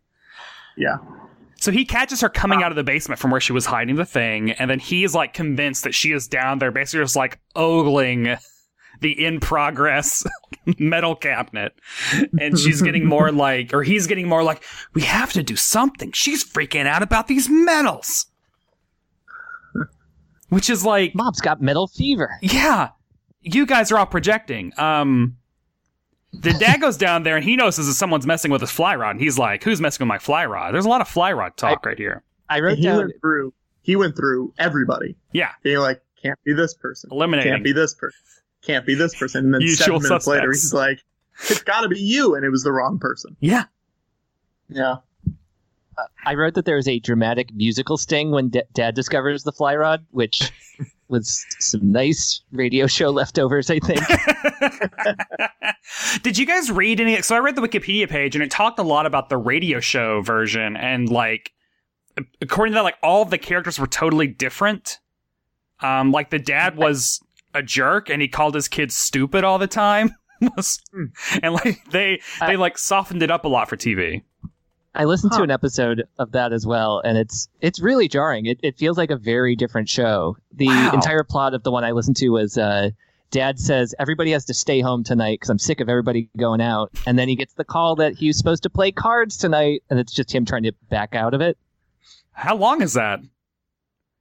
yeah. 0.77 0.97
So 1.61 1.71
he 1.71 1.85
catches 1.85 2.23
her 2.23 2.29
coming 2.29 2.63
out 2.63 2.73
of 2.73 2.77
the 2.77 2.83
basement 2.83 3.21
from 3.21 3.31
where 3.31 3.41
she 3.41 3.53
was 3.53 3.67
hiding 3.67 3.97
the 3.97 4.07
thing, 4.07 4.53
and 4.53 4.71
then 4.71 4.79
he's 4.79 5.15
like 5.15 5.35
convinced 5.35 5.85
that 5.85 5.95
she 5.95 6.11
is 6.13 6.27
down 6.27 6.59
there, 6.59 6.73
basically 6.73 7.05
just 7.05 7.17
like 7.17 7.39
ogling 7.55 8.37
the 9.01 9.25
in 9.25 9.41
progress 9.41 10.25
metal 10.79 11.15
cabinet. 11.15 11.73
And 12.41 12.59
she's 12.59 12.81
getting 12.83 13.05
more 13.07 13.31
like, 13.33 13.73
or 13.75 13.83
he's 13.83 14.07
getting 14.07 14.27
more 14.27 14.43
like, 14.43 14.63
we 14.95 15.03
have 15.03 15.33
to 15.35 15.43
do 15.43 15.55
something. 15.55 16.13
She's 16.13 16.43
freaking 16.45 16.87
out 16.87 17.03
about 17.03 17.27
these 17.29 17.49
metals. 17.49 18.27
Which 20.49 20.69
is 20.69 20.85
like, 20.85 21.15
Mom's 21.15 21.41
got 21.41 21.61
metal 21.61 21.87
fever. 21.89 22.39
yeah, 22.43 22.89
you 23.43 23.67
guys 23.67 23.93
are 23.93 23.99
all 23.99 24.07
projecting. 24.07 24.73
Um, 24.79 25.37
the 26.33 26.53
dad 26.55 26.81
goes 26.81 26.97
down 26.97 27.23
there 27.23 27.37
and 27.37 27.45
he 27.45 27.57
notices 27.57 27.87
that 27.87 27.95
someone's 27.95 28.27
messing 28.27 28.51
with 28.51 28.61
his 28.61 28.71
fly 28.71 28.95
rod. 28.97 29.11
And 29.13 29.21
he's 29.21 29.39
like, 29.39 29.65
who's 29.65 29.81
messing 29.81 30.05
with 30.05 30.09
my 30.09 30.19
fly 30.19 30.47
rod? 30.47 30.73
There's 30.75 30.85
a 30.85 30.89
lot 30.89 31.01
of 31.01 31.09
fly 31.09 31.33
rod 31.33 31.57
talk 31.57 31.85
right 31.85 31.99
here. 31.99 32.23
I 32.49 32.61
wrote 32.61 32.79
He 32.79 32.85
down 32.85 32.99
went 32.99 33.13
through. 33.21 33.53
He 33.83 33.97
went 33.97 34.17
through 34.17 34.53
everybody, 34.59 35.17
Yeah. 35.33 35.51
being 35.63 35.79
like, 35.79 36.03
"Can't 36.23 36.39
be 36.45 36.53
this 36.53 36.75
person. 36.75 37.11
Eliminating. 37.13 37.53
Can't 37.53 37.65
be 37.65 37.73
this 37.73 37.95
person. 37.95 38.19
Can't 38.63 38.85
be 38.87 38.95
this 38.95 39.15
person." 39.19 39.47
And 39.47 39.55
then 39.55 39.61
Usual 39.63 40.01
seven 40.01 40.03
minutes 40.03 40.27
later, 40.27 40.49
he's 40.53 40.73
like, 40.75 41.01
"It's 41.49 41.63
got 41.63 41.81
to 41.83 41.89
be 41.89 41.99
you," 41.99 42.35
and 42.35 42.45
it 42.45 42.51
was 42.51 42.63
the 42.63 42.73
wrong 42.73 42.99
person. 42.99 43.37
Yeah. 43.41 43.65
Yeah. 44.69 44.97
Uh, 45.99 46.05
I 46.25 46.35
wrote 46.35 46.55
that 46.55 46.65
there 46.67 46.77
was 46.77 46.87
a 46.89 46.99
dramatic 47.01 47.53
musical 47.55 47.97
sting 47.97 48.31
when 48.31 48.49
D- 48.51 48.63
Dad 48.73 48.95
discovers 48.95 49.43
the 49.45 49.53
fly 49.53 49.75
rod, 49.77 50.05
which 50.11 50.53
was 51.11 51.45
some 51.59 51.91
nice 51.91 52.43
radio 52.53 52.87
show 52.87 53.11
leftovers, 53.11 53.71
I 53.71 53.79
think. 53.81 54.01
Did 56.23 56.39
you 56.39 56.47
guys 56.47 56.71
read 56.71 57.01
any? 57.01 57.21
So 57.23 57.35
I 57.35 57.39
read 57.41 57.57
the 57.57 57.63
Wikipedia 57.63 58.09
page 58.09 58.35
and 58.35 58.43
it 58.43 58.51
talked 58.51 58.79
a 58.79 58.83
lot 58.83 59.07
about 59.07 59.29
the 59.29 59.37
radio 59.37 59.81
show 59.81 60.23
version 60.23 60.77
and 60.77 61.09
like, 61.09 61.53
according 62.41 62.73
to 62.73 62.77
that, 62.77 62.85
like 62.85 62.99
all 63.03 63.23
of 63.23 63.31
the 63.31 63.39
characters 63.39 63.79
were 63.79 63.87
totally 63.87 64.27
different. 64.27 64.99
Um, 65.81 66.13
like 66.13 66.31
the 66.31 66.39
dad 66.39 66.77
was 66.77 67.21
a 67.55 67.63
jerk 67.63 68.09
and 68.11 68.23
he 68.23 68.29
called 68.29 68.55
his 68.55 68.69
kids 68.69 68.97
stupid 68.97 69.45
all 69.45 69.59
the 69.59 69.67
time. 69.67 70.15
And 71.43 71.53
like 71.53 71.85
they 71.91 72.23
they 72.41 72.57
like 72.57 72.79
softened 72.79 73.23
it 73.23 73.31
up 73.31 73.45
a 73.45 73.49
lot 73.49 73.69
for 73.69 73.77
TV. 73.77 74.23
I 74.95 75.05
listened 75.05 75.31
Huh. 75.33 75.39
to 75.39 75.45
an 75.45 75.51
episode 75.51 76.05
of 76.19 76.33
that 76.33 76.53
as 76.53 76.67
well, 76.67 77.01
and 77.05 77.17
it's 77.17 77.49
it's 77.61 77.81
really 77.81 78.09
jarring. 78.09 78.47
It, 78.47 78.59
it 78.63 78.77
feels 78.77 78.99
like 78.99 79.11
a 79.11 79.17
very 79.17 79.55
different 79.57 79.89
show. 79.89 80.37
The 80.53 80.67
Wow. 80.67 80.91
entire 80.95 81.23
plot 81.25 81.55
of 81.55 81.63
the 81.63 81.71
one 81.71 81.85
I 81.85 81.93
listened 81.93 82.17
to 82.17 82.29
was 82.31 82.59
uh, 82.59 82.91
Dad 83.31 83.61
says 83.61 83.95
everybody 84.01 84.33
has 84.33 84.45
to 84.47 84.55
stay 84.55 84.81
home 84.81 85.05
tonight 85.05 85.35
because 85.35 85.49
I'm 85.51 85.59
sick 85.61 85.79
of 85.81 85.89
everybody 85.89 86.29
going 86.37 86.61
out, 86.61 86.91
and 87.07 87.17
then 87.19 87.29
he 87.29 87.37
gets 87.37 87.55
the 87.55 87.65
call 87.65 87.95
that 87.97 88.15
he's 88.15 88.37
supposed 88.37 88.65
to 88.65 88.71
play 88.71 88.91
cards 88.91 89.37
tonight, 89.37 89.85
and 89.91 90.01
it's 90.01 90.13
just 90.13 90.35
him 90.35 90.45
trying 90.45 90.65
to 90.65 90.73
back 90.89 91.15
out 91.15 91.35
of 91.35 91.41
it. 91.41 91.57
How 92.33 92.57
long 92.57 92.83
is 92.83 92.95
that? 92.95 93.21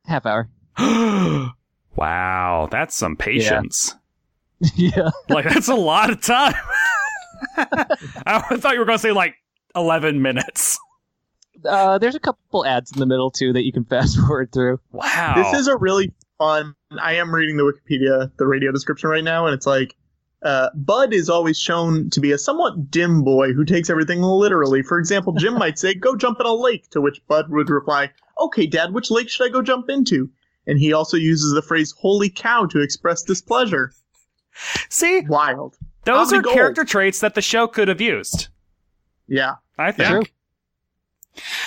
Half 0.06 0.26
hour. 0.28 0.50
wow, 1.96 2.68
that's 2.70 2.96
some 2.96 3.16
patience. 3.16 3.96
yeah. 4.76 5.10
Like 5.30 5.46
that's 5.46 5.68
a 5.70 5.76
lot 5.76 6.10
of 6.12 6.22
time. 6.22 6.54
I 7.58 8.58
thought 8.58 8.74
you 8.74 8.80
were 8.80 8.86
going 8.86 8.98
to 8.98 9.02
say 9.02 9.12
like 9.12 9.36
eleven 9.76 10.22
minutes. 10.22 10.78
Uh, 11.66 11.98
there's 11.98 12.16
a 12.16 12.22
couple 12.22 12.66
ads 12.66 12.90
in 12.94 13.00
the 13.02 13.06
middle 13.06 13.30
too 13.30 13.52
that 13.52 13.66
you 13.66 13.74
can 13.74 13.84
fast 13.84 14.18
forward 14.28 14.50
through. 14.54 14.80
Wow, 14.94 15.34
This 15.36 15.60
is 15.60 15.68
a 15.68 15.76
really 15.76 16.14
fun. 16.38 16.74
I 17.02 17.16
am 17.16 17.36
reading 17.36 17.58
the 17.58 17.64
Wikipedia, 17.64 18.32
the 18.38 18.46
radio 18.48 18.72
description 18.72 19.10
right 19.10 19.26
now, 19.26 19.46
and 19.46 19.54
it's 19.54 19.66
like, 19.66 19.94
uh, 20.42 20.70
Bud 20.74 21.12
is 21.14 21.30
always 21.30 21.60
shown 21.60 22.10
to 22.12 22.22
be 22.22 22.32
a 22.32 22.38
somewhat 22.38 22.90
dim 22.90 23.26
boy 23.26 23.52
who 23.52 23.66
takes 23.66 23.90
everything 23.90 24.22
literally. 24.22 24.82
For 24.84 24.98
example, 25.00 25.34
Jim 25.34 25.54
might 25.58 25.78
say, 25.78 25.94
"Go 25.94 26.16
jump 26.16 26.40
in 26.40 26.46
a 26.46 26.54
lake," 26.54 26.90
to 26.92 27.02
which 27.02 27.20
Bud 27.28 27.50
would 27.50 27.70
reply, 27.70 28.10
"Okay, 28.40 28.66
Dad, 28.66 28.94
which 28.94 29.12
lake 29.12 29.28
should 29.28 29.50
I 29.50 29.52
go 29.52 29.62
jump 29.62 29.90
into?" 29.90 30.30
And 30.66 30.80
he 30.80 30.94
also 30.94 31.18
uses 31.18 31.52
the 31.54 31.62
phrase 31.62 31.94
"holy 32.00 32.30
cow" 32.30 32.68
to 32.68 32.80
express 32.80 33.22
displeasure. 33.22 33.92
see 34.88 35.24
Wild. 35.28 35.76
those 36.06 36.28
Tommy 36.30 36.40
are 36.40 36.42
Gold. 36.44 36.56
character 36.56 36.86
traits 36.86 37.20
that 37.20 37.36
the 37.36 37.42
show 37.42 37.68
could 37.68 37.90
have 37.90 38.00
used. 38.00 38.48
Yeah. 39.30 39.56
I 39.78 39.92
think. 39.92 40.10
True. 40.10 40.24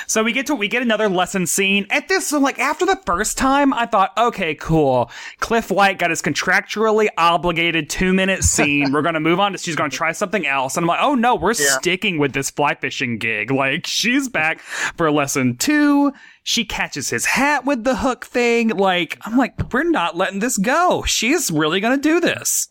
So 0.07 0.23
we 0.23 0.33
get 0.33 0.47
to 0.49 0.55
we 0.55 0.69
get 0.69 0.83
another 0.83 1.09
lesson 1.09 1.47
scene. 1.47 1.87
At 1.89 2.07
this, 2.09 2.27
so 2.27 2.39
like 2.39 2.59
after 2.59 2.85
the 2.85 3.01
first 3.07 3.39
time, 3.39 3.73
I 3.73 3.87
thought, 3.87 4.13
okay, 4.19 4.55
cool. 4.55 5.11
Cliff 5.41 5.71
White 5.71 5.99
got 5.99 6.11
his 6.11 6.21
contractually 6.21 7.09
obligated 7.17 7.89
two 7.89 8.13
minute 8.13 8.43
scene. 8.45 8.93
We're 8.93 9.01
gonna 9.01 9.21
move 9.21 9.41
on 9.41 9.53
to 9.53 9.59
she's 9.59 9.77
gonna 9.77 9.89
try 9.89 10.13
something 10.13 10.47
else. 10.47 10.77
And 10.77 10.85
I'm 10.85 10.89
like, 10.89 10.99
oh 11.01 11.15
no, 11.15 11.37
we're 11.37 11.55
Yeah. 11.55 11.79
sticking 11.79 12.19
with 12.19 12.33
this 12.35 12.51
fly 12.51 12.75
fishing 12.75 13.17
gig. 13.17 13.51
Like 13.51 13.87
she's 13.87 14.29
back 14.29 14.61
for 14.61 15.11
lesson 15.11 15.57
two. 15.57 16.13
She 16.43 16.67
catches 16.67 17.09
his 17.09 17.25
hat 17.25 17.65
with 17.65 17.85
the 17.85 17.97
hook 17.97 18.27
thing. 18.27 18.69
Like 18.71 19.17
I'm 19.23 19.39
like, 19.39 19.73
we're 19.73 19.85
not 19.89 20.17
letting 20.17 20.41
this 20.41 20.59
go. 20.59 21.03
She's 21.05 21.51
really 21.51 21.81
gonna 21.81 21.97
do 21.97 22.21
this. 22.21 22.69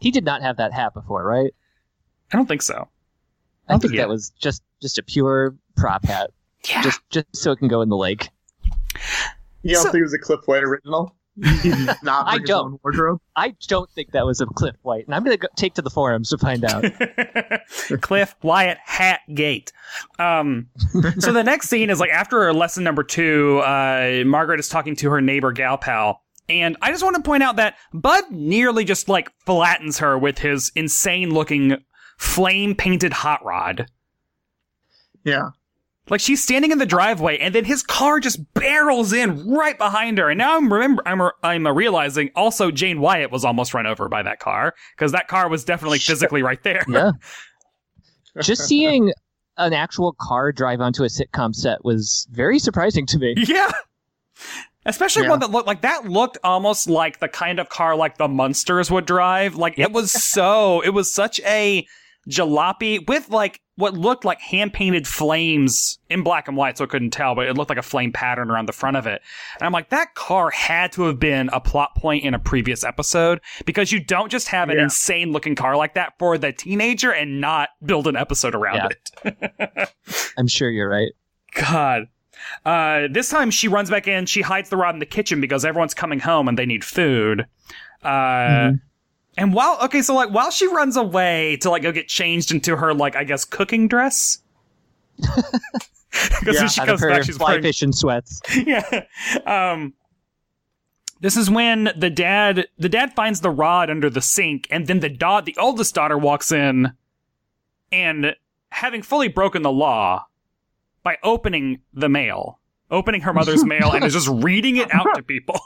He 0.00 0.10
did 0.10 0.24
not 0.24 0.42
have 0.42 0.56
that 0.56 0.72
hat 0.72 0.92
before, 0.92 1.24
right? 1.24 1.52
I 2.32 2.36
don't 2.36 2.46
think 2.46 2.62
so. 2.62 2.88
I 3.68 3.78
think 3.78 3.94
Yeah. 3.94 4.02
that 4.02 4.08
was 4.08 4.30
just 4.40 4.62
just 4.80 4.98
a 4.98 5.02
pure 5.02 5.54
prop 5.76 6.04
hat, 6.04 6.30
Yeah. 6.68 6.82
just 6.82 7.00
just 7.10 7.26
so 7.36 7.52
it 7.52 7.56
can 7.58 7.68
go 7.68 7.80
in 7.82 7.88
the 7.88 7.96
lake. 7.96 8.28
You 9.62 9.74
don't 9.74 9.82
So- 9.84 9.90
think 9.92 10.00
it 10.00 10.04
was 10.04 10.14
a 10.14 10.18
Cliff 10.18 10.40
White 10.46 10.62
original? 10.62 11.14
Not 12.02 12.26
I 12.26 12.38
his 12.38 12.48
don't. 12.48 12.64
own 12.64 12.78
wardrobe. 12.82 13.20
I 13.36 13.54
don't 13.68 13.90
think 13.90 14.12
that 14.12 14.24
was 14.24 14.40
a 14.40 14.46
Cliff 14.46 14.74
White, 14.82 15.04
and 15.04 15.14
I'm 15.14 15.22
gonna 15.22 15.36
go 15.36 15.48
take 15.54 15.74
to 15.74 15.82
the 15.82 15.90
forums 15.90 16.30
to 16.30 16.38
find 16.38 16.64
out. 16.64 16.82
Cliff 18.00 18.34
Wyatt 18.42 18.78
Hat 18.82 19.20
Gate. 19.34 19.70
Um, 20.18 20.68
so 21.18 21.32
the 21.32 21.42
next 21.44 21.68
scene 21.68 21.90
is 21.90 22.00
like 22.00 22.08
after 22.10 22.50
lesson 22.54 22.84
number 22.84 23.02
two, 23.02 23.58
uh, 23.58 24.22
Margaret 24.24 24.60
is 24.60 24.68
talking 24.70 24.96
to 24.96 25.10
her 25.10 25.20
neighbor 25.20 25.52
gal 25.52 25.76
pal. 25.76 26.22
And 26.48 26.76
I 26.80 26.90
just 26.90 27.02
want 27.02 27.16
to 27.16 27.22
point 27.22 27.42
out 27.42 27.56
that 27.56 27.74
Bud 27.92 28.24
nearly 28.30 28.84
just 28.84 29.08
like 29.08 29.30
flattens 29.44 29.98
her 29.98 30.16
with 30.16 30.38
his 30.38 30.70
insane 30.74 31.34
looking 31.34 31.76
flame 32.16 32.74
painted 32.74 33.12
hot 33.12 33.44
rod. 33.44 33.86
Yeah. 35.24 35.50
Like 36.08 36.20
she's 36.20 36.42
standing 36.42 36.70
in 36.70 36.78
the 36.78 36.86
driveway, 36.86 37.38
and 37.38 37.52
then 37.52 37.64
his 37.64 37.82
car 37.82 38.20
just 38.20 38.38
barrels 38.54 39.12
in 39.12 39.44
right 39.50 39.76
behind 39.76 40.18
her. 40.18 40.30
And 40.30 40.38
now 40.38 40.56
I'm 40.56 40.72
remember 40.72 41.02
I'm 41.04 41.20
I'm 41.42 41.66
realizing 41.66 42.30
also 42.36 42.70
Jane 42.70 43.00
Wyatt 43.00 43.32
was 43.32 43.44
almost 43.44 43.74
run 43.74 43.86
over 43.86 44.08
by 44.08 44.22
that 44.22 44.38
car 44.38 44.74
because 44.96 45.10
that 45.12 45.26
car 45.26 45.48
was 45.48 45.64
definitely 45.64 45.98
physically 45.98 46.42
right 46.44 46.62
there. 46.62 46.84
yeah. 46.88 47.10
Just 48.42 48.66
seeing 48.68 49.12
an 49.56 49.72
actual 49.72 50.14
car 50.20 50.52
drive 50.52 50.80
onto 50.80 51.02
a 51.02 51.06
sitcom 51.06 51.54
set 51.54 51.84
was 51.84 52.28
very 52.30 52.58
surprising 52.58 53.06
to 53.06 53.18
me. 53.18 53.34
Yeah. 53.38 53.72
Especially 54.84 55.24
Yeah. 55.24 55.30
one 55.30 55.40
that 55.40 55.50
looked 55.50 55.66
like 55.66 55.80
that 55.80 56.08
looked 56.08 56.38
almost 56.44 56.88
like 56.88 57.18
the 57.18 57.28
kind 57.28 57.58
of 57.58 57.68
car 57.68 57.96
like 57.96 58.18
the 58.18 58.28
Munsters 58.28 58.90
would 58.90 59.06
drive. 59.06 59.56
Like 59.56 59.76
it 59.78 59.90
was 59.90 60.12
so 60.24 60.82
it 60.82 60.90
was 60.90 61.10
such 61.12 61.40
a 61.40 61.84
jalopy 62.28 63.06
with 63.08 63.28
like 63.30 63.60
what 63.76 63.94
looked 63.94 64.24
like 64.24 64.40
hand 64.40 64.72
painted 64.72 65.06
flames 65.06 65.98
in 66.08 66.22
black 66.22 66.48
and 66.48 66.56
white, 66.56 66.78
so 66.78 66.84
I 66.84 66.86
couldn't 66.86 67.10
tell, 67.10 67.34
but 67.34 67.46
it 67.46 67.54
looked 67.56 67.68
like 67.68 67.78
a 67.78 67.82
flame 67.82 68.10
pattern 68.12 68.50
around 68.50 68.66
the 68.66 68.72
front 68.72 68.96
of 68.96 69.06
it. 69.06 69.20
And 69.58 69.66
I'm 69.66 69.72
like, 69.72 69.90
that 69.90 70.14
car 70.14 70.50
had 70.50 70.92
to 70.92 71.02
have 71.02 71.18
been 71.20 71.50
a 71.52 71.60
plot 71.60 71.94
point 71.94 72.24
in 72.24 72.32
a 72.32 72.38
previous 72.38 72.84
episode 72.84 73.40
because 73.66 73.92
you 73.92 74.00
don't 74.02 74.30
just 74.30 74.48
have 74.48 74.70
an 74.70 74.78
Yeah. 74.78 74.84
insane 74.84 75.30
looking 75.30 75.54
car 75.54 75.76
like 75.76 75.92
that 75.94 76.14
for 76.18 76.38
the 76.38 76.52
teenager 76.52 77.10
and 77.12 77.40
not 77.40 77.68
build 77.84 78.06
an 78.06 78.16
episode 78.16 78.54
around 78.54 78.94
Yeah. 79.24 79.30
it. 79.32 79.90
I'm 80.38 80.48
sure 80.48 80.70
you're 80.70 80.88
right. 80.88 81.12
God. 81.54 82.08
Uh, 82.64 83.08
this 83.10 83.28
time 83.28 83.50
she 83.50 83.68
runs 83.68 83.90
back 83.90 84.08
in. 84.08 84.24
She 84.26 84.40
hides 84.42 84.68
the 84.70 84.76
rod 84.76 84.94
in 84.94 85.00
the 85.00 85.06
kitchen 85.06 85.40
because 85.40 85.64
everyone's 85.64 85.94
coming 85.94 86.20
home 86.20 86.48
and 86.48 86.58
they 86.58 86.66
need 86.66 86.82
food. 86.84 87.46
Uh, 88.02 88.72
And 89.36 89.52
while 89.52 89.78
okay, 89.84 90.02
so 90.02 90.14
like 90.14 90.30
while 90.30 90.50
she 90.50 90.66
runs 90.66 90.96
away 90.96 91.56
to 91.60 91.70
like 91.70 91.82
go 91.82 91.92
get 91.92 92.08
changed 92.08 92.50
into 92.50 92.76
her 92.76 92.94
like 92.94 93.16
I 93.16 93.24
guess 93.24 93.44
cooking 93.44 93.88
dress. 93.88 94.38
Because 96.40 96.54
Yeah, 96.54 96.60
when 96.62 96.68
she 96.68 96.80
comes 96.80 97.00
back, 97.00 97.24
she's 97.24 97.36
fly 97.36 97.50
wearing 97.50 97.62
fishing 97.62 97.92
sweats. 97.92 98.40
yeah. 98.66 99.04
Um, 99.44 99.94
this 101.20 101.36
is 101.36 101.50
when 101.50 101.90
the 101.96 102.10
dad 102.10 102.66
the 102.78 102.88
dad 102.88 103.14
finds 103.14 103.40
the 103.40 103.50
rod 103.50 103.90
under 103.90 104.10
the 104.10 104.22
sink, 104.22 104.66
and 104.70 104.86
then 104.86 105.00
the 105.00 105.08
da- 105.08 105.40
the 105.40 105.56
oldest 105.58 105.94
daughter 105.94 106.16
walks 106.16 106.52
in, 106.52 106.92
and 107.92 108.34
having 108.70 109.02
fully 109.02 109.28
broken 109.28 109.62
the 109.62 109.72
law 109.72 110.26
by 111.02 111.18
opening 111.22 111.80
the 111.92 112.08
mail, 112.08 112.60
opening 112.90 113.22
her 113.22 113.32
mother's 113.32 113.64
mail, 113.66 113.92
and 113.92 114.04
is 114.04 114.12
just 114.12 114.28
reading 114.28 114.76
it 114.76 114.92
out 114.94 115.06
to 115.16 115.22
people. 115.22 115.60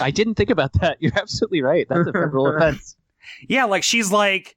I 0.00 0.10
didn't 0.10 0.34
think 0.34 0.50
about 0.50 0.72
that. 0.80 0.98
You're 1.00 1.16
absolutely 1.16 1.62
right. 1.62 1.86
That's 1.88 2.08
a 2.08 2.12
federal 2.12 2.46
offense. 2.56 2.96
yeah, 3.48 3.64
like 3.64 3.82
she's 3.82 4.10
like. 4.12 4.56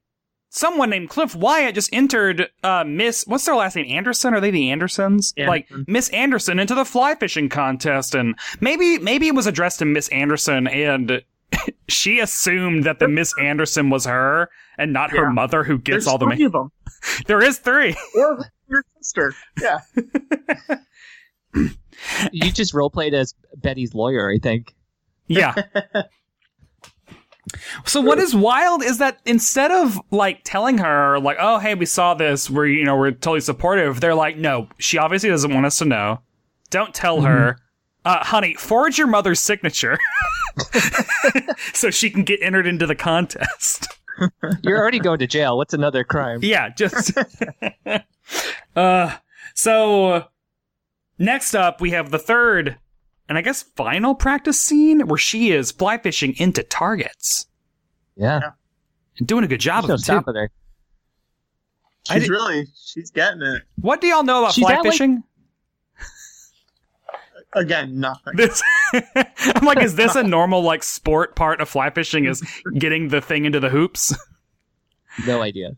Someone 0.56 0.92
named 0.92 1.10
Cliff 1.10 1.36
Wyatt 1.36 1.74
just 1.74 1.90
entered 1.92 2.48
uh, 2.64 2.84
Miss. 2.86 3.24
What's 3.26 3.44
their 3.44 3.56
last 3.56 3.76
name? 3.76 3.88
Anderson? 3.90 4.36
Are 4.36 4.40
they 4.40 4.52
the 4.52 4.70
Andersons? 4.70 5.34
Like 5.36 5.68
Miss 5.88 6.10
Anderson 6.10 6.60
into 6.60 6.76
the 6.76 6.86
fly 6.86 7.16
fishing 7.16 7.50
contest, 7.50 8.14
and 8.14 8.36
maybe 8.62 9.00
maybe 9.00 9.28
it 9.28 9.34
was 9.34 9.48
addressed 9.48 9.80
to 9.80 9.86
Miss 9.86 10.10
Anderson, 10.10 10.68
and 10.68 11.24
she 11.90 12.20
assumed 12.20 12.84
that 12.84 13.00
the 13.00 13.08
Miss 13.08 13.34
Anderson 13.42 13.90
was 13.90 14.06
her 14.06 14.48
and 14.78 14.94
not 14.94 15.10
her 15.10 15.32
mother 15.32 15.64
who 15.64 15.80
gets 15.80 16.06
There's 16.06 16.08
all 16.08 16.20
the. 16.20 16.28
three 16.28 16.42
Ma- 16.42 16.46
of 16.46 16.52
them. 16.52 16.72
there 17.26 17.42
is 17.42 17.58
three. 17.58 17.96
Or 18.16 18.46
your 18.70 18.86
sister. 19.02 19.34
Yeah. 19.60 19.80
You 22.32 22.52
just 22.52 22.74
role 22.74 22.90
played 22.90 23.14
as 23.14 23.34
Betty's 23.56 23.94
lawyer, 23.94 24.32
I 24.32 24.38
think. 24.38 24.76
Yeah. 25.28 25.56
So 27.86 28.02
what 28.02 28.20
is 28.20 28.34
wild 28.34 28.84
is 28.84 29.00
that 29.00 29.20
instead 29.26 29.72
of 29.72 30.00
like 30.12 30.42
telling 30.44 30.78
her 30.78 31.20
like, 31.20 31.38
oh 31.40 31.60
hey, 31.60 31.76
we 31.76 31.86
saw 31.86 32.14
this, 32.14 32.50
we're 32.50 32.68
you 32.68 32.86
know 32.86 32.96
we're 32.96 33.12
totally 33.12 33.42
supportive. 33.42 34.00
They're 34.00 34.16
like, 34.16 34.38
no, 34.38 34.70
she 34.78 34.98
obviously 34.98 35.30
doesn't 35.30 35.54
want 35.54 35.66
us 35.66 35.78
to 35.80 35.86
know. 35.86 36.22
Don't 36.70 36.94
tell 36.94 37.22
her, 37.22 37.58
uh, 38.06 38.24
honey. 38.24 38.56
Forge 38.56 38.98
your 38.98 39.08
mother's 39.08 39.40
signature 39.40 40.00
so 41.74 41.92
she 41.92 42.10
can 42.10 42.24
get 42.24 42.42
entered 42.42 42.66
into 42.66 42.88
the 42.88 42.96
contest. 42.96 43.88
You're 44.64 44.80
already 44.80 45.00
going 45.00 45.20
to 45.20 45.28
jail. 45.28 45.58
What's 45.58 45.74
another 45.74 46.04
crime? 46.04 46.40
Yeah, 46.42 46.70
just. 46.70 47.12
uh, 48.76 49.18
so 49.54 50.28
next 51.20 51.54
up 51.56 51.82
we 51.82 51.92
have 51.92 52.10
the 52.10 52.20
third 52.20 52.78
and 53.30 53.38
I 53.38 53.42
guess 53.42 53.64
final 53.76 54.16
practice 54.16 54.62
scene 54.62 55.08
where 55.08 55.18
she 55.18 55.52
is 55.52 55.72
fly 55.72 55.98
fishing 55.98 56.34
into 56.38 56.64
targets 56.64 57.48
Yeah. 58.16 58.40
and 59.18 59.28
doing 59.28 59.44
a 59.44 59.48
good 59.48 59.60
job 59.62 59.86
There's 59.88 59.90
no 59.90 59.94
of 59.96 60.00
it 60.00 60.02
too. 60.02 60.04
stopping 60.06 60.36
her. 60.36 60.52
I 62.10 62.14
She's 62.16 62.24
did- 62.24 62.30
really 62.32 62.68
she's 62.86 63.12
getting 63.12 63.42
it. 63.42 63.64
What 63.76 64.02
do 64.02 64.08
y'all 64.08 64.24
know 64.24 64.40
about 64.44 64.54
She's 64.54 64.64
fly 64.66 64.74
at, 64.74 64.84
like- 64.84 64.92
fishing? 64.92 65.24
Again, 67.56 68.00
nothing. 68.00 68.36
This, 68.36 68.64
I'm 69.56 69.64
like, 69.64 69.80
is 69.80 69.96
this 69.96 70.16
a 70.16 70.24
normal 70.24 70.64
like 70.64 70.82
sport 70.82 71.36
part 71.36 71.62
of 71.62 71.70
fly 71.70 71.92
fishing? 71.92 72.26
Is 72.26 72.42
getting 72.80 73.10
the 73.10 73.22
thing 73.22 73.46
into 73.46 73.60
the 73.60 73.70
hoops? 73.70 74.16
No 75.28 75.44
idea. 75.44 75.78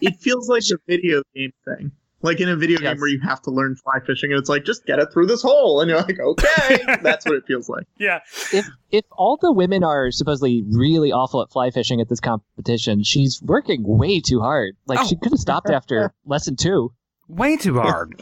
it 0.00 0.16
feels 0.20 0.48
like 0.48 0.62
a 0.72 0.78
video 0.86 1.22
game 1.34 1.52
thing. 1.64 1.90
Like 2.22 2.38
in 2.40 2.48
a 2.50 2.56
video 2.56 2.78
Yes. 2.80 2.92
game 2.94 3.00
where 3.00 3.08
you 3.08 3.20
have 3.20 3.40
to 3.42 3.50
learn 3.50 3.76
fly 3.76 4.00
fishing, 4.04 4.30
and 4.30 4.38
it's 4.38 4.48
like 4.50 4.64
just 4.64 4.84
get 4.84 4.98
it 4.98 5.08
through 5.12 5.26
this 5.26 5.40
hole, 5.42 5.80
and 5.80 5.88
you're 5.88 6.00
like, 6.02 6.18
okay, 6.20 6.78
that's 7.02 7.24
what 7.24 7.34
it 7.36 7.44
feels 7.46 7.68
like. 7.68 7.86
yeah, 7.98 8.18
If 8.52 8.66
if 8.90 9.04
all 9.12 9.38
the 9.40 9.50
women 9.52 9.82
are 9.84 10.10
supposedly 10.10 10.62
really 10.70 11.12
awful 11.12 11.40
at 11.42 11.50
fly 11.50 11.70
fishing 11.70 12.00
at 12.00 12.08
this 12.10 12.20
competition, 12.20 13.02
she's 13.04 13.40
working 13.42 13.82
way 13.86 14.20
too 14.20 14.40
hard. 14.40 14.76
Like 14.86 14.98
Oh. 15.00 15.06
she 15.06 15.16
could 15.16 15.32
have 15.32 15.40
stopped 15.40 15.70
after 15.70 16.12
lesson 16.26 16.56
two. 16.56 16.92
way 17.28 17.56
too 17.56 17.80
hard. 17.80 18.20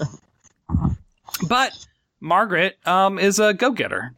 but 1.49 1.73
Margaret 2.21 2.79
um 2.87 3.19
is 3.19 3.39
a 3.39 3.55
go 3.55 3.71
getter. 3.73 4.15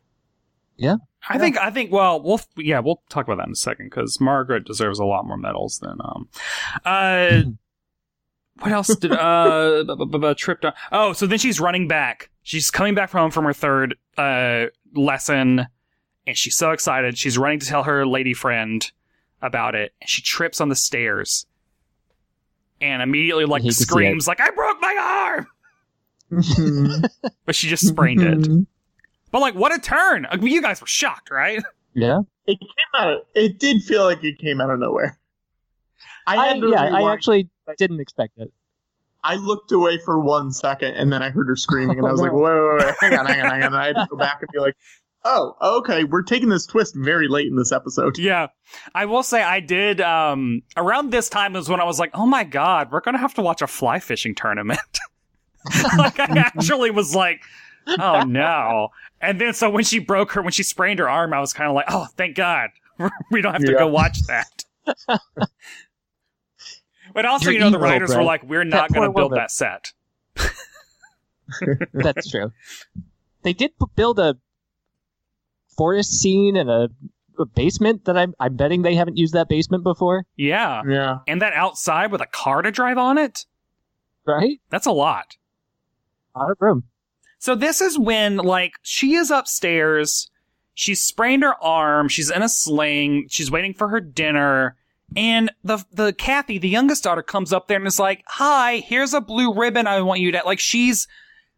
Yeah. 0.76 0.96
I 1.28 1.36
think 1.38 1.58
I 1.58 1.70
think 1.70 1.92
well 1.92 2.20
we'll 2.22 2.40
yeah 2.56 2.80
we'll 2.80 3.02
talk 3.10 3.26
about 3.26 3.36
that 3.38 3.46
in 3.46 3.52
a 3.52 3.56
second 3.56 3.86
because 3.86 4.18
Margaret 4.20 4.64
deserves 4.64 4.98
a 4.98 5.04
lot 5.04 5.26
more 5.26 5.36
medals 5.36 5.78
than 5.80 5.98
um 6.02 6.28
uh 6.84 7.42
what 8.60 8.72
else 8.72 8.94
did 8.96 9.12
uh 9.12 9.84
b- 9.86 10.04
b- 10.10 10.18
b- 10.18 10.34
tripped 10.34 10.64
on 10.64 10.72
oh 10.92 11.12
so 11.12 11.26
then 11.26 11.38
she's 11.38 11.60
running 11.60 11.88
back 11.88 12.30
she's 12.42 12.70
coming 12.70 12.94
back 12.94 13.10
home 13.10 13.30
from 13.30 13.44
her 13.44 13.52
third 13.52 13.96
uh 14.16 14.66
lesson 14.94 15.66
and 16.26 16.36
she's 16.36 16.56
so 16.56 16.70
excited 16.70 17.16
she's 17.18 17.36
running 17.38 17.58
to 17.58 17.66
tell 17.66 17.82
her 17.84 18.06
lady 18.06 18.34
friend 18.34 18.90
about 19.42 19.74
it 19.74 19.92
and 20.00 20.08
she 20.08 20.22
trips 20.22 20.60
on 20.60 20.68
the 20.68 20.76
stairs 20.76 21.46
and 22.80 23.02
immediately 23.02 23.44
like 23.44 23.62
hate 23.62 23.72
screams 23.74 24.26
like 24.28 24.40
I 24.40 24.50
broke 24.50 24.80
my 24.80 24.96
arm 25.38 25.46
but 27.46 27.54
she 27.54 27.68
just 27.68 27.86
sprained 27.86 28.20
Mm-hmm. 28.20 28.60
it 28.60 28.66
but 29.30 29.40
like 29.40 29.54
what 29.54 29.74
a 29.74 29.78
turn 29.78 30.26
I 30.30 30.36
mean, 30.36 30.52
you 30.52 30.62
guys 30.62 30.80
were 30.80 30.86
shocked 30.86 31.30
right 31.30 31.62
Yeah. 31.94 32.20
It 32.46 32.58
came 32.58 32.68
out. 33.00 33.12
Of, 33.12 33.18
it 33.34 33.58
did 33.58 33.82
feel 33.82 34.04
like 34.04 34.22
it 34.24 34.38
came 34.38 34.60
out 34.60 34.70
of 34.70 34.78
nowhere. 34.80 35.18
I 36.26 36.36
I, 36.36 36.46
had 36.48 36.60
to 36.60 36.68
yeah, 36.68 36.82
I 36.82 36.86
rewind. 36.86 37.04
Actually 37.70 37.86
didn't 37.88 38.00
expect 38.00 38.38
it. 38.38 38.52
I 39.22 39.34
looked 39.36 39.70
away 39.72 39.98
for 40.04 40.18
one 40.20 40.50
second, 40.50 40.94
and 40.94 41.12
then 41.12 41.22
I 41.22 41.28
heard 41.30 41.46
her 41.48 41.56
screaming, 41.56 41.98
and 41.98 42.06
I 42.06 42.10
was 42.10 42.20
Oh, 42.20 42.24
like, 42.24 42.32
no. 42.32 42.38
wait, 42.38 42.52
wait, 42.78 42.86
wait, 42.86 42.94
hang 43.00 43.18
on, 43.18 43.26
hang 43.26 43.40
on, 43.42 43.50
hang 43.50 43.62
on. 43.62 43.66
And 43.74 43.76
I 43.76 43.86
had 43.88 43.96
to 43.96 44.06
go 44.10 44.16
back 44.16 44.38
and 44.40 44.48
be 44.50 44.58
like, 44.58 44.74
oh, 45.24 45.54
okay, 45.78 46.04
we're 46.04 46.22
taking 46.22 46.48
this 46.48 46.64
twist 46.64 46.94
very 46.96 47.28
late 47.28 47.46
in 47.46 47.54
this 47.56 47.70
episode. 47.72 48.16
Yeah. 48.18 48.46
I 48.94 49.04
will 49.04 49.22
say 49.22 49.42
I 49.42 49.60
did 49.60 50.00
um 50.00 50.62
around 50.76 51.10
this 51.10 51.28
time 51.28 51.52
was 51.52 51.68
when 51.68 51.80
I 51.80 51.84
was 51.84 51.98
like, 51.98 52.10
"Oh 52.14 52.24
my 52.24 52.44
god, 52.44 52.90
we're 52.90 53.00
going 53.00 53.14
to 53.14 53.18
have 53.20 53.34
to 53.34 53.42
watch 53.42 53.60
a 53.60 53.66
fly 53.66 53.98
fishing 53.98 54.34
tournament." 54.34 54.80
like 55.98 56.18
I 56.18 56.38
actually 56.38 56.90
was 56.90 57.14
like, 57.14 57.42
"Oh 57.98 58.22
no." 58.22 58.88
And 59.20 59.38
then 59.38 59.52
so 59.52 59.68
when 59.68 59.84
she 59.84 59.98
broke 59.98 60.32
her 60.32 60.40
when 60.40 60.52
she 60.52 60.62
sprained 60.62 60.98
her 61.00 61.10
arm, 61.10 61.34
I 61.34 61.40
was 61.40 61.52
kind 61.52 61.68
of 61.68 61.74
like, 61.74 61.86
"Oh, 61.90 62.06
thank 62.16 62.36
god. 62.36 62.70
we 63.30 63.42
don't 63.42 63.52
have 63.52 63.64
to 63.64 63.72
Yeah. 63.72 63.78
go 63.80 63.88
watch 63.88 64.18
that." 64.28 64.64
but 67.14 67.24
also, 67.24 67.46
You're 67.46 67.54
you 67.54 67.58
know, 67.60 67.70
the 67.70 67.76
evil, 67.76 67.88
writers 67.88 68.14
were 68.14 68.22
like, 68.22 68.42
"We're 68.42 68.64
not 68.64 68.92
going 68.92 69.08
to 69.08 69.14
build 69.14 69.32
that 69.32 69.50
set." 69.50 69.92
That's 71.92 72.30
true. 72.30 72.52
They 73.42 73.52
did 73.52 73.72
build 73.96 74.18
a 74.18 74.36
forest 75.76 76.12
scene 76.20 76.56
and 76.56 76.70
a, 76.70 76.88
a 77.38 77.46
basement 77.46 78.04
that 78.04 78.16
I'm 78.16 78.34
I'm 78.38 78.56
betting 78.56 78.82
they 78.82 78.94
haven't 78.94 79.16
used 79.16 79.34
that 79.34 79.48
basement 79.48 79.82
before, 79.82 80.26
Yeah. 80.36 80.82
Yeah. 80.88 81.18
And 81.26 81.40
that 81.42 81.54
outside 81.54 82.12
with 82.12 82.20
a 82.20 82.26
car 82.26 82.62
to 82.62 82.70
drive 82.70 82.98
on 82.98 83.18
it? 83.18 83.46
right? 84.26 84.60
That's 84.70 84.86
a 84.86 84.92
lot. 84.92 85.36
Out 86.36 86.50
of 86.50 86.56
room. 86.60 86.84
So 87.38 87.54
this 87.54 87.80
is 87.80 87.98
when 87.98 88.36
like 88.36 88.72
she 88.82 89.14
is 89.14 89.30
upstairs, 89.30 90.30
she's 90.74 91.02
sprained 91.02 91.42
her 91.42 91.54
arm, 91.62 92.08
she's 92.08 92.30
in 92.30 92.42
a 92.42 92.48
sling, 92.48 93.26
she's 93.28 93.50
waiting 93.50 93.74
for 93.74 93.88
her 93.88 94.00
dinner, 94.00 94.76
and 95.16 95.50
the 95.64 95.84
the 95.92 96.12
Kathy, 96.12 96.58
the 96.58 96.68
youngest 96.68 97.04
daughter, 97.04 97.22
comes 97.22 97.52
up 97.52 97.68
there 97.68 97.78
and 97.78 97.86
is 97.86 97.98
like, 97.98 98.22
"Hi, 98.26 98.78
here's 98.78 99.14
a 99.14 99.20
blue 99.20 99.52
ribbon. 99.54 99.86
I 99.86 100.00
want 100.02 100.20
you 100.20 100.32
to 100.32 100.42
like." 100.44 100.60
She's 100.60 101.06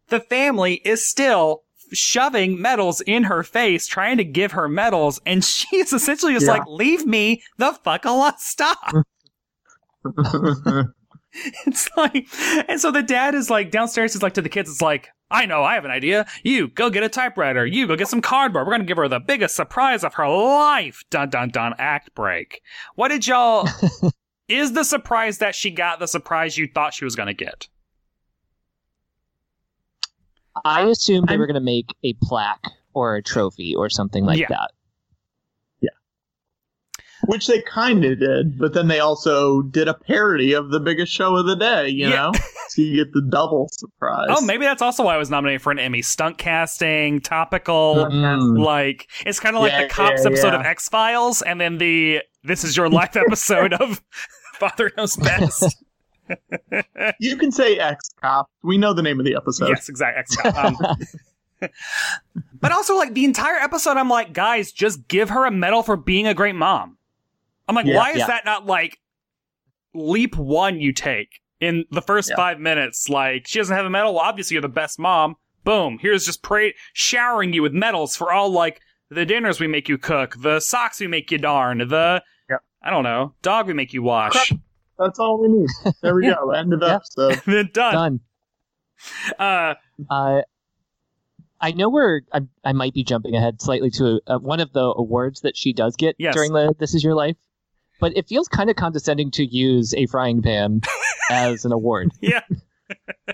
the 0.09 0.19
family 0.19 0.75
is 0.85 1.07
still 1.07 1.63
shoving 1.91 2.59
medals 2.61 3.01
in 3.01 3.23
her 3.25 3.43
face, 3.43 3.85
trying 3.87 4.17
to 4.17 4.23
give 4.23 4.53
her 4.53 4.67
medals, 4.67 5.19
and 5.25 5.43
she's 5.45 5.93
essentially 5.93 6.33
just 6.33 6.45
Yeah. 6.45 6.53
like, 6.53 6.67
"Leave 6.67 7.05
me 7.05 7.41
the 7.57 7.73
fuck 7.83 8.05
alone, 8.05 8.33
stop." 8.37 8.91
It's 11.65 11.89
like, 11.97 12.27
and 12.69 12.79
so 12.79 12.91
the 12.91 13.01
dad 13.01 13.33
is 13.33 13.49
like 13.49 13.71
downstairs. 13.71 14.15
Is 14.15 14.21
like 14.21 14.35
to 14.35 14.41
the 14.43 14.49
kids. 14.49 14.69
It's 14.69 14.83
like, 14.83 15.09
I 15.33 15.45
know, 15.47 15.63
I 15.63 15.73
have 15.73 15.83
an 15.83 15.91
idea. 15.91 16.25
You 16.43 16.67
go 16.69 16.89
get 16.89 17.03
a 17.03 17.09
typewriter. 17.09 17.65
You 17.65 17.87
go 17.87 17.95
get 17.95 18.07
some 18.07 18.21
cardboard. 18.21 18.67
We're 18.67 18.73
gonna 18.73 18.83
give 18.85 18.97
her 18.97 19.07
the 19.07 19.19
biggest 19.19 19.55
surprise 19.55 20.03
of 20.03 20.13
her 20.13 20.27
life. 20.29 21.03
Dun 21.09 21.29
dun 21.29 21.49
dun. 21.49 21.73
Act 21.79 22.13
break. 22.15 22.61
What 22.95 23.07
did 23.09 23.25
y'all? 23.27 23.67
is 24.47 24.73
the 24.73 24.83
surprise 24.83 25.39
that 25.39 25.55
she 25.55 25.71
got 25.71 25.99
the 25.99 26.07
surprise 26.07 26.57
you 26.57 26.67
thought 26.73 26.93
she 26.93 27.03
was 27.03 27.15
gonna 27.15 27.33
get? 27.33 27.67
I 30.63 30.83
assumed 30.83 31.27
they 31.27 31.33
I'm- 31.33 31.39
were 31.39 31.47
going 31.47 31.55
to 31.55 31.61
make 31.61 31.87
a 32.03 32.13
plaque 32.21 32.63
or 32.93 33.15
a 33.15 33.23
trophy 33.23 33.73
or 33.75 33.89
something 33.89 34.23
like 34.23 34.37
Yeah. 34.37 34.49
that. 34.49 34.71
Which 37.27 37.47
they 37.47 37.61
kind 37.61 38.03
of 38.03 38.19
did, 38.19 38.57
but 38.59 38.73
then 38.73 38.87
they 38.89 38.99
also 38.99 39.61
did 39.61 39.87
a 39.87 39.93
parody 39.93 40.53
of 40.53 40.71
the 40.71 40.79
biggest 40.79 41.11
show 41.13 41.35
of 41.37 41.45
the 41.45 41.55
day, 41.55 41.87
you 41.89 42.09
Yeah. 42.09 42.15
know? 42.15 42.31
so 42.69 42.81
you 42.81 43.03
get 43.03 43.13
the 43.13 43.21
double 43.21 43.69
surprise. 43.71 44.27
Oh, 44.29 44.41
maybe 44.45 44.65
that's 44.65 44.81
also 44.81 45.03
why 45.03 45.15
I 45.15 45.17
was 45.17 45.29
nominated 45.29 45.61
for 45.61 45.71
an 45.71 45.79
Emmy. 45.79 46.01
Stunt 46.01 46.37
casting, 46.37 47.21
topical. 47.21 48.07
Mm. 48.11 48.61
Like 48.63 49.09
it's 49.25 49.39
kind 49.39 49.55
of 49.55 49.61
like 49.61 49.71
Yeah, 49.71 49.83
the 49.83 49.89
cops 49.89 50.21
yeah, 50.23 50.27
episode 50.31 50.53
of 50.53 50.61
X 50.65 50.89
Files, 50.89 51.41
and 51.41 51.61
then 51.61 51.77
the 51.77 52.21
This 52.43 52.63
Is 52.63 52.75
Your 52.75 52.89
Life 52.89 53.15
episode 53.15 53.73
of 53.73 54.01
Father 54.59 54.91
Knows 54.97 55.15
Best. 55.15 55.75
You 57.19 57.35
can 57.35 57.51
say 57.51 57.77
X 57.77 58.09
Cop. 58.21 58.49
We 58.63 58.77
know 58.77 58.93
the 58.93 59.01
name 59.01 59.19
of 59.19 59.25
the 59.25 59.35
episode. 59.35 59.67
yes, 59.69 59.89
exactly. 59.89 60.19
X 60.21 60.35
Cop. 60.37 60.55
Um, 61.61 61.69
but 62.61 62.71
also, 62.71 62.95
like 62.97 63.13
the 63.13 63.25
entire 63.25 63.55
episode, 63.57 63.97
I'm 63.97 64.09
like, 64.09 64.33
guys, 64.33 64.71
just 64.71 65.07
give 65.09 65.29
her 65.31 65.45
a 65.45 65.51
medal 65.51 65.83
for 65.83 65.95
being 65.97 66.25
a 66.27 66.33
great 66.33 66.55
mom. 66.55 66.97
I'm 67.67 67.75
like, 67.75 67.85
Yeah. 67.85 67.95
why 67.97 68.11
is 68.11 68.17
Yeah. 68.19 68.27
that 68.27 68.45
not 68.45 68.65
like 68.65 68.99
leap 69.93 70.35
one 70.35 70.79
you 70.79 70.91
take 70.93 71.29
in 71.59 71.85
the 71.91 72.01
first 72.01 72.29
Yeah. 72.29 72.35
five 72.35 72.59
minutes? 72.59 73.09
Like, 73.09 73.47
she 73.47 73.59
doesn't 73.59 73.75
have 73.75 73.85
a 73.85 73.89
medal. 73.89 74.15
Well, 74.15 74.23
obviously, 74.23 74.55
you're 74.55 74.61
the 74.61 74.67
best 74.69 74.99
mom. 74.99 75.35
Boom. 75.63 75.97
Here's 76.01 76.25
just 76.25 76.43
pray 76.43 76.73
showering 76.93 77.53
you 77.53 77.61
with 77.61 77.73
medals 77.73 78.15
for 78.17 78.33
all 78.33 78.49
like 78.51 78.81
the 79.09 79.25
dinners 79.25 79.59
we 79.59 79.67
make 79.67 79.87
you 79.87 79.97
cook, 79.97 80.35
the 80.41 80.59
socks 80.59 80.99
we 80.99 81.07
make 81.07 81.31
you 81.31 81.37
darn, 81.37 81.77
the 81.77 82.21
Yeah. 82.49 82.57
I 82.83 82.89
don't 82.89 83.03
know, 83.03 83.33
dog 83.41 83.67
we 83.67 83.73
make 83.73 83.93
you 83.93 84.01
wash. 84.03 84.33
Crap. 84.33 84.59
That's 84.99 85.19
all 85.19 85.41
we 85.41 85.47
need. 85.47 85.69
There 86.01 86.15
we 86.15 86.23
go. 86.27 86.51
End 86.55 86.73
of 86.73 86.81
Yeah. 86.81 86.95
episode. 86.95 87.41
Then 87.45 87.69
done. 87.73 87.93
Done. 87.93 88.19
Uh, 89.39 89.73
Uh, 90.09 90.41
I 91.61 91.71
know 91.71 91.89
we're. 91.89 92.21
I, 92.33 92.41
I 92.65 92.73
might 92.73 92.93
be 92.93 93.03
jumping 93.03 93.35
ahead 93.35 93.61
slightly 93.61 93.89
to 93.91 94.19
uh, 94.27 94.37
one 94.39 94.59
of 94.59 94.73
the 94.73 94.81
awards 94.97 95.41
that 95.41 95.55
she 95.55 95.71
does 95.71 95.95
get 95.95 96.15
Yes. 96.19 96.33
during 96.35 96.51
the 96.51 96.73
"This 96.77 96.93
Is 96.93 97.03
Your 97.03 97.15
Life," 97.15 97.37
but 98.03 98.17
it 98.17 98.27
feels 98.27 98.49
kind 98.49 98.69
of 98.69 98.75
condescending 98.75 99.31
to 99.31 99.45
use 99.45 99.93
a 99.93 100.05
frying 100.07 100.41
pan 100.41 100.81
as 101.31 101.63
an 101.63 101.71
award. 101.71 102.11
yeah. 102.21 102.41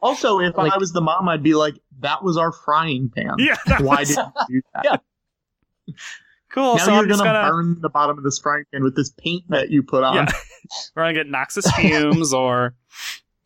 Also, 0.00 0.40
if 0.40 0.56
Like- 0.56 0.72
I 0.72 0.78
was 0.78 0.92
the 0.92 1.00
mom, 1.00 1.28
I'd 1.28 1.42
be 1.44 1.54
like, 1.54 1.74
"That 2.00 2.24
was 2.24 2.36
our 2.36 2.50
frying 2.50 3.08
pan. 3.14 3.36
Yeah. 3.38 3.54
Why 3.80 4.00
was- 4.00 4.08
didn't 4.08 4.32
you 4.48 4.60
do 4.60 4.68
that? 4.74 4.84
Yeah. 4.84 5.94
Cool. 6.50 6.76
now 6.76 6.84
so 6.84 6.90
you're 6.94 7.02
I'm 7.02 7.08
gonna, 7.08 7.22
gonna 7.22 7.50
burn 7.50 7.80
the 7.80 7.88
bottom 7.88 8.18
of 8.18 8.24
this 8.24 8.38
frying 8.38 8.64
pan 8.72 8.82
with 8.82 8.96
this 8.96 9.10
paint 9.10 9.44
that 9.50 9.70
you 9.70 9.82
put 9.84 10.02
on. 10.02 10.14
Yeah. 10.16 10.26
we're 10.96 11.02
gonna 11.04 11.14
get 11.14 11.28
noxious 11.28 11.70
fumes 11.72 12.34
or 12.34 12.74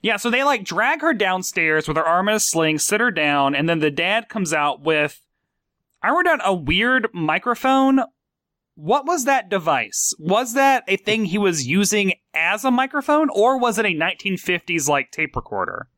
yeah 0.02 0.16
so 0.16 0.30
they 0.30 0.44
like 0.44 0.64
drag 0.64 1.02
her 1.02 1.12
downstairs 1.12 1.86
with 1.88 1.96
her 1.98 2.04
arm 2.04 2.28
in 2.30 2.34
a 2.36 2.40
sling 2.40 2.78
sit 2.78 3.00
her 3.00 3.10
down 3.10 3.54
and 3.54 3.68
then 3.68 3.78
the 3.80 3.90
dad 3.90 4.28
comes 4.28 4.52
out 4.52 4.80
with 4.82 5.20
i 6.02 6.10
wrote 6.10 6.24
down 6.24 6.40
a 6.44 6.52
weird 6.54 7.08
microphone 7.14 8.00
what 8.76 9.06
was 9.06 9.24
that 9.24 9.48
device? 9.48 10.14
Was 10.18 10.54
that 10.54 10.84
a 10.86 10.96
thing 10.96 11.24
he 11.24 11.38
was 11.38 11.66
using 11.66 12.12
as 12.34 12.64
a 12.64 12.70
microphone 12.70 13.28
or 13.30 13.58
was 13.58 13.78
it 13.78 13.86
a 13.86 13.88
1950s 13.88 14.86
like 14.88 15.10
tape 15.10 15.34
recorder? 15.34 15.88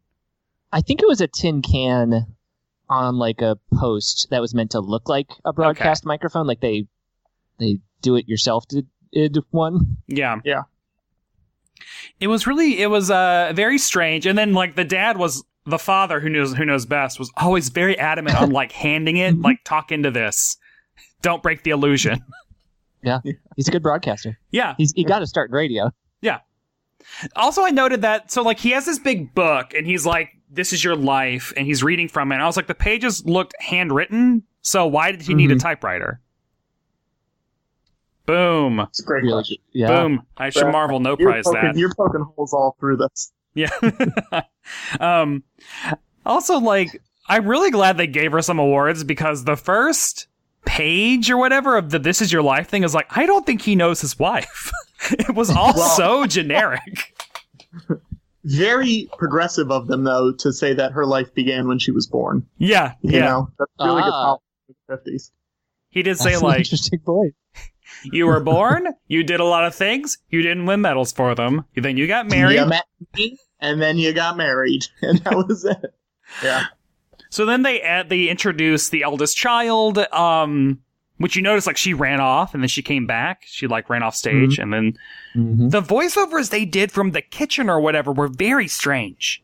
I 0.72 0.80
think 0.80 1.02
it 1.02 1.08
was 1.08 1.20
a 1.20 1.26
tin 1.26 1.60
can 1.60 2.36
on 2.88 3.16
like 3.16 3.42
a 3.42 3.58
post 3.74 4.28
that 4.30 4.40
was 4.40 4.54
meant 4.54 4.70
to 4.70 4.80
look 4.80 5.08
like 5.08 5.28
a 5.44 5.52
broadcast 5.52 6.06
microphone, 6.06 6.46
like 6.46 6.60
they 6.60 6.86
they 7.58 7.78
do 8.00 8.14
it 8.14 8.28
yourself 8.28 8.66
did, 8.68 8.86
did 9.12 9.36
one. 9.50 9.96
yeah. 10.06 10.36
Yeah. 10.44 10.62
it 12.20 12.28
was 12.28 12.46
really 12.46 12.80
it 12.80 12.90
was 12.90 13.10
uh 13.10 13.52
very 13.54 13.78
strange 13.78 14.24
and 14.24 14.38
then 14.38 14.52
like 14.52 14.76
the 14.76 14.84
dad 14.84 15.16
was 15.16 15.44
the 15.66 15.78
father 15.78 16.20
who 16.20 16.28
knows 16.28 16.54
who 16.54 16.64
knows 16.64 16.86
best 16.86 17.18
was 17.18 17.30
always 17.36 17.68
very 17.68 17.98
adamant 17.98 18.40
on 18.40 18.50
like 18.50 18.72
handing 18.72 19.16
it 19.16 19.38
like 19.40 19.58
talk 19.64 19.90
into 19.90 20.10
this. 20.12 20.56
Don't 21.22 21.42
break 21.42 21.64
the 21.64 21.70
illusion 21.70 22.24
Yeah, 23.02 23.20
he's 23.56 23.68
a 23.68 23.70
good 23.70 23.82
broadcaster. 23.82 24.38
yeah 24.50 24.74
He's 24.76 24.92
he 24.92 25.04
got 25.04 25.20
to 25.20 25.26
start 25.26 25.50
in 25.50 25.54
radio. 25.54 25.90
Yeah. 26.20 26.40
Also, 27.36 27.64
I 27.64 27.70
noted 27.70 28.02
that 28.02 28.30
so 28.32 28.42
like 28.42 28.58
he 28.58 28.70
has 28.70 28.84
this 28.86 28.98
big 28.98 29.34
book 29.34 29.72
and 29.74 29.86
he's 29.86 30.04
like, 30.04 30.30
"This 30.50 30.72
is 30.72 30.82
your 30.82 30.96
life," 30.96 31.52
and 31.56 31.64
he's 31.66 31.82
reading 31.84 32.08
from 32.08 32.32
it. 32.32 32.36
And 32.36 32.42
I 32.42 32.46
was 32.46 32.56
like, 32.56 32.66
the 32.66 32.74
pages 32.74 33.24
looked 33.24 33.54
handwritten, 33.60 34.42
so 34.62 34.86
why 34.86 35.12
did 35.12 35.22
he 35.22 35.34
need 35.34 35.50
a 35.52 35.54
Mhm. 35.54 35.60
typewriter? 35.60 36.20
Boom, 38.26 38.80
It's 38.80 39.00
a 39.00 39.04
great. 39.04 39.22
Really, 39.22 39.32
question. 39.42 39.56
yeah. 39.72 39.86
boom! 39.86 40.22
I 40.36 40.50
should 40.50 40.66
marvel 40.70 41.00
no 41.00 41.16
You're 41.18 41.30
prize 41.30 41.44
poking, 41.44 41.62
that. 41.62 41.76
you're 41.76 41.94
poking 41.94 42.20
holes 42.36 42.52
all 42.52 42.76
through 42.78 42.98
this. 42.98 43.32
Yeah. 43.54 43.70
um. 45.00 45.42
Also, 46.26 46.58
like, 46.58 47.00
I'm 47.28 47.46
really 47.46 47.70
glad 47.70 47.96
they 47.96 48.06
gave 48.06 48.32
her 48.32 48.42
some 48.42 48.58
awards 48.58 49.02
because 49.02 49.44
the 49.44 49.56
first 49.56 50.28
page 50.78 51.30
or 51.30 51.36
whatever 51.36 51.76
of 51.76 51.90
the 51.90 51.98
"This 51.98 52.22
Is 52.22 52.32
Your 52.32 52.42
Life" 52.42 52.68
thing 52.68 52.84
is 52.84 52.94
like, 52.94 53.14
I 53.16 53.26
don't 53.26 53.44
think 53.44 53.62
he 53.62 53.74
knows 53.76 54.00
his 54.00 54.18
wife. 54.18 54.70
it 55.10 55.34
was 55.34 55.50
all 55.50 55.72
Well- 55.74 55.88
so 55.96 56.26
generic. 56.26 57.14
Very 58.44 59.08
progressive 59.18 59.70
of 59.70 59.88
them, 59.88 60.04
though, 60.04 60.32
to 60.38 60.52
say 60.52 60.72
that 60.74 60.92
her 60.92 61.04
life 61.04 61.34
began 61.34 61.66
when 61.68 61.78
she 61.78 61.90
was 61.90 62.06
born. 62.06 62.46
Yeah, 62.56 62.94
You 63.02 63.12
yeah. 63.14 63.20
know, 63.20 63.48
that's 63.58 63.70
really 63.80 64.02
good 64.02 64.12
Ah. 64.12 64.24
policy 64.24 64.42
in 64.68 64.74
the 64.88 64.96
fifties. 64.96 65.32
He 65.90 66.02
did 66.02 66.16
say 66.18 66.30
That's 66.30 66.42
an 66.42 66.48
like, 66.48 66.58
interesting 66.60 67.00
point. 67.00 67.34
You 68.04 68.26
were 68.26 68.38
born, 68.40 68.86
you 69.08 69.24
did 69.24 69.40
a 69.40 69.44
lot 69.44 69.64
of 69.64 69.74
things, 69.74 70.18
you 70.28 70.40
didn't 70.40 70.66
win 70.66 70.80
medals 70.82 71.10
for 71.10 71.34
them. 71.34 71.64
Then 71.74 71.96
you 71.96 72.06
got 72.06 72.28
married. 72.28 72.54
You 72.60 72.66
met 72.66 72.84
me, 73.16 73.38
and 73.60 73.82
then 73.82 73.96
you 73.98 74.12
got 74.12 74.36
married, 74.36 74.84
and 75.02 75.18
that 75.24 75.34
was 75.34 75.64
it. 75.64 75.94
Yeah. 76.44 76.66
So 77.30 77.44
then 77.44 77.62
they 77.62 77.80
add, 77.82 78.08
they 78.08 78.28
introduce 78.28 78.88
the 78.88 79.02
eldest 79.02 79.36
child, 79.36 79.98
um, 80.12 80.80
which 81.18 81.36
you 81.36 81.42
notice 81.42 81.66
like 81.66 81.76
she 81.76 81.94
ran 81.94 82.20
off 82.20 82.54
and 82.54 82.62
then 82.62 82.68
she 82.68 82.82
came 82.82 83.06
back. 83.06 83.42
She 83.44 83.66
like 83.66 83.90
ran 83.90 84.02
off 84.02 84.14
stage 84.14 84.58
and 84.58 84.72
then 84.72 84.98
Mhm. 85.36 85.70
the 85.70 85.82
voiceovers 85.82 86.50
they 86.50 86.64
did 86.64 86.90
from 86.92 87.10
the 87.10 87.20
kitchen 87.22 87.68
or 87.68 87.80
whatever 87.80 88.12
were 88.12 88.28
very 88.28 88.68
strange. 88.68 89.42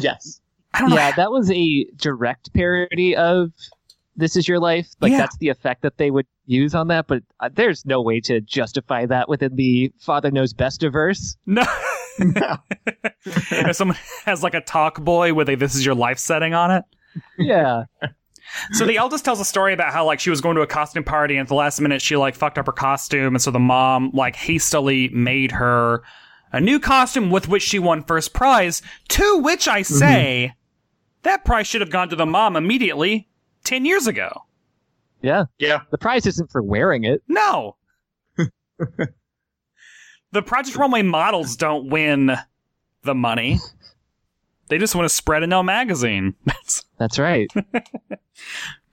Yes. 0.00 0.40
I 0.74 0.80
don't 0.80 0.90
know. 0.90 0.96
Yeah, 0.96 1.12
that 1.16 1.30
was 1.30 1.50
a 1.50 1.84
direct 1.96 2.52
parody 2.52 3.16
of 3.16 3.52
"This 4.16 4.36
Is 4.36 4.46
Your 4.48 4.58
Life." 4.60 4.88
Like 5.00 5.12
Yeah. 5.12 5.18
that's 5.18 5.36
the 5.38 5.48
effect 5.48 5.82
that 5.82 5.96
they 5.98 6.10
would 6.10 6.26
use 6.46 6.74
on 6.74 6.88
that. 6.88 7.06
But 7.06 7.22
uh, 7.40 7.48
there's 7.54 7.86
no 7.86 8.02
way 8.02 8.20
to 8.22 8.40
justify 8.42 9.06
that 9.06 9.28
within 9.28 9.56
the 9.56 9.92
"Father 9.98 10.30
Knows 10.30 10.52
Best" 10.52 10.82
verse. 10.82 11.36
No. 11.46 11.64
if 12.18 13.76
someone 13.76 13.98
has 14.24 14.42
like 14.42 14.54
a 14.54 14.60
talk 14.60 15.00
boy 15.00 15.34
with 15.34 15.48
a 15.48 15.54
"This 15.54 15.74
is 15.74 15.84
your 15.84 15.94
life" 15.94 16.18
setting 16.18 16.54
on 16.54 16.70
it. 16.70 16.84
Yeah, 17.38 17.84
So 18.72 18.86
the 18.86 18.96
eldest 18.96 19.24
tells 19.24 19.40
a 19.40 19.44
story 19.44 19.72
about 19.72 19.92
how 19.92 20.04
like 20.04 20.20
she 20.20 20.30
was 20.30 20.40
going 20.40 20.56
to 20.56 20.62
a 20.62 20.66
costume 20.66 21.04
party 21.04 21.34
and 21.34 21.42
at 21.42 21.48
the 21.48 21.54
last 21.54 21.80
minute 21.80 22.00
she 22.02 22.16
like 22.16 22.34
fucked 22.34 22.58
up 22.58 22.66
her 22.66 22.72
costume 22.72 23.34
and 23.34 23.42
so 23.42 23.50
the 23.50 23.58
mom 23.58 24.10
like 24.14 24.36
hastily 24.36 25.08
made 25.08 25.52
her 25.52 26.02
a 26.52 26.60
new 26.60 26.78
costume 26.78 27.30
with 27.30 27.48
which 27.48 27.62
she 27.62 27.78
won 27.78 28.02
first 28.02 28.32
prize. 28.32 28.82
To 29.08 29.38
which 29.38 29.68
I 29.68 29.80
mm-hmm. 29.80 29.94
say 29.94 30.54
that 31.22 31.44
prize 31.44 31.66
should 31.66 31.80
have 31.80 31.90
gone 31.90 32.08
to 32.10 32.16
the 32.16 32.26
mom 32.26 32.56
immediately 32.56 33.28
10 33.64 33.84
years 33.84 34.06
ago. 34.06 34.44
yeah. 35.22 35.44
Yeah. 35.58 35.80
The 35.90 35.98
prize 35.98 36.26
isn't 36.26 36.50
for 36.50 36.62
wearing 36.62 37.04
it. 37.04 37.22
No. 37.28 37.76
the 40.36 40.42
Project 40.42 40.76
Runway 40.76 41.02
models 41.02 41.56
don't 41.56 41.88
win 41.88 42.32
the 43.02 43.14
money. 43.14 43.58
They 44.68 44.78
just 44.78 44.94
want 44.94 45.08
to 45.08 45.14
spread 45.14 45.42
in 45.42 45.50
no 45.50 45.62
magazine. 45.62 46.34
That's 46.44 46.84
That's 46.98 47.18
right. 47.18 47.50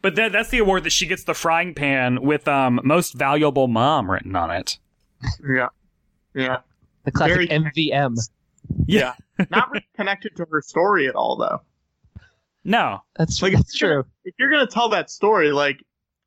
But 0.02 0.16
that, 0.16 0.34
that's 0.34 0.50
the 0.50 0.58
award 0.58 0.84
that 0.84 0.90
she 0.92 1.06
gets 1.08 1.24
the 1.24 1.34
frying 1.34 1.74
pan 1.74 2.22
with 2.22 2.46
um 2.50 2.82
most 2.84 3.14
valuable 3.14 3.70
mom 3.70 4.12
written 4.12 4.36
on 4.36 4.52
it. 4.52 4.78
Yeah. 5.48 5.70
Yeah. 6.36 6.58
The 7.06 7.12
classic 7.12 7.48
Very- 7.50 7.72
MVM. 7.90 8.18
Yeah. 8.86 9.14
Not 9.50 9.72
really 9.72 9.88
connected 9.96 10.36
to 10.36 10.46
her 10.52 10.62
story 10.62 11.08
at 11.08 11.16
all, 11.16 11.38
though. 11.38 11.62
No. 12.66 13.00
That's 13.18 13.42
Like, 13.42 13.54
that's 13.54 13.74
if 13.74 13.80
true. 13.80 14.04
If 14.26 14.36
you're 14.38 14.52
gonna 14.52 14.68
tell 14.68 14.90
that 14.90 15.10
story, 15.10 15.52
like, 15.54 15.82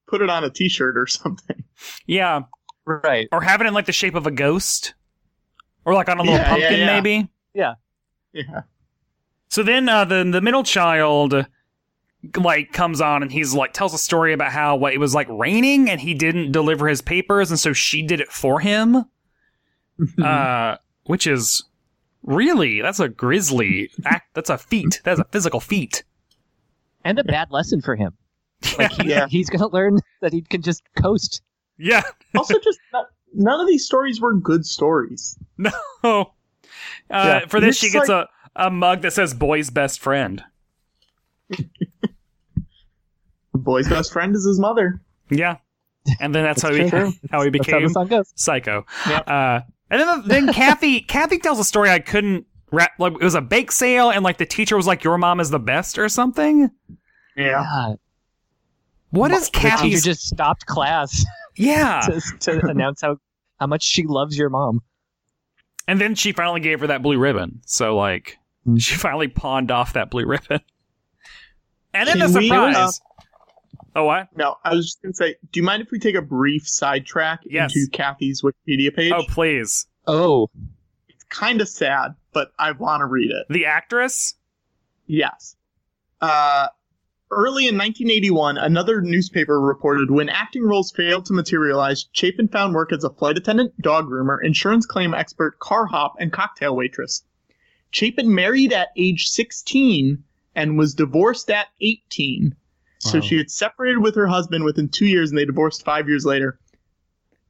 put 0.08 0.22
it 0.22 0.30
on 0.30 0.42
a 0.44 0.48
T-shirt 0.50 0.96
or 0.96 1.06
something. 1.06 1.62
Yeah. 2.06 2.42
Right. 2.86 3.28
Or 3.30 3.42
have 3.42 3.60
it 3.60 3.66
in 3.66 3.74
like 3.74 3.86
the 3.86 3.92
shape 3.92 4.14
of 4.14 4.26
a 4.26 4.30
ghost. 4.30 4.94
Or 5.86 5.94
like 5.94 6.08
on 6.10 6.18
a 6.18 6.22
little 6.22 6.34
Yeah, 6.36 6.42
yeah, 6.42 6.48
pumpkin 6.50 6.78
yeah. 6.80 6.86
maybe. 6.86 7.28
Yeah, 7.54 7.74
yeah. 8.34 8.60
So 9.48 9.62
then 9.62 9.88
uh, 9.88 10.04
the 10.04 10.28
the 10.30 10.40
middle 10.42 10.62
child 10.64 11.46
like 12.36 12.72
comes 12.72 13.00
on 13.00 13.22
and 13.22 13.30
he's 13.32 13.54
like 13.54 13.72
tells 13.72 13.94
a 13.94 13.98
story 13.98 14.32
about 14.34 14.50
how 14.52 14.76
what 14.76 14.92
it 14.92 14.98
was 14.98 15.14
like 15.14 15.28
raining 15.30 15.88
and 15.88 16.00
he 16.00 16.12
didn't 16.12 16.50
deliver 16.52 16.88
his 16.88 17.00
papers 17.00 17.50
and 17.50 17.58
so 17.60 17.72
she 17.72 18.02
did 18.02 18.20
it 18.20 18.28
for 18.32 18.60
him. 18.60 19.04
uh 20.22 20.76
which 21.04 21.26
is 21.26 21.62
really 22.22 22.82
that's 22.82 22.98
a 23.00 23.08
grisly 23.08 23.90
act 24.04 24.34
that's 24.34 24.50
a 24.50 24.58
feat. 24.58 25.00
That's 25.04 25.20
a 25.20 25.24
physical 25.30 25.60
feat. 25.60 26.02
And 27.04 27.18
a 27.18 27.24
bad 27.24 27.50
lesson 27.52 27.80
for 27.80 27.94
him. 27.96 28.14
Like 28.78 28.90
he, 28.92 29.08
Yeah. 29.10 29.26
he's 29.28 29.48
gonna 29.48 29.68
learn 29.68 29.98
that 30.20 30.32
he 30.32 30.42
can 30.42 30.62
just 30.62 30.82
coast. 31.00 31.42
Yeah. 31.78 32.02
also, 32.34 32.58
just 32.58 32.80
not, 32.92 33.06
none 33.36 33.60
of 33.60 33.66
these 33.68 33.84
stories 33.84 34.20
were 34.20 34.34
good 34.34 34.64
stories. 34.66 35.38
No. 35.58 35.70
Uh, 36.02 36.24
Yeah. 37.10 37.46
For 37.46 37.60
this, 37.60 37.76
she 37.78 37.90
gets 37.90 38.08
like- 38.08 38.28
a, 38.56 38.66
a 38.66 38.70
mug 38.70 39.02
that 39.02 39.12
says 39.12 39.32
"boy's 39.34 39.70
best 39.70 40.00
friend." 40.00 40.42
Boy's 43.54 43.88
best 43.88 44.12
friend 44.12 44.34
is 44.34 44.44
his 44.44 44.60
mother. 44.60 45.00
Yeah, 45.30 45.56
and 46.20 46.34
then 46.34 46.44
that's, 46.44 46.62
That's 46.62 46.76
how 46.76 46.84
he 46.84 46.90
true. 46.90 47.12
how 47.30 47.42
he 47.42 47.50
That's 47.50 47.66
how 47.70 47.78
became 47.78 47.88
song 47.88 48.06
goes. 48.08 48.32
psycho. 48.36 48.84
Yeah. 49.08 49.18
Uh, 49.20 49.60
and 49.90 50.00
then 50.00 50.22
then 50.26 50.52
Kathy 50.52 51.00
Kathy 51.00 51.38
tells 51.38 51.58
a 51.58 51.64
story 51.64 51.90
I 51.90 51.98
couldn't. 51.98 52.46
Wrap, 52.72 52.92
like 52.98 53.14
it 53.14 53.22
was 53.22 53.34
a 53.36 53.40
bake 53.40 53.70
sale, 53.72 54.10
and 54.10 54.22
like 54.24 54.38
the 54.38 54.46
teacher 54.46 54.76
was 54.76 54.86
like, 54.86 55.04
"Your 55.04 55.16
mom 55.18 55.40
is 55.40 55.50
the 55.50 55.58
best" 55.58 55.98
or 55.98 56.08
something. 56.08 56.70
Yeah. 57.36 57.62
God, 57.62 57.98
What 59.10 59.30
is 59.30 59.48
the 59.50 59.58
teacher 59.80 60.00
just 60.02 60.26
stopped 60.26 60.66
class 60.66 61.24
yeah, 61.56 62.00
to, 62.00 62.20
to 62.60 62.66
announce 62.68 63.02
how 63.02 63.18
how 63.58 63.66
much 63.66 63.82
she 63.82 64.04
loves 64.04 64.36
your 64.38 64.48
mom. 64.50 64.82
and 65.88 66.00
then 66.00 66.14
she 66.16 66.32
finally 66.32 66.60
gave 66.60 66.80
her 66.80 66.88
that 66.88 67.02
blue 67.02 67.18
ribbon. 67.18 67.60
So 67.66 67.96
like, 67.96 68.38
Mm. 68.66 68.80
she 68.80 68.96
finally 68.96 69.28
pawned 69.28 69.70
off 69.70 69.92
that 69.92 70.10
blue 70.10 70.26
ribbon. 70.26 70.60
And 71.94 72.08
then 72.08 72.18
Can 72.18 72.32
the 72.32 72.38
we, 72.40 72.48
surprise. 72.48 72.76
uh, 72.76 72.90
oh, 73.96 74.04
what? 74.04 74.28
No, 74.36 74.56
I 74.64 74.74
was 74.74 74.86
just 74.86 75.02
gonna 75.02 75.14
say, 75.14 75.36
do 75.52 75.60
you 75.60 75.64
mind 75.64 75.82
if 75.82 75.90
we 75.90 75.98
take 75.98 76.14
a 76.14 76.20
brief 76.20 76.68
sidetrack 76.68 77.40
Yes. 77.44 77.74
into 77.74 77.88
Kathy's 77.90 78.42
Wikipedia 78.42 78.94
page? 78.94 79.12
Oh, 79.16 79.22
please. 79.28 79.86
Oh, 80.06 80.50
It's 81.08 81.24
kind 81.24 81.60
of 81.62 81.68
sad, 81.68 82.14
but 82.32 82.52
I 82.58 82.72
want 82.72 83.00
to 83.00 83.06
read 83.06 83.30
it. 83.30 83.46
The 83.48 83.64
actress? 83.66 84.34
Yes. 85.06 85.56
Uh, 86.20 86.66
early 87.30 87.66
in 87.68 87.76
1981, 87.76 88.58
another 88.58 89.00
newspaper 89.00 89.60
reported 89.60 90.10
when 90.10 90.28
acting 90.28 90.62
roles 90.62 90.92
failed 90.92 91.26
to 91.26 91.32
materialize, 91.32 92.06
Chapin 92.12 92.48
found 92.48 92.74
work 92.74 92.92
as 92.92 93.04
a 93.04 93.10
flight 93.10 93.36
attendant, 93.36 93.80
dog 93.80 94.08
groomer, 94.08 94.38
insurance 94.42 94.86
claim 94.86 95.14
expert, 95.14 95.58
car 95.58 95.86
hop, 95.86 96.14
and 96.18 96.32
cocktail 96.32 96.76
waitress. 96.76 97.24
Chapin 97.90 98.34
married 98.34 98.72
at 98.72 98.88
age 98.96 99.28
16 99.28 100.22
and 100.54 100.78
was 100.78 100.94
divorced 100.94 101.50
at 101.50 101.68
18. 101.80 102.54
So 102.98 103.18
Wow. 103.18 103.20
she 103.24 103.36
had 103.36 103.50
separated 103.50 103.98
with 103.98 104.14
her 104.14 104.26
husband 104.26 104.64
within 104.64 104.88
two 104.88 105.06
years 105.06 105.30
and 105.30 105.38
they 105.38 105.44
divorced 105.44 105.84
five 105.84 106.08
years 106.08 106.24
later. 106.24 106.58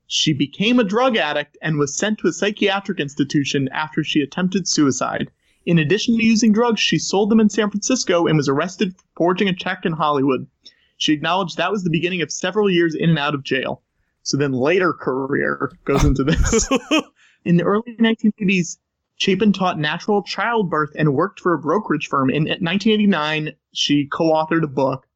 She 0.09 0.33
became 0.33 0.79
a 0.79 0.85
drug 0.85 1.17
addict 1.17 1.57
and 1.63 1.79
was 1.79 1.97
sent 1.97 2.19
to 2.19 2.29
a 2.29 2.33
psychiatric 2.33 3.01
institution 3.01 3.69
after 3.73 4.05
she 4.05 4.21
attempted 4.21 4.69
suicide. 4.69 5.31
In 5.67 5.81
addition 5.81 6.17
to 6.17 6.25
using 6.25 6.53
drugs, 6.53 6.81
she 6.81 6.97
sold 6.97 7.29
them 7.29 7.41
in 7.41 7.49
San 7.49 7.71
Francisco 7.71 8.27
and 8.27 8.37
was 8.37 8.49
arrested 8.49 8.97
for 8.97 9.05
forging 9.17 9.49
a 9.49 9.53
check 9.53 9.85
in 9.85 9.93
Hollywood. 9.93 10.47
She 10.97 11.13
acknowledged 11.13 11.57
that 11.57 11.73
was 11.73 11.83
the 11.83 11.91
beginning 11.91 12.23
of 12.23 12.31
several 12.31 12.71
years 12.71 12.95
in 12.95 13.11
and 13.11 13.19
out 13.19 13.35
of 13.35 13.43
jail. 13.43 13.83
So 14.23 14.37
then 14.37 14.53
later 14.53 14.93
career 14.93 15.73
goes 15.85 16.05
into 16.05 16.23
this. 16.23 16.69
in 17.45 17.57
the 17.57 17.65
early 17.65 17.97
1980s, 17.99 18.79
Chapin 19.17 19.53
taught 19.53 19.79
natural 19.79 20.23
childbirth 20.23 20.93
and 20.95 21.15
worked 21.15 21.41
for 21.41 21.53
a 21.53 21.59
brokerage 21.59 22.07
firm. 22.07 22.31
In 22.31 22.45
1989, 22.45 23.53
she 23.73 24.07
co-authored 24.07 24.63
a 24.63 24.69
book. 24.69 25.07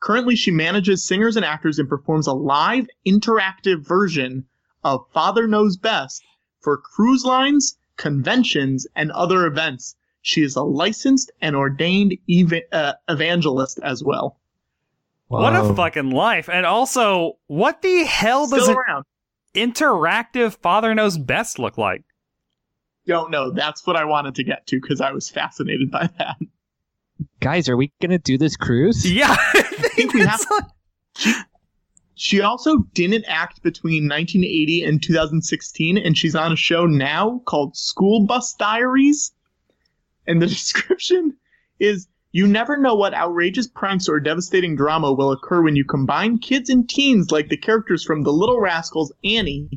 Currently, 0.00 0.36
she 0.36 0.52
manages 0.52 1.04
singers 1.04 1.34
and 1.34 1.44
actors 1.44 1.78
and 1.78 1.88
performs 1.88 2.28
a 2.28 2.32
live 2.32 2.86
interactive 3.06 3.84
version 3.84 4.46
of 4.84 5.06
Father 5.12 5.48
Knows 5.48 5.76
Best 5.76 6.22
for 6.60 6.76
cruise 6.76 7.24
lines, 7.24 7.76
conventions, 7.98 8.86
and 8.96 9.12
other 9.12 9.44
events. 9.46 9.94
She 10.22 10.42
is 10.42 10.56
a 10.56 10.62
licensed 10.62 11.30
and 11.42 11.54
ordained 11.54 12.16
eva- 12.26 12.62
uh, 12.74 12.92
evangelist 13.08 13.78
as 13.82 14.02
well. 14.02 14.38
What 15.28 15.54
a 15.54 15.74
fucking 15.74 16.10
life. 16.10 16.48
And 16.48 16.64
also, 16.64 17.34
what 17.48 17.82
the 17.82 18.04
hell 18.04 18.46
does 18.48 18.62
Still 18.64 18.76
an 18.78 18.84
around. 18.88 19.04
interactive 19.54 20.56
Father 20.62 20.94
Knows 20.94 21.18
Best 21.18 21.58
look 21.58 21.76
like? 21.76 22.02
Don't 23.06 23.30
know. 23.30 23.50
That's 23.50 23.86
what 23.86 23.96
I 23.96 24.04
wanted 24.06 24.34
to 24.36 24.44
get 24.44 24.66
to 24.68 24.80
because 24.80 25.00
I 25.02 25.12
was 25.12 25.28
fascinated 25.28 25.90
by 25.90 26.08
that. 26.18 26.36
guys, 27.40 27.68
are 27.68 27.76
we 27.76 27.92
gonna 28.00 28.18
do 28.18 28.38
this 28.38 28.56
cruise? 28.56 29.10
Yeah. 29.10 29.26
I 29.38 29.62
think 29.62 30.14
we 30.14 30.22
that's 30.22 30.46
have- 30.48 31.44
She 32.20 32.40
also 32.40 32.78
didn't 32.94 33.26
act 33.28 33.62
between 33.62 34.08
1980 34.08 34.82
and 34.82 35.00
2016, 35.00 35.96
and 35.96 36.18
she's 36.18 36.34
on 36.34 36.50
a 36.50 36.56
show 36.56 36.84
now 36.84 37.40
called 37.46 37.76
School 37.76 38.26
Bus 38.26 38.54
Diaries. 38.54 39.32
And 40.26 40.42
the 40.42 40.46
description 40.58 41.36
is 41.78 42.08
You 42.32 42.48
never 42.48 42.76
know 42.76 42.96
what 42.96 43.14
outrageous 43.14 43.68
pranks 43.68 44.08
or 44.08 44.18
devastating 44.18 44.74
drama 44.74 45.12
will 45.12 45.30
occur 45.30 45.62
when 45.62 45.76
you 45.76 45.84
combine 45.84 46.38
kids 46.38 46.68
and 46.68 46.88
teens 46.88 47.30
like 47.30 47.50
the 47.50 47.56
characters 47.56 48.02
from 48.02 48.24
The 48.24 48.32
Little 48.32 48.60
Rascals, 48.60 49.12
Annie, 49.22 49.70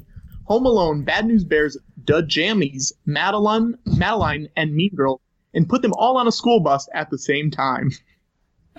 Home 0.46 0.66
Alone, 0.66 1.04
Bad 1.04 1.28
News 1.28 1.44
Bears, 1.44 1.78
Da 2.06 2.24
Jammies, 2.24 2.92
Madeline, 3.06 3.78
Madeline, 3.86 4.50
and 4.58 4.74
Mean 4.74 4.96
Girl, 4.96 5.22
and 5.54 5.70
put 5.70 5.84
them 5.84 5.94
all 5.94 6.18
on 6.18 6.28
a 6.28 6.32
school 6.32 6.60
bus 6.60 6.90
at 6.96 7.12
the 7.12 7.20
same 7.20 7.52
time. 7.52 7.92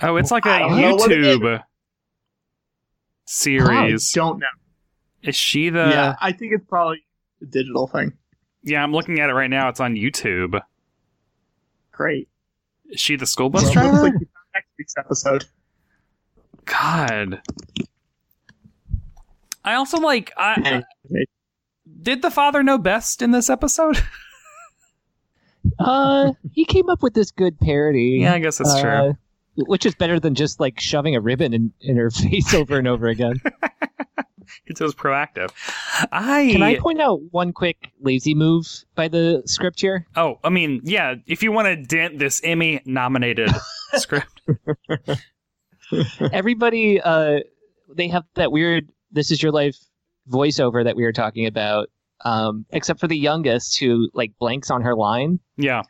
Oh, 0.01 0.17
it's 0.17 0.33
like 0.33 0.47
a 0.47 0.51
I 0.51 0.59
don't 0.59 0.81
know 0.81 0.95
what 0.97 1.13
it 1.13 1.19
YouTube 1.19 1.63
series. 3.33 4.12
Don't 4.12 4.39
know. 4.39 4.47
Is 5.22 5.37
she 5.37 5.70
the 5.70 5.89
yeah, 5.91 6.16
I 6.20 6.33
think 6.33 6.53
it's 6.53 6.64
probably 6.68 7.05
a 7.43 7.47
digital 7.47 7.87
thing. 7.87 8.12
Yeah, 8.64 8.83
I'm 8.83 8.93
looking 8.93 9.18
at 9.20 9.30
it 9.30 9.35
right 9.35 9.51
now. 9.51 9.68
It's 9.68 9.80
on 9.80 9.95
YouTube. 9.95 10.61
Great. 11.93 12.28
Is 12.87 13.01
she 13.01 13.16
the 13.16 13.26
school 13.26 13.51
bus 13.51 13.64
Well, 13.64 13.72
driver? 13.72 13.93
looks 13.93 14.03
like 14.03 14.14
next 14.55 14.68
week's 14.78 14.95
episode. 14.99 15.45
God. 16.64 17.41
I 19.64 19.74
also 19.74 19.99
like 19.99 20.33
I 20.37 20.55
Anyway, 21.09 21.24
did 22.03 22.22
the 22.22 22.30
father 22.30 22.62
know 22.62 22.78
best 22.78 23.22
in 23.22 23.30
this 23.30 23.49
episode? 23.51 24.03
Uh, 25.78 26.33
he 26.53 26.64
came 26.64 26.89
up 26.91 27.03
with 27.03 27.14
this 27.14 27.30
good 27.30 27.59
parody. 27.61 28.18
yeah, 28.20 28.35
I 28.35 28.41
guess 28.41 28.59
that's 28.59 28.80
true. 28.80 29.16
Which 29.57 29.84
is 29.84 29.94
better 29.94 30.18
than 30.18 30.34
just 30.34 30.61
like 30.61 30.80
shoving 30.80 31.14
a 31.14 31.20
ribbon 31.20 31.53
in, 31.53 31.72
in 31.80 31.96
her 31.96 32.11
face 32.11 32.55
over 32.55 32.78
and 32.78 32.88
over 32.88 33.09
again. 33.09 33.40
It 34.66 34.78
was 34.80 34.94
proactive. 34.94 35.50
I, 36.12 36.50
Can 36.53 36.62
I 36.62 36.78
point 36.78 37.00
out 37.00 37.20
one 37.30 37.53
quick 37.55 37.90
lazy 38.03 38.34
move 38.34 38.66
by 38.94 39.09
the 39.09 39.42
script 39.46 39.80
here? 39.80 40.07
Oh, 40.14 40.40
I 40.44 40.50
mean, 40.50 40.80
yeah, 40.84 41.14
if 41.26 41.42
you 41.42 41.53
want 41.53 41.68
to 41.68 41.76
dent 41.76 42.18
this 42.18 42.38
Emmy 42.44 42.80
nominated 42.84 43.48
script. 43.94 44.42
Everybody, 46.32 47.00
uh, 47.00 47.40
they 47.94 48.09
have 48.09 48.24
that 48.34 48.53
weird 48.53 48.88
"This 49.11 49.30
Is 49.30 49.42
Your 49.42 49.53
Life" 49.53 49.76
voiceover 50.28 50.84
that 50.84 50.96
we 50.96 51.03
were 51.05 51.12
talking 51.12 51.46
about, 51.46 51.88
um, 52.24 52.66
except 52.70 53.00
for 53.00 53.09
the 53.09 53.16
youngest 53.18 53.78
who 53.78 54.11
like 54.12 54.32
blanks 54.38 54.70
on 54.70 54.82
her 54.82 54.94
line, 54.94 55.38
Yeah. 55.57 55.82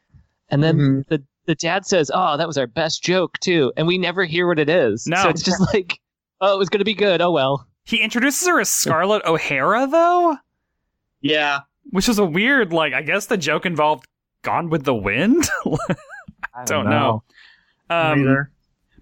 and 0.50 0.62
then 0.62 0.76
Mhm. 0.78 1.06
the 1.08 1.22
the 1.46 1.54
dad 1.54 1.86
says, 1.86 2.10
"Oh, 2.12 2.36
that 2.36 2.46
was 2.46 2.58
our 2.58 2.66
best 2.66 3.02
joke 3.02 3.38
too," 3.40 3.72
and 3.76 3.86
we 3.86 3.98
never 3.98 4.24
hear 4.24 4.46
what 4.46 4.58
it 4.58 4.68
is. 4.68 5.06
No. 5.06 5.22
so 5.22 5.28
it's 5.28 5.42
just 5.42 5.60
like, 5.74 6.00
"Oh, 6.40 6.54
it 6.54 6.58
was 6.58 6.68
gonna 6.68 6.84
be 6.84 6.94
good. 6.94 7.20
Oh 7.20 7.30
well." 7.30 7.66
He 7.84 8.00
introduces 8.00 8.46
her 8.46 8.60
as 8.60 8.68
Scarlett 8.68 9.24
O'Hara 9.24 9.88
though, 9.88 10.36
yeah. 11.20 11.60
which 11.90 12.08
is 12.08 12.18
a 12.18 12.24
weird 12.24 12.72
like 12.72 12.92
I 12.92 13.02
guess 13.02 13.26
the 13.26 13.36
joke 13.36 13.66
involved 13.66 14.06
Gone 14.42 14.70
with 14.70 14.84
the 14.84 14.94
Wind? 14.94 15.48
I 16.54 16.64
Don't 16.64 16.88
know. 16.88 17.22
Um, 17.88 18.24
Neither. 18.24 18.50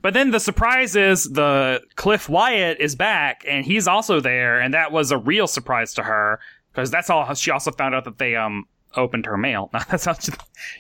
But 0.03 0.15
then 0.15 0.31
the 0.31 0.41
surprise 0.41 0.97
is 0.97 1.25
the 1.25 1.83
Cliff 1.97 2.29
Wyatt 2.29 2.81
is 2.81 2.95
back 2.95 3.45
and 3.47 3.65
he's 3.67 3.87
also 3.87 4.21
there, 4.21 4.61
and 4.61 4.73
that 4.73 4.93
was 4.93 5.11
a 5.11 5.19
real 5.19 5.47
surprise 5.47 5.93
to 5.95 6.03
her 6.03 6.41
because 6.73 6.91
that's 6.91 7.11
all. 7.11 7.33
She 7.35 7.51
also 7.51 7.71
found 7.71 7.95
out 7.95 8.05
that 8.05 8.19
they 8.19 8.37
um 8.37 8.67
opened 8.97 9.27
her 9.27 9.37
mail. 9.37 9.71
that's 9.91 10.05
how 10.05 10.13
she, 10.15 10.33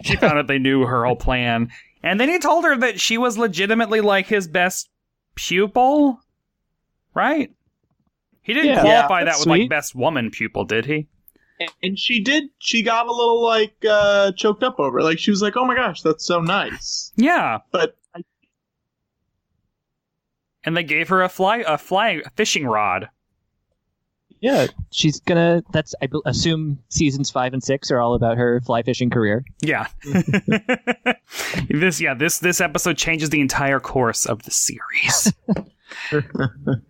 she 0.04 0.16
found 0.16 0.38
out 0.38 0.46
they 0.46 0.58
knew 0.58 0.82
her 0.86 1.04
whole 1.04 1.16
plan, 1.16 1.70
and 2.02 2.18
then 2.20 2.28
he 2.28 2.38
told 2.38 2.64
her 2.64 2.76
that 2.76 3.00
she 3.00 3.18
was 3.18 3.36
legitimately 3.38 4.00
like 4.00 4.26
his 4.26 4.48
best 4.48 4.88
pupil, 5.34 6.20
right? 7.14 7.52
He 8.42 8.54
didn't 8.54 8.70
Yeah. 8.70 8.80
qualify 8.80 9.18
Yeah, 9.20 9.24
that 9.24 9.30
that's 9.32 9.40
with 9.40 9.48
like 9.60 9.68
best 9.68 9.94
woman 9.94 10.30
pupil, 10.30 10.64
did 10.64 10.86
he? 10.86 11.06
And- 11.60 11.70
And 11.82 11.98
she 11.98 12.22
did. 12.22 12.44
She 12.58 12.82
got 12.82 13.06
a 13.06 13.12
little 13.12 13.42
like 13.44 13.76
uh, 13.88 14.32
choked 14.32 14.62
up 14.62 14.80
over. 14.80 15.00
it. 15.00 15.04
Like 15.04 15.18
she 15.18 15.30
was 15.30 15.42
like, 15.42 15.56
"Oh 15.58 15.64
my 15.66 15.74
gosh, 15.74 16.00
that's 16.00 16.24
so 16.24 16.40
nice." 16.40 17.12
Yeah, 17.16 17.58
But 17.70 17.96
I, 18.14 18.22
and 20.64 20.74
they 20.76 20.82
gave 20.82 21.08
her 21.10 21.22
a 21.22 21.28
fly 21.28 21.58
a 21.66 21.76
fly 21.78 22.22
a 22.24 22.30
fishing 22.30 22.66
rod. 22.66 23.08
Yeah, 24.40 24.68
she's 24.90 25.20
gonna. 25.20 25.62
That's 25.72 25.94
I 26.02 26.08
assume 26.24 26.78
seasons 26.88 27.30
five 27.30 27.52
and 27.52 27.62
six 27.62 27.90
are 27.90 28.00
all 28.00 28.14
about 28.14 28.38
her 28.38 28.60
fly 28.62 28.82
fishing 28.82 29.10
career. 29.10 29.44
Yeah. 29.60 29.88
this 31.68 32.00
yeah, 32.00 32.14
this 32.14 32.38
this 32.38 32.60
episode 32.60 32.96
changes 32.96 33.30
the 33.30 33.40
entire 33.40 33.80
course 33.80 34.24
of 34.24 34.42
the 34.42 34.50
series. 34.50 35.32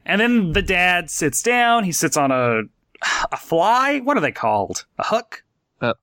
and 0.07 0.21
then 0.21 0.53
the 0.53 0.63
dad 0.63 1.11
sits 1.11 1.43
down, 1.43 1.85
he 1.85 1.93
sits 1.93 2.17
on 2.17 2.31
a 2.31 2.63
a 3.33 3.37
fly, 3.37 3.99
what 4.01 4.17
are 4.17 4.21
they 4.21 4.33
called? 4.33 4.87
A 4.99 5.05
hook? 5.07 5.43
A 5.81 5.95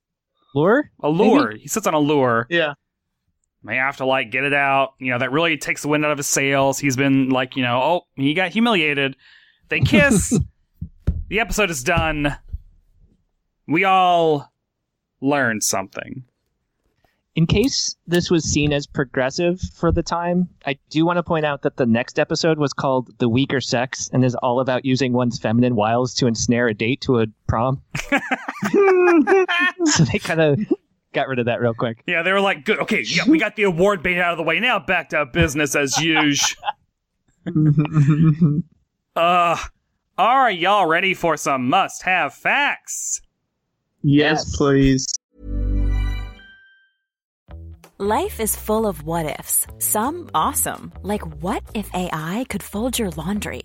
lure? 0.56 0.92
A 1.02 1.10
lure. 1.10 1.52
He 1.52 1.68
sits 1.68 1.88
on 1.88 1.94
a 1.94 2.00
lure. 2.00 2.48
yeah. 2.50 2.74
May 3.64 3.76
have 3.76 3.98
to 3.98 4.06
like 4.06 4.32
get 4.32 4.44
it 4.44 4.54
out. 4.54 4.94
You 5.00 5.12
know, 5.12 5.20
that 5.20 5.32
really 5.32 5.58
takes 5.58 5.82
the 5.82 5.88
wind 5.88 6.06
out 6.06 6.12
of 6.12 6.18
his 6.18 6.28
sails. 6.28 6.80
He's 6.80 6.96
been 6.96 7.30
like, 7.30 7.56
you 7.56 7.64
know, 7.64 7.82
oh, 7.82 8.02
he 8.16 8.34
got 8.34 8.52
humiliated. 8.52 9.16
They 9.70 9.80
kiss. 9.82 10.38
the 11.30 11.40
episode 11.40 11.70
is 11.70 11.84
done. 11.84 12.38
We 13.68 13.84
all 13.84 14.52
learned 15.22 15.64
something. 15.64 16.24
In 17.36 17.46
case 17.46 17.96
this 18.08 18.32
was 18.32 18.44
seen 18.44 18.74
as 18.74 18.88
progressive 18.88 19.62
for 19.76 19.92
the 19.92 20.02
time, 20.02 20.50
I 20.66 20.80
do 20.90 21.06
want 21.06 21.18
to 21.18 21.24
point 21.24 21.46
out 21.46 21.62
that 21.62 21.78
the 21.78 21.86
next 21.86 22.18
episode 22.18 22.58
was 22.58 22.74
called 22.74 23.12
"The 23.20 23.30
Weaker 23.30 23.62
Sex" 23.62 24.10
and 24.12 24.26
is 24.26 24.34
all 24.36 24.60
about 24.60 24.86
using 24.86 25.14
one's 25.14 25.38
feminine 25.38 25.76
wiles 25.76 26.16
to 26.16 26.26
ensnare 26.26 26.68
a 26.68 26.74
date 26.74 27.02
to 27.02 27.20
a 27.20 27.28
prom. 27.48 27.84
so 29.86 30.04
they 30.12 30.18
kind 30.18 30.42
of 30.42 30.60
got 31.14 31.28
rid 31.28 31.38
of 31.38 31.46
that 31.46 31.62
real 31.62 31.76
quick. 31.76 32.02
Yeah, 32.08 32.24
they 32.24 32.32
were 32.32 32.42
like, 32.42 32.66
good. 32.66 32.80
Okay, 32.80 33.04
yeah, 33.04 33.28
we 33.28 33.38
got 33.38 33.56
the 33.56 33.64
award 33.64 34.02
bait 34.02 34.20
out 34.20 34.32
of 34.32 34.38
the 34.38 34.44
way. 34.44 34.60
Now 34.60 34.80
back 34.80 35.10
to 35.10 35.24
business 35.28 35.76
as 35.76 35.98
usual. 36.02 36.64
Uh, 39.16 39.58
are 40.18 40.52
y'all 40.52 40.86
ready 40.88 41.14
for 41.14 41.38
some 41.38 41.70
must 41.70 42.04
have 42.04 42.34
facts? 42.34 43.22
yes, 44.04 44.46
Yes. 44.46 44.56
please. 44.58 45.08
Life 48.00 48.40
is 48.40 48.56
full 48.56 48.86
of 48.86 49.02
what 49.04 49.40
ifs. 49.40 49.66
Some 49.80 50.30
awesome, 50.36 50.94
like 51.02 51.26
what 51.42 51.64
if 51.74 51.90
AI 51.94 52.46
could 52.50 52.62
fold 52.62 52.98
your 53.00 53.10
laundry? 53.12 53.64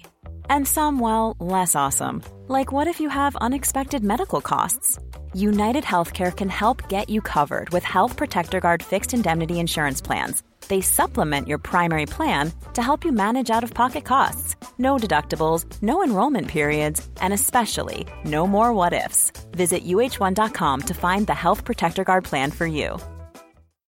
And 0.49 0.67
some, 0.67 0.99
well, 0.99 1.37
less 1.39 1.75
awesome, 1.77 2.23
like 2.49 2.73
what 2.73 2.87
if 2.87 2.99
you 3.01 3.09
have 3.11 3.37
unexpected 3.37 4.03
medical 4.03 4.41
costs? 4.41 4.99
United 5.35 5.85
Healthcare 5.85 6.35
can 6.35 6.49
help 6.49 6.89
get 6.89 7.09
you 7.11 7.21
covered 7.21 7.71
with 7.71 7.85
Health 7.85 8.17
Protector 8.17 8.61
Guard 8.61 8.83
fixed 8.83 9.13
indemnity 9.15 9.61
insurance 9.61 10.01
plans. 10.01 10.43
They 10.73 10.81
supplement 10.81 11.49
your 11.49 11.59
primary 11.59 12.07
plan 12.07 12.51
to 12.73 12.81
help 12.81 13.05
you 13.05 13.13
manage 13.13 13.51
out 13.51 13.63
of 13.63 13.75
pocket 13.75 14.07
costs. 14.07 14.57
No 14.79 14.97
deductibles, 14.97 15.67
no 15.83 16.03
enrollment 16.03 16.49
periods, 16.49 17.07
and 17.21 17.35
especially 17.35 18.07
no 18.25 18.47
more 18.47 18.73
what 18.73 18.95
ifs. 18.95 19.33
Visit 19.51 19.85
uh1.com 19.85 20.81
to 20.81 20.95
find 20.95 21.27
the 21.27 21.35
Health 21.35 21.67
Protector 21.67 22.05
Guard 22.05 22.25
plan 22.25 22.51
for 22.51 22.67
you. 22.67 22.99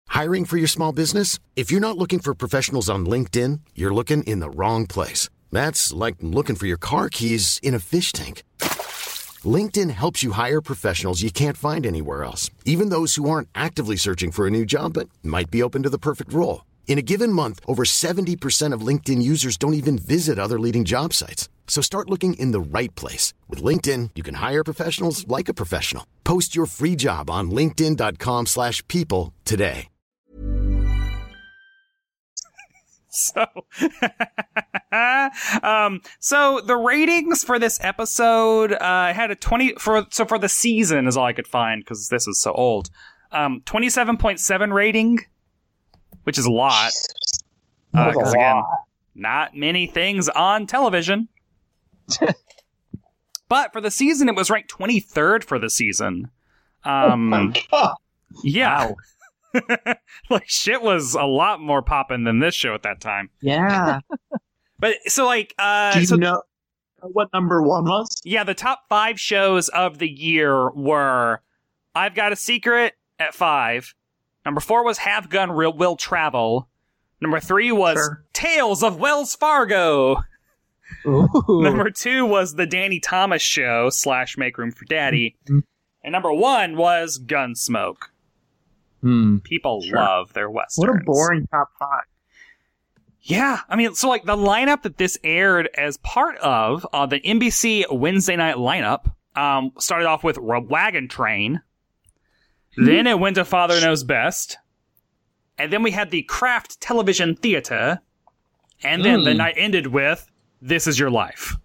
Hiring 0.06 0.44
for 0.44 0.56
your 0.56 0.68
small 0.68 0.92
business? 0.92 1.40
If 1.56 1.72
you're 1.72 1.80
not 1.88 1.98
looking 1.98 2.20
for 2.20 2.32
professionals 2.32 2.88
on 2.88 3.04
LinkedIn, 3.06 3.58
you're 3.74 3.92
looking 3.92 4.22
in 4.22 4.38
the 4.38 4.50
wrong 4.50 4.86
place. 4.86 5.28
That's 5.50 5.92
like 5.92 6.18
looking 6.20 6.54
for 6.54 6.68
your 6.68 6.80
car 6.80 7.08
keys 7.08 7.58
in 7.60 7.74
a 7.74 7.80
fish 7.80 8.12
tank. 8.12 8.44
LinkedIn 9.56 9.90
helps 9.90 10.22
you 10.22 10.30
hire 10.30 10.60
professionals 10.60 11.22
you 11.22 11.32
can't 11.32 11.56
find 11.56 11.84
anywhere 11.84 12.22
else, 12.22 12.50
even 12.64 12.88
those 12.88 13.16
who 13.16 13.28
aren't 13.28 13.48
actively 13.56 13.96
searching 13.96 14.30
for 14.30 14.46
a 14.46 14.50
new 14.50 14.64
job 14.64 14.92
but 14.92 15.08
might 15.24 15.50
be 15.50 15.60
open 15.60 15.82
to 15.82 15.90
the 15.90 15.98
perfect 15.98 16.32
role. 16.32 16.62
In 16.88 16.98
a 16.98 17.02
given 17.02 17.32
month, 17.32 17.60
over 17.66 17.84
70% 17.84 18.72
of 18.72 18.80
LinkedIn 18.80 19.22
users 19.22 19.56
don't 19.58 19.74
even 19.74 19.98
visit 19.98 20.38
other 20.38 20.58
leading 20.58 20.84
job 20.86 21.12
sites. 21.12 21.48
So 21.68 21.82
start 21.82 22.10
looking 22.10 22.32
in 22.34 22.50
the 22.50 22.60
right 22.60 22.94
place. 22.96 23.34
With 23.46 23.62
LinkedIn, 23.62 24.10
you 24.16 24.24
can 24.24 24.36
hire 24.36 24.64
professionals 24.64 25.28
like 25.28 25.48
a 25.48 25.54
professional. 25.54 26.04
Post 26.24 26.56
your 26.56 26.66
free 26.66 26.96
job 26.96 27.30
on 27.30 27.50
linkedin.com 27.52 28.46
slash 28.46 28.82
people 28.88 29.32
today. 29.44 29.88
So, 33.10 33.46
um, 35.62 36.02
so 36.20 36.60
the 36.64 36.76
ratings 36.76 37.42
for 37.42 37.58
this 37.58 37.78
episode, 37.82 38.72
uh, 38.72 39.12
had 39.12 39.30
a 39.32 39.34
20 39.34 39.74
for, 39.78 40.06
so 40.10 40.24
for 40.24 40.38
the 40.38 40.48
season 40.48 41.08
is 41.08 41.16
all 41.16 41.24
I 41.24 41.32
could 41.32 41.48
find 41.48 41.82
because 41.82 42.08
this 42.10 42.28
is 42.28 42.40
so 42.40 42.52
old. 42.52 42.90
Um, 43.32 43.62
27.7 43.66 44.72
rating, 44.72 45.18
which 46.28 46.36
is 46.36 46.44
a 46.44 46.52
lot. 46.52 46.92
Uh, 47.94 48.12
'cause 48.12 48.34
again, 48.34 48.62
not 49.14 49.56
many 49.56 49.86
things 49.86 50.28
on 50.28 50.66
television. 50.66 51.26
but 53.48 53.72
for 53.72 53.80
the 53.80 53.90
season, 53.90 54.28
it 54.28 54.34
was 54.34 54.50
ranked 54.50 54.70
23rd 54.70 55.42
for 55.42 55.58
the 55.58 55.70
season. 55.70 56.30
Um, 56.84 57.54
God. 57.70 57.94
yeah. 58.42 58.92
like 60.28 60.44
shit 60.46 60.82
was 60.82 61.14
a 61.14 61.24
lot 61.24 61.60
more 61.62 61.80
popping 61.80 62.24
than 62.24 62.40
this 62.40 62.54
show 62.54 62.74
at 62.74 62.82
that 62.82 63.00
time. 63.00 63.30
Yeah. 63.40 64.00
But 64.80 64.96
so 65.06 65.24
like 65.26 65.54
uh 65.58 65.94
Do 65.94 66.00
you 66.00 66.06
so 66.06 66.16
know 66.16 66.42
what 67.00 67.32
number 67.32 67.62
one 67.62 67.84
was? 67.86 68.20
yeah, 68.24 68.44
the 68.44 68.54
top 68.54 68.82
5 68.90 69.18
shows 69.18 69.68
of 69.70 69.98
the 69.98 70.06
year 70.08 70.70
were 70.70 71.40
I've 71.96 72.14
Got 72.14 72.30
a 72.32 72.36
Secret 72.36 72.92
at 73.18 73.34
5. 73.34 73.94
Number 74.48 74.62
4 74.62 74.82
was 74.82 74.96
Have 74.96 75.28
Gun 75.28 75.52
Real 75.52 75.74
Will 75.74 75.94
Travel. 75.94 76.70
Number 77.20 77.38
3 77.38 77.70
was 77.70 77.98
Sure. 77.98 78.24
Tales 78.32 78.82
of 78.82 78.96
Wells 78.98 79.34
Fargo. 79.34 80.22
Ooh. 81.06 81.28
Number 81.62 81.90
2 81.90 82.24
was 82.24 82.54
The 82.54 82.64
Danny 82.64 82.98
Thomas 82.98 83.42
Show 83.42 83.90
slash 83.90 84.38
Make 84.38 84.56
Room 84.56 84.70
for 84.72 84.86
Daddy. 84.86 85.36
Mhm. 85.50 85.64
And 86.02 86.12
number 86.12 86.32
1 86.32 86.78
was 86.78 87.18
Gunsmoke. 87.22 88.04
Hmm. 89.02 89.36
People 89.40 89.82
Sure. 89.82 89.98
love 89.98 90.32
their 90.32 90.48
westerns. 90.48 90.78
What 90.88 90.98
a 90.98 91.04
boring 91.04 91.46
top 91.48 91.68
five. 91.78 92.04
Yeah, 93.20 93.60
I 93.68 93.76
mean, 93.76 93.94
so 93.96 94.08
like 94.08 94.24
the 94.24 94.34
lineup 94.34 94.80
that 94.84 94.96
this 94.96 95.18
aired 95.22 95.68
as 95.76 95.98
part 95.98 96.38
of 96.38 96.86
uh, 96.94 97.04
the 97.04 97.20
NBC 97.20 97.84
Wednesday 97.90 98.36
night 98.36 98.56
lineup 98.56 99.12
um, 99.36 99.72
started 99.78 100.06
off 100.06 100.24
with 100.24 100.38
Wagon 100.38 101.06
Train. 101.06 101.60
Then 102.86 103.06
it 103.06 103.18
went 103.18 103.36
to 103.36 103.44
Father 103.44 103.80
Knows 103.80 104.04
Best. 104.04 104.58
And 105.58 105.72
then 105.72 105.82
we 105.82 105.90
had 105.90 106.10
the 106.10 106.22
Kraft 106.22 106.80
Television 106.80 107.34
Theater. 107.34 108.00
And 108.84 109.04
then 109.04 109.24
the 109.24 109.30
Mm. 109.32 109.36
night 109.38 109.54
ended 109.56 109.88
with 109.88 110.30
This 110.62 110.86
Is 110.86 110.98
Your 110.98 111.10
Life. 111.10 111.56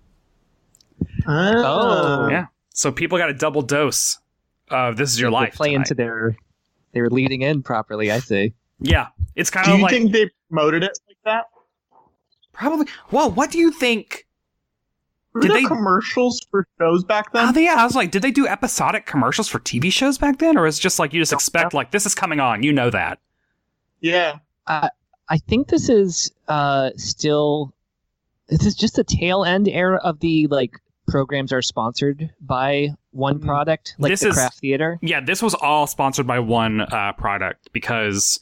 Oh. 1.27 2.27
Yeah. 2.29 2.47
So 2.73 2.91
people 2.91 3.17
got 3.17 3.29
a 3.29 3.33
double 3.33 3.61
dose 3.61 4.19
of 4.69 4.97
This 4.97 5.11
Is 5.11 5.19
Your 5.19 5.29
They 5.29 5.35
Life. 5.35 5.53
play 5.55 5.69
tonight. 5.69 5.81
into 5.81 5.93
their. 5.95 6.35
They 6.93 7.01
were 7.01 7.09
leading 7.09 7.41
in 7.41 7.63
properly, 7.63 8.11
I 8.11 8.19
see. 8.19 8.53
yeah. 8.79 9.07
It's 9.35 9.49
kind 9.49 9.65
Do 9.65 9.71
of 9.73 9.77
you 9.79 9.83
like. 9.83 9.91
think 9.91 10.11
they 10.11 10.29
promoted 10.49 10.83
it 10.83 10.97
like 11.07 11.17
that? 11.25 11.45
probably. 12.51 12.85
Well, 13.11 13.31
what 13.31 13.49
do 13.51 13.57
you 13.57 13.71
think? 13.71 14.27
Were 15.33 15.41
Did 15.41 15.51
there 15.51 15.61
they- 15.61 15.67
commercials 15.67 16.39
for 16.51 16.67
shows 16.79 17.03
back 17.03 17.33
then? 17.33 17.49
Oh, 17.49 17.51
they- 17.51 17.63
yeah, 17.65 17.75
I 17.77 17.85
was 17.85 17.95
like, 17.95 18.11
did 18.11 18.21
they 18.21 18.31
do 18.31 18.47
episodic 18.47 19.05
commercials 19.05 19.47
for 19.47 19.59
TV 19.59 19.91
shows 19.91 20.17
back 20.17 20.37
then, 20.39 20.57
or 20.57 20.67
is 20.67 20.77
it 20.77 20.81
just 20.81 20.99
like 20.99 21.11
you 21.13 21.19
just 21.21 21.33
expect 21.33 21.73
like 21.73 21.91
this 21.91 22.05
is 22.05 22.13
coming 22.13 22.39
on, 22.39 22.61
you 22.63 22.71
know 22.71 22.89
that? 22.89 23.19
yeah. 23.99 24.37
I 24.67 25.37
think 25.47 25.67
this 25.69 25.89
is 25.89 26.31
uh, 26.47 26.91
still. 26.97 27.73
This 28.49 28.65
is 28.65 28.75
just 28.75 28.95
the 28.97 29.03
tail 29.03 29.43
end 29.45 29.67
era 29.69 29.99
of 30.03 30.19
the 30.19 30.47
like 30.47 30.79
programs 31.07 31.51
are 31.53 31.61
sponsored 31.61 32.29
by 32.41 32.89
one 33.11 33.39
Mhm. 33.39 33.45
product, 33.45 33.95
like 33.99 34.11
This 34.11 34.19
the 34.21 34.29
is- 34.29 34.35
Kraft 34.35 34.59
theater. 34.59 34.99
Yeah, 35.01 35.21
this 35.21 35.41
was 35.41 35.53
all 35.55 35.87
sponsored 35.87 36.27
by 36.27 36.39
one 36.39 36.81
uh, 36.81 37.13
product 37.13 37.69
because. 37.73 38.39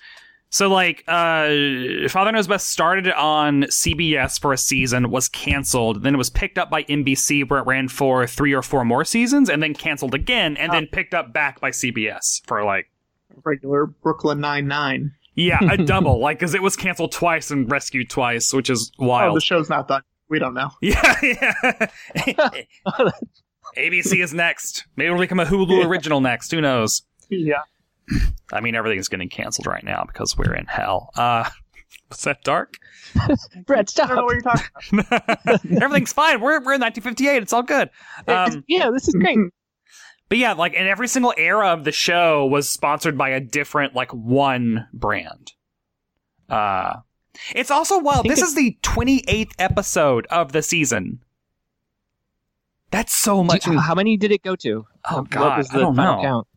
So 0.54 0.68
like, 0.68 1.04
uh, 1.08 2.10
Father 2.10 2.34
Knows 2.34 2.45
Best 2.45 2.70
started 2.70 3.08
on 3.14 3.64
CBS 3.64 4.39
for 4.39 4.52
a 4.52 4.58
season, 4.58 5.10
was 5.10 5.30
canceled, 5.30 6.04
then 6.04 6.14
it 6.14 6.18
was 6.18 6.30
picked 6.30 6.58
up 6.58 6.70
by 6.70 6.84
NBC 6.84 7.49
where 7.49 7.60
it 7.60 7.66
ran 7.66 7.88
for 7.88 8.28
three 8.28 8.54
or 8.54 8.62
four 8.62 8.84
more 8.84 9.06
seasons, 9.06 9.49
and 9.49 9.64
then 9.64 9.74
canceled 9.74 10.14
again, 10.14 10.58
and 10.58 10.74
then 10.74 10.88
picked 10.88 11.14
up 11.14 11.32
back 11.32 11.62
by 11.62 11.72
CBS 11.72 12.45
for 12.45 12.66
like 12.66 12.91
Regular 13.45 13.86
Brooklyn 13.86 14.41
Nine 14.41 14.68
Nine. 14.68 15.14
yeah, 15.36 15.58
a 15.72 15.78
double, 15.86 16.20
like 16.20 16.39
because 16.39 16.54
it 16.54 16.62
was 16.62 16.76
canceled 16.76 17.14
twice 17.14 17.49
and 17.49 17.72
rescued 17.72 18.10
twice, 18.10 18.54
which 18.54 18.70
is 18.70 18.91
wild. 18.99 19.32
Oh, 19.32 19.36
the 19.36 19.41
show's 19.41 19.70
not 19.70 19.88
done. 19.88 20.02
We 20.28 20.38
don't 20.39 20.54
know. 20.54 20.70
Yeah, 20.82 21.16
yeah. 21.24 22.49
ABC 23.78 24.22
is 24.22 24.34
next. 24.34 24.86
Maybe 24.97 25.08
it'll 25.08 25.18
become 25.18 25.39
a 25.39 25.45
Hulu 25.45 25.86
original 25.86 26.20
next. 26.20 26.52
Who 26.52 26.60
knows? 26.60 27.04
Yeah. 27.30 27.62
I 28.51 28.59
mean, 28.62 28.76
everything's 28.76 29.07
getting 29.07 29.30
canceled 29.30 29.68
right 29.68 29.84
now 29.84 30.03
because 30.07 30.38
we're 30.38 30.53
in 30.53 30.66
hell. 30.66 31.12
Uh, 31.16 31.49
was 32.09 32.22
that 32.24 32.43
dark? 32.43 32.76
Brett, 33.66 33.91
I 34.01 34.07
don't 34.07 34.16
know 34.18 34.24
what 34.26 34.34
you're 34.34 34.41
talking 34.41 34.99
about. 34.99 35.66
Everything's 35.82 36.14
fine. 36.14 36.39
We're 36.41 36.59
we're 36.62 36.74
in 36.76 36.82
1958. 36.82 37.41
It's 37.43 37.53
all 37.53 37.64
good. 37.64 37.89
Um, 38.28 38.64
yeah, 38.68 38.89
this 38.91 39.07
is 39.07 39.14
great. 39.16 39.38
but 40.30 40.38
yeah, 40.38 40.53
like, 40.53 40.74
and 40.76 40.88
every 40.88 41.07
single 41.07 41.34
era 41.38 41.70
of 41.70 41.84
the 41.84 41.91
show 41.91 42.45
was 42.45 42.70
sponsored 42.70 43.18
by 43.18 43.30
a 43.30 43.39
different, 43.39 43.93
like, 43.95 44.12
one 44.14 44.88
brand. 44.93 45.53
Uh, 46.49 46.97
it's 47.55 47.72
also 47.72 47.97
wild. 47.99 48.26
This 48.28 48.41
is 48.41 48.55
the 48.55 48.78
28th 48.84 49.51
episode 49.59 50.26
of 50.28 50.51
the 50.51 50.62
season. 50.62 51.20
That's 52.91 53.14
so 53.14 53.41
much. 53.43 53.64
Do- 53.64 53.78
How 53.78 53.95
many 53.95 54.18
did 54.18 54.32
it 54.32 54.43
go 54.43 54.55
to? 54.57 54.86
Oh 55.09 55.18
What 55.22 55.30
God, 55.30 55.57
was 55.59 55.70
the 55.70 55.78
I 55.78 55.80
don't 55.82 55.95
final 55.95 56.18
know. 56.18 56.22
count? 56.22 56.47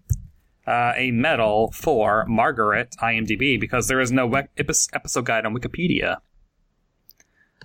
Uh, 0.66 0.92
a 0.96 1.10
medal 1.10 1.70
for 1.72 2.24
Margaret 2.26 2.94
IMDb 3.02 3.58
because 3.60 3.88
there 3.88 4.00
is 4.00 4.10
no 4.12 4.26
we- 4.26 4.42
episode 4.56 5.24
guide 5.24 5.46
on 5.46 5.54
Wikipedia. 5.54 6.18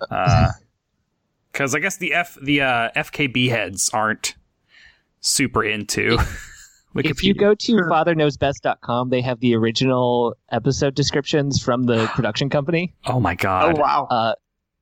Because 0.00 1.74
I 1.74 1.78
guess 1.78 1.96
the 1.96 2.14
F 2.14 2.36
the 2.42 2.62
uh, 2.62 2.90
FKB 2.96 3.48
heads 3.50 3.90
aren't 3.92 4.34
super 5.20 5.62
into 5.64 6.16
Wikipedia. 6.94 7.10
If 7.10 7.24
you 7.24 7.34
go 7.34 7.54
to 7.54 7.72
fatherknowsbest.com, 7.76 9.10
they 9.10 9.20
have 9.20 9.40
the 9.40 9.54
original 9.56 10.36
episode 10.50 10.94
descriptions 10.94 11.62
from 11.62 11.84
the 11.84 12.06
production 12.14 12.50
company. 12.50 12.94
oh 13.06 13.20
my 13.20 13.34
god! 13.34 13.76
Oh 13.76 13.80
wow. 13.80 14.06
Uh, 14.10 14.34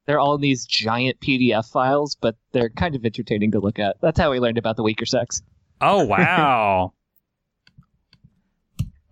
they're 0.06 0.20
all 0.20 0.34
in 0.36 0.40
these 0.40 0.64
giant 0.64 1.20
PDF 1.20 1.70
files, 1.70 2.16
but 2.18 2.36
they're 2.52 2.70
kind 2.70 2.94
of 2.94 3.04
entertaining 3.04 3.50
to 3.52 3.60
look 3.60 3.78
at. 3.78 3.96
That's 4.00 4.18
how 4.18 4.30
we 4.30 4.40
learned 4.40 4.56
about 4.56 4.76
the 4.76 4.82
weaker 4.82 5.04
sex. 5.06 5.42
Oh 5.80 6.04
wow! 6.04 6.92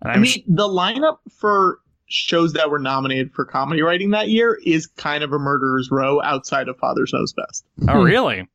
And 0.01 0.11
I 0.11 0.15
mean, 0.17 0.25
sh- 0.25 0.37
the 0.47 0.67
lineup 0.67 1.17
for 1.31 1.79
shows 2.07 2.53
that 2.53 2.69
were 2.69 2.79
nominated 2.79 3.33
for 3.33 3.43
comedy 3.45 3.81
writing 3.81 4.11
that 4.11 4.29
year 4.29 4.59
is 4.65 4.87
kind 4.87 5.23
of 5.23 5.33
a 5.33 5.39
murderer's 5.39 5.91
row 5.91 6.21
outside 6.21 6.67
of 6.69 6.77
Father's 6.77 7.11
Knows 7.13 7.33
Best. 7.33 7.65
oh 7.89 8.01
really? 8.03 8.47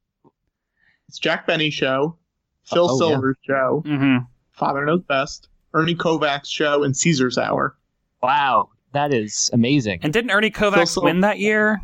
It's 1.09 1.19
Jack 1.19 1.47
Benny 1.47 1.69
show, 1.71 2.17
Phil 2.65 2.89
Oh, 2.89 2.95
yeah. 2.95 3.11
Silvers 3.13 3.37
show, 3.47 3.83
hmm 3.87 4.17
Father 4.53 4.85
Knows 4.87 5.03
Best, 5.03 5.49
Ernie 5.75 5.95
Kovac's 5.95 6.49
show, 6.49 6.83
and 6.85 6.97
Caesar's 6.97 7.37
Hour. 7.37 7.77
Wow, 8.23 8.71
that 8.93 9.13
is 9.13 9.51
amazing. 9.53 9.99
And 10.03 10.13
didn't 10.13 10.31
Ernie 10.31 10.51
Kovacs 10.51 10.89
Sil- 10.95 11.05
win 11.05 11.21
that 11.21 11.39
year? 11.39 11.83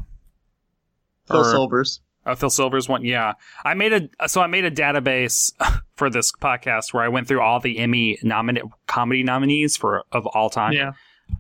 Phil 1.27 1.41
Or- 1.41 1.45
Silvers. 1.51 2.01
Oh, 2.29 2.35
Phil 2.35 2.51
Silvers 2.51 2.89
one. 2.89 3.05
Yeah, 3.05 3.33
I 3.65 3.75
made 3.75 4.11
a 4.21 4.29
so 4.29 4.43
I 4.43 4.47
made 4.47 4.65
a 4.65 4.71
database 4.71 5.53
for 5.97 6.11
this 6.11 6.31
podcast 6.31 6.93
where 6.93 7.03
I 7.03 7.09
went 7.09 7.27
through 7.27 7.41
all 7.41 7.59
the 7.59 7.79
Emmy 7.79 8.19
nominated 8.23 8.71
comedy 8.87 9.23
nominees 9.23 9.77
for 9.77 10.05
of 10.13 10.27
all 10.27 10.51
time. 10.51 10.75
Yeah. 10.75 10.93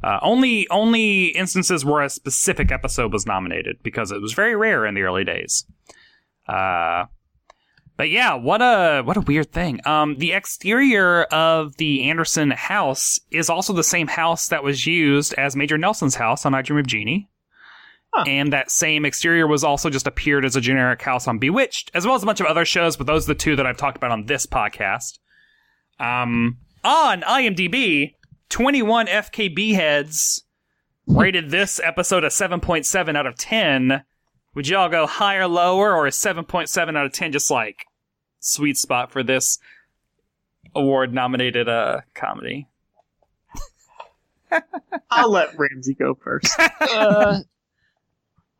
Uh, 0.03 0.18
only 0.22 0.68
only 0.70 1.26
instances 1.26 1.84
where 1.84 2.03
a 2.03 2.11
specific 2.11 2.72
episode 2.72 3.12
was 3.12 3.26
nominated 3.26 3.76
because 3.82 4.11
it 4.12 4.20
was 4.20 4.32
very 4.32 4.57
rare 4.57 4.86
in 4.86 4.95
the 4.95 5.03
early 5.03 5.24
days. 5.24 5.64
Uh, 6.47 7.05
but 7.99 8.11
yeah, 8.11 8.34
what 8.34 8.62
a 8.62 9.03
what 9.03 9.16
a 9.16 9.22
weird 9.22 9.53
thing. 9.53 9.80
Um, 9.86 10.16
the 10.16 10.32
exterior 10.32 11.24
of 11.24 11.76
the 11.76 12.09
Anderson 12.09 12.53
house 12.53 13.18
is 13.30 13.51
also 13.51 13.72
the 13.72 13.82
same 13.82 14.07
house 14.07 14.49
that 14.49 14.62
was 14.62 14.86
used 14.86 15.34
as 15.34 15.57
Major 15.57 15.76
Nelson's 15.76 16.14
house 16.14 16.47
on 16.47 16.55
I 16.55 16.62
Dream 16.62 16.78
of 16.78 16.86
Jeannie. 16.86 17.28
Huh. 18.18 18.24
And 18.26 18.52
that 18.52 18.68
same 18.68 19.04
exterior 19.04 19.46
was 19.46 19.62
also 19.62 19.90
just 19.90 20.08
appeared 20.08 20.44
as 20.44 20.56
a 20.56 20.60
generic 20.60 21.00
house 21.00 21.28
on 21.28 21.38
Bewitched, 21.38 21.92
as 21.94 22.04
well 22.04 22.16
as 22.16 22.22
a 22.24 22.26
bunch 22.26 22.40
of 22.40 22.46
other 22.46 22.64
shows, 22.64 22.96
but 22.96 23.06
those 23.06 23.26
are 23.26 23.32
the 23.34 23.38
two 23.38 23.54
that 23.54 23.64
I've 23.64 23.76
talked 23.76 23.96
about 23.96 24.10
on 24.10 24.26
this 24.26 24.44
podcast. 24.44 25.20
Um, 26.00 26.58
on 26.82 27.22
IMDb, 27.22 28.14
21 28.48 29.06
FKB 29.06 29.74
heads 29.74 30.42
rated 31.06 31.50
this 31.50 31.80
episode 31.84 32.24
a 32.24 32.28
7.7 32.28 33.16
out 33.16 33.26
of 33.26 33.36
10. 33.38 34.02
Would 34.56 34.66
y'all 34.66 34.88
go 34.88 35.06
higher, 35.06 35.46
lower, 35.46 35.94
or 35.94 36.08
a 36.08 36.10
7.7 36.10 36.96
out 36.96 37.06
of 37.06 37.12
10 37.12 37.30
just 37.30 37.52
like 37.52 37.84
sweet 38.40 38.76
spot 38.76 39.12
for 39.12 39.22
this 39.22 39.58
award 40.74 41.14
nominated 41.14 41.68
uh, 41.68 42.00
comedy? 42.14 42.66
I'll 45.08 45.30
let 45.30 45.56
Ramsey 45.56 45.94
go 45.94 46.18
first. 46.20 46.52
uh, 46.80 47.38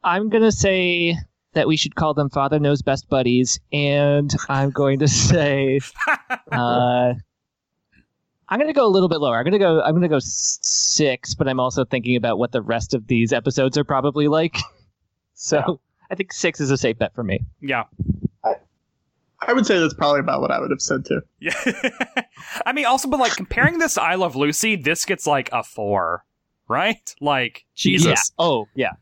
I'm 0.09 0.28
gonna 0.30 0.52
say 0.52 1.16
that 1.52 1.68
we 1.68 1.76
should 1.76 1.94
call 1.94 2.14
them 2.14 2.30
Father 2.30 2.59
Knows 2.59 2.82
Best 2.82 3.09
buddies, 3.09 3.61
and 3.72 4.34
I'm 4.48 4.70
going 4.70 4.98
to 5.00 5.09
say, 5.09 5.80
uh, 6.52 7.12
I'm 8.48 8.59
gonna 8.59 8.72
go 8.72 8.86
a 8.86 8.88
little 8.88 9.09
bit 9.09 9.20
lower. 9.20 9.38
I'm 9.38 9.44
gonna 9.44 9.59
go. 9.59 9.82
I'm 9.82 9.94
gonna 9.94 10.09
go 10.09 10.18
six, 10.20 11.34
but 11.34 11.46
I'm 11.46 11.61
also 11.61 11.84
thinking 11.84 12.16
about 12.16 12.38
what 12.38 12.52
the 12.52 12.62
rest 12.62 12.94
of 12.94 13.06
these 13.06 13.32
episodes 13.32 13.76
are 13.76 13.84
probably 13.84 14.28
like. 14.28 14.56
So 15.40 15.80
I 16.11 16.16
think 16.16 16.32
six 16.32 16.61
is 16.61 16.72
a 16.72 16.76
safe 16.76 16.98
bet 16.98 17.14
for 17.14 17.22
me. 17.22 17.38
Yeah. 17.61 17.84
I 19.40 19.52
would 19.52 19.66
say 19.66 19.78
that's 19.78 19.94
probably 19.94 20.18
about 20.18 20.40
what 20.40 20.50
I 20.50 20.59
would 20.59 20.72
have 20.72 20.80
said 20.80 21.04
too. 21.04 21.20
Yeah. 21.38 21.54
I 22.66 22.72
mean, 22.72 22.86
also, 22.86 23.09
but 23.09 23.20
like 23.20 23.36
comparing 23.36 23.78
this 23.78 23.94
to 23.94 24.02
I 24.02 24.16
Love 24.16 24.34
Lucy, 24.34 24.74
this 24.74 25.04
gets 25.04 25.28
like 25.28 25.48
a 25.52 25.62
four, 25.62 26.24
right? 26.66 27.14
Like, 27.20 27.66
Jesus. 27.76 28.06
Yeah. 28.06 28.44
Oh 28.44 28.66
yeah. 28.74 28.92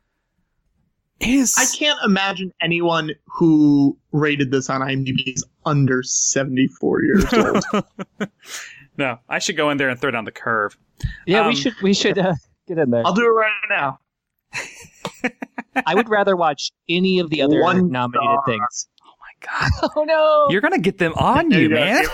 It 1.20 1.28
is. 1.30 1.54
I 1.56 1.64
can't 1.78 1.98
imagine 2.04 2.52
anyone 2.60 3.10
who 3.26 3.96
rated 4.12 4.50
this 4.50 4.68
on 4.68 4.80
IMDb 4.82 5.34
is 5.34 5.44
under 5.64 6.02
74 6.02 7.02
years 7.04 7.24
old. 7.32 7.64
no, 8.98 9.18
I 9.28 9.38
should 9.38 9.56
go 9.56 9.70
in 9.70 9.78
there 9.78 9.88
and 9.88 9.98
throw 10.00 10.10
down 10.10 10.24
the 10.24 10.32
curve. 10.32 10.76
Yeah, 11.26 11.40
Um, 11.42 11.48
we 11.48 11.54
should. 11.56 11.74
We 11.82 11.94
should 11.94 12.18
uh, 12.18 12.34
get 12.68 12.78
in 12.78 12.90
there. 12.90 13.02
I'll 13.06 13.14
do 13.14 13.24
it 13.24 13.28
right 13.28 13.52
now. 13.70 13.98
I 15.86 15.94
would 15.94 16.08
rather 16.08 16.36
watch 16.36 16.70
any 16.88 17.18
of 17.18 17.28
the 17.30 17.42
other 17.42 17.60
One 17.62 17.90
nominated 17.90 18.28
star. 18.42 18.44
things. 18.46 18.88
Oh 19.02 19.12
my 19.20 19.68
god, 19.80 19.90
Oh 19.96 20.04
no! 20.04 20.46
you're 20.50 20.60
gonna 20.62 20.78
get 20.78 20.96
them 20.98 21.12
on 21.16 21.50
you, 21.50 21.68
man. 21.68 22.04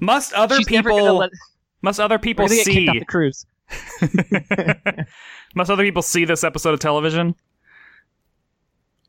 Must 0.00 0.32
other 0.32 0.56
She's 0.56 0.66
people? 0.66 1.16
let, 1.18 1.30
must 1.82 1.98
other 2.00 2.18
people 2.18 2.46
gonna 2.46 2.56
get 2.56 2.66
kicked 2.66 2.92
see? 2.92 2.98
the 3.00 3.04
cruise. 3.04 3.44
must 5.54 5.70
other 5.70 5.82
people 5.82 6.02
see 6.02 6.24
this 6.24 6.44
episode 6.44 6.74
of 6.74 6.80
television? 6.80 7.34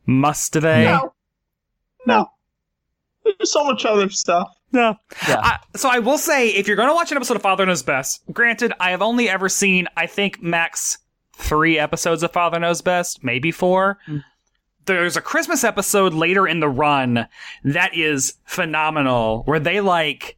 Must 0.06 0.54
they? 0.54 0.86
No. 0.86 1.14
No. 2.06 2.28
There's 3.24 3.52
so 3.52 3.64
much 3.66 3.86
other 3.86 4.10
stuff. 4.10 4.48
No. 4.72 4.96
Yeah. 5.28 5.42
I, 5.42 5.60
so 5.76 5.90
I 5.90 6.00
will 6.00 6.18
say, 6.18 6.50
if 6.50 6.68
you're 6.68 6.76
going 6.76 6.90
to 6.90 6.96
watch 6.96 7.12
an 7.12 7.18
episode 7.18 7.36
of 7.36 7.42
Father 7.42 7.66
Knows 7.66 7.84
Best, 7.84 8.22
granted, 8.32 8.74
I 8.80 8.92
have 8.92 9.02
only 9.02 9.30
ever 9.30 9.50
seen, 9.50 9.88
I 9.96 10.08
think, 10.08 10.42
max 10.42 10.98
three 11.34 11.78
episodes 11.78 12.24
of 12.24 12.32
Father 12.32 12.60
Knows 12.60 12.82
Best, 12.82 13.24
maybe 13.24 13.52
four. 13.52 14.00
Mm. 14.08 14.24
There's 14.86 15.18
a 15.18 15.22
Christmas 15.22 15.64
episode 15.64 16.14
later 16.14 16.48
in 16.48 16.62
the 16.62 16.70
run 16.70 17.28
that 17.64 17.96
is 17.96 18.36
phenomenal, 18.46 19.44
where 19.44 19.60
they 19.60 19.82
like 19.82 20.38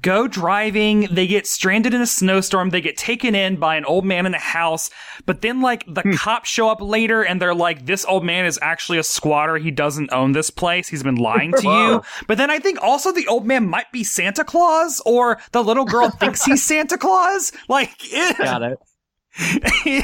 go 0.00 0.28
driving, 0.28 1.08
they 1.10 1.26
get 1.26 1.46
stranded 1.46 1.94
in 1.94 2.00
a 2.00 2.06
snowstorm, 2.06 2.70
they 2.70 2.80
get 2.80 2.96
taken 2.96 3.34
in 3.34 3.56
by 3.56 3.76
an 3.76 3.84
old 3.84 4.04
man 4.04 4.26
in 4.26 4.32
the 4.32 4.38
house, 4.38 4.90
but 5.26 5.40
then 5.42 5.60
like 5.60 5.84
the 5.92 6.02
hmm. 6.02 6.12
cops 6.12 6.48
show 6.48 6.68
up 6.68 6.80
later 6.80 7.22
and 7.22 7.40
they're 7.40 7.54
like, 7.54 7.86
this 7.86 8.04
old 8.04 8.24
man 8.24 8.46
is 8.46 8.58
actually 8.62 8.98
a 8.98 9.02
squatter, 9.02 9.56
he 9.56 9.70
doesn't 9.70 10.12
own 10.12 10.32
this 10.32 10.50
place, 10.50 10.88
he's 10.88 11.02
been 11.02 11.16
lying 11.16 11.52
to 11.52 11.68
you. 11.68 12.02
But 12.26 12.38
then 12.38 12.50
I 12.50 12.58
think 12.58 12.80
also 12.82 13.12
the 13.12 13.26
old 13.26 13.46
man 13.46 13.68
might 13.68 13.90
be 13.92 14.04
Santa 14.04 14.44
Claus, 14.44 15.02
or 15.04 15.40
the 15.52 15.62
little 15.62 15.84
girl 15.84 16.10
thinks 16.20 16.44
he's 16.44 16.62
Santa 16.62 16.96
Claus. 16.96 17.52
Like, 17.68 17.94
it, 18.02 18.38
Got 18.38 18.62
it. 18.62 18.78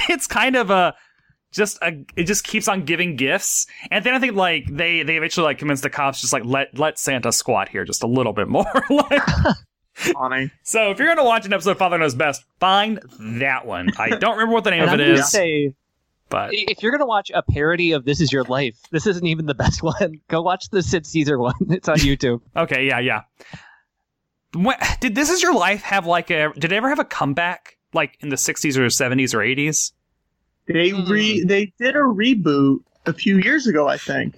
it's 0.09 0.27
kind 0.27 0.57
of 0.57 0.71
a 0.71 0.95
just 1.53 1.79
a 1.83 2.05
it 2.17 2.25
just 2.25 2.45
keeps 2.45 2.69
on 2.69 2.85
giving 2.85 3.17
gifts 3.17 3.67
and 3.91 4.05
then 4.05 4.15
i 4.15 4.19
think 4.19 4.35
like 4.35 4.67
they 4.71 5.03
they 5.03 5.17
eventually 5.17 5.45
like 5.45 5.59
convince 5.59 5.81
the 5.81 5.91
cops 5.91 6.21
just 6.21 6.33
like 6.33 6.45
let 6.45 6.77
let 6.79 6.99
santa 6.99 7.33
squat 7.33 7.69
here 7.69 7.85
just 7.85 8.03
a 8.03 8.07
little 8.07 8.33
bit 8.33 8.47
more 8.47 8.71
like 8.91 9.23
Funny. 9.97 10.51
so 10.63 10.91
if 10.91 10.99
you're 10.99 11.09
gonna 11.09 11.25
watch 11.25 11.47
an 11.47 11.53
episode 11.55 11.71
of 11.73 11.79
father 11.79 11.97
knows 11.97 12.15
best 12.15 12.45
find 12.61 13.01
that 13.41 13.65
one 13.67 13.89
i 13.99 14.11
don't 14.11 14.33
remember 14.37 14.53
what 14.53 14.65
the 14.65 14.71
name 14.71 14.83
And 14.83 15.01
of 15.01 15.01
I'm 15.01 15.15
it 15.15 15.23
say, 15.25 15.73
but 16.29 16.51
if 16.53 16.83
you're 16.83 16.93
gonna 16.93 17.07
watch 17.07 17.31
a 17.35 17.43
parody 17.43 17.93
of 17.93 18.05
"This 18.05 18.21
Is 18.21 18.31
Your 18.33 18.45
Life," 18.45 18.77
this 18.91 19.07
isn't 19.07 19.27
even 19.27 19.47
the 19.47 19.55
best 19.55 19.83
one. 19.83 20.21
Go 20.29 20.43
watch 20.43 20.69
the 20.71 20.83
Sid 20.83 21.07
Caesar 21.07 21.39
one. 21.39 21.55
It's 21.71 21.89
on 21.89 21.97
YouTube. 21.99 22.41
okay 22.57 22.87
yeah 22.87 22.99
yeah 22.99 23.23
what, 24.55 24.79
did 25.01 25.15
this 25.15 25.31
is 25.31 25.43
your 25.43 25.55
life 25.55 25.83
have 25.83 26.07
like 26.07 26.31
a 26.31 26.53
did 26.55 26.73
it 26.73 26.77
ever 26.77 26.89
have 26.89 26.99
a 26.99 27.05
comeback 27.05 27.77
like 27.93 28.17
in 28.21 28.29
the 28.29 28.37
60s 28.37 28.77
or 28.77 28.87
70s 28.87 29.35
or 29.35 29.39
80s 29.39 29.93
They 30.67 30.91
hmm. 30.91 31.11
re 31.11 31.43
they 31.45 31.73
did 31.79 31.95
a 31.97 32.01
reboot 32.01 32.81
a 33.07 33.13
few 33.13 33.39
years 33.39 33.67
ago, 33.67 33.87
I 33.89 33.97
think. 33.99 34.35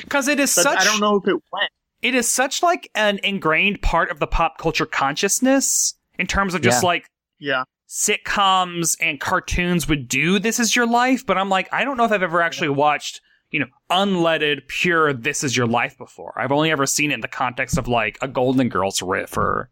because 0.00 0.28
it 0.28 0.40
is 0.40 0.54
But 0.54 0.62
such 0.62 0.78
I 0.80 0.84
don't 0.84 1.00
know 1.00 1.16
if 1.16 1.28
it 1.28 1.40
went. 1.52 1.70
It 2.02 2.14
is 2.14 2.28
such 2.30 2.62
like 2.62 2.90
an 2.94 3.18
ingrained 3.22 3.82
part 3.82 4.10
of 4.10 4.18
the 4.20 4.26
pop 4.26 4.58
culture 4.58 4.86
consciousness 4.86 5.94
in 6.18 6.26
terms 6.26 6.54
of 6.54 6.62
just 6.62 6.82
Yeah. 6.82 6.86
like 6.86 7.06
Yeah. 7.38 7.64
sitcoms 7.88 8.96
and 9.00 9.20
cartoons 9.20 9.88
would 9.88 10.08
do 10.08 10.38
this 10.38 10.58
is 10.60 10.74
your 10.76 10.86
life 10.86 11.24
but 11.26 11.36
i'm 11.38 11.48
like 11.48 11.68
i 11.72 11.84
don't 11.84 11.96
know 11.96 12.04
if 12.04 12.12
i've 12.12 12.22
ever 12.22 12.40
actually 12.42 12.68
watched 12.68 13.20
you 13.50 13.58
know 13.60 13.66
unleaded 13.90 14.66
pure 14.68 15.12
this 15.12 15.42
is 15.44 15.56
your 15.56 15.66
life 15.66 15.98
before 15.98 16.32
i've 16.36 16.52
only 16.52 16.70
ever 16.70 16.86
seen 16.86 17.10
it 17.10 17.14
in 17.14 17.20
the 17.20 17.28
context 17.28 17.76
of 17.78 17.88
like 17.88 18.16
a 18.22 18.28
golden 18.28 18.68
girls 18.68 19.02
riff 19.02 19.36
or 19.36 19.68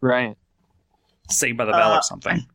Right. 0.00 0.36
saved 1.30 1.56
by 1.58 1.64
the 1.64 1.72
bell 1.72 1.92
Uh, 1.92 1.98
or 1.98 2.02
something 2.02 2.46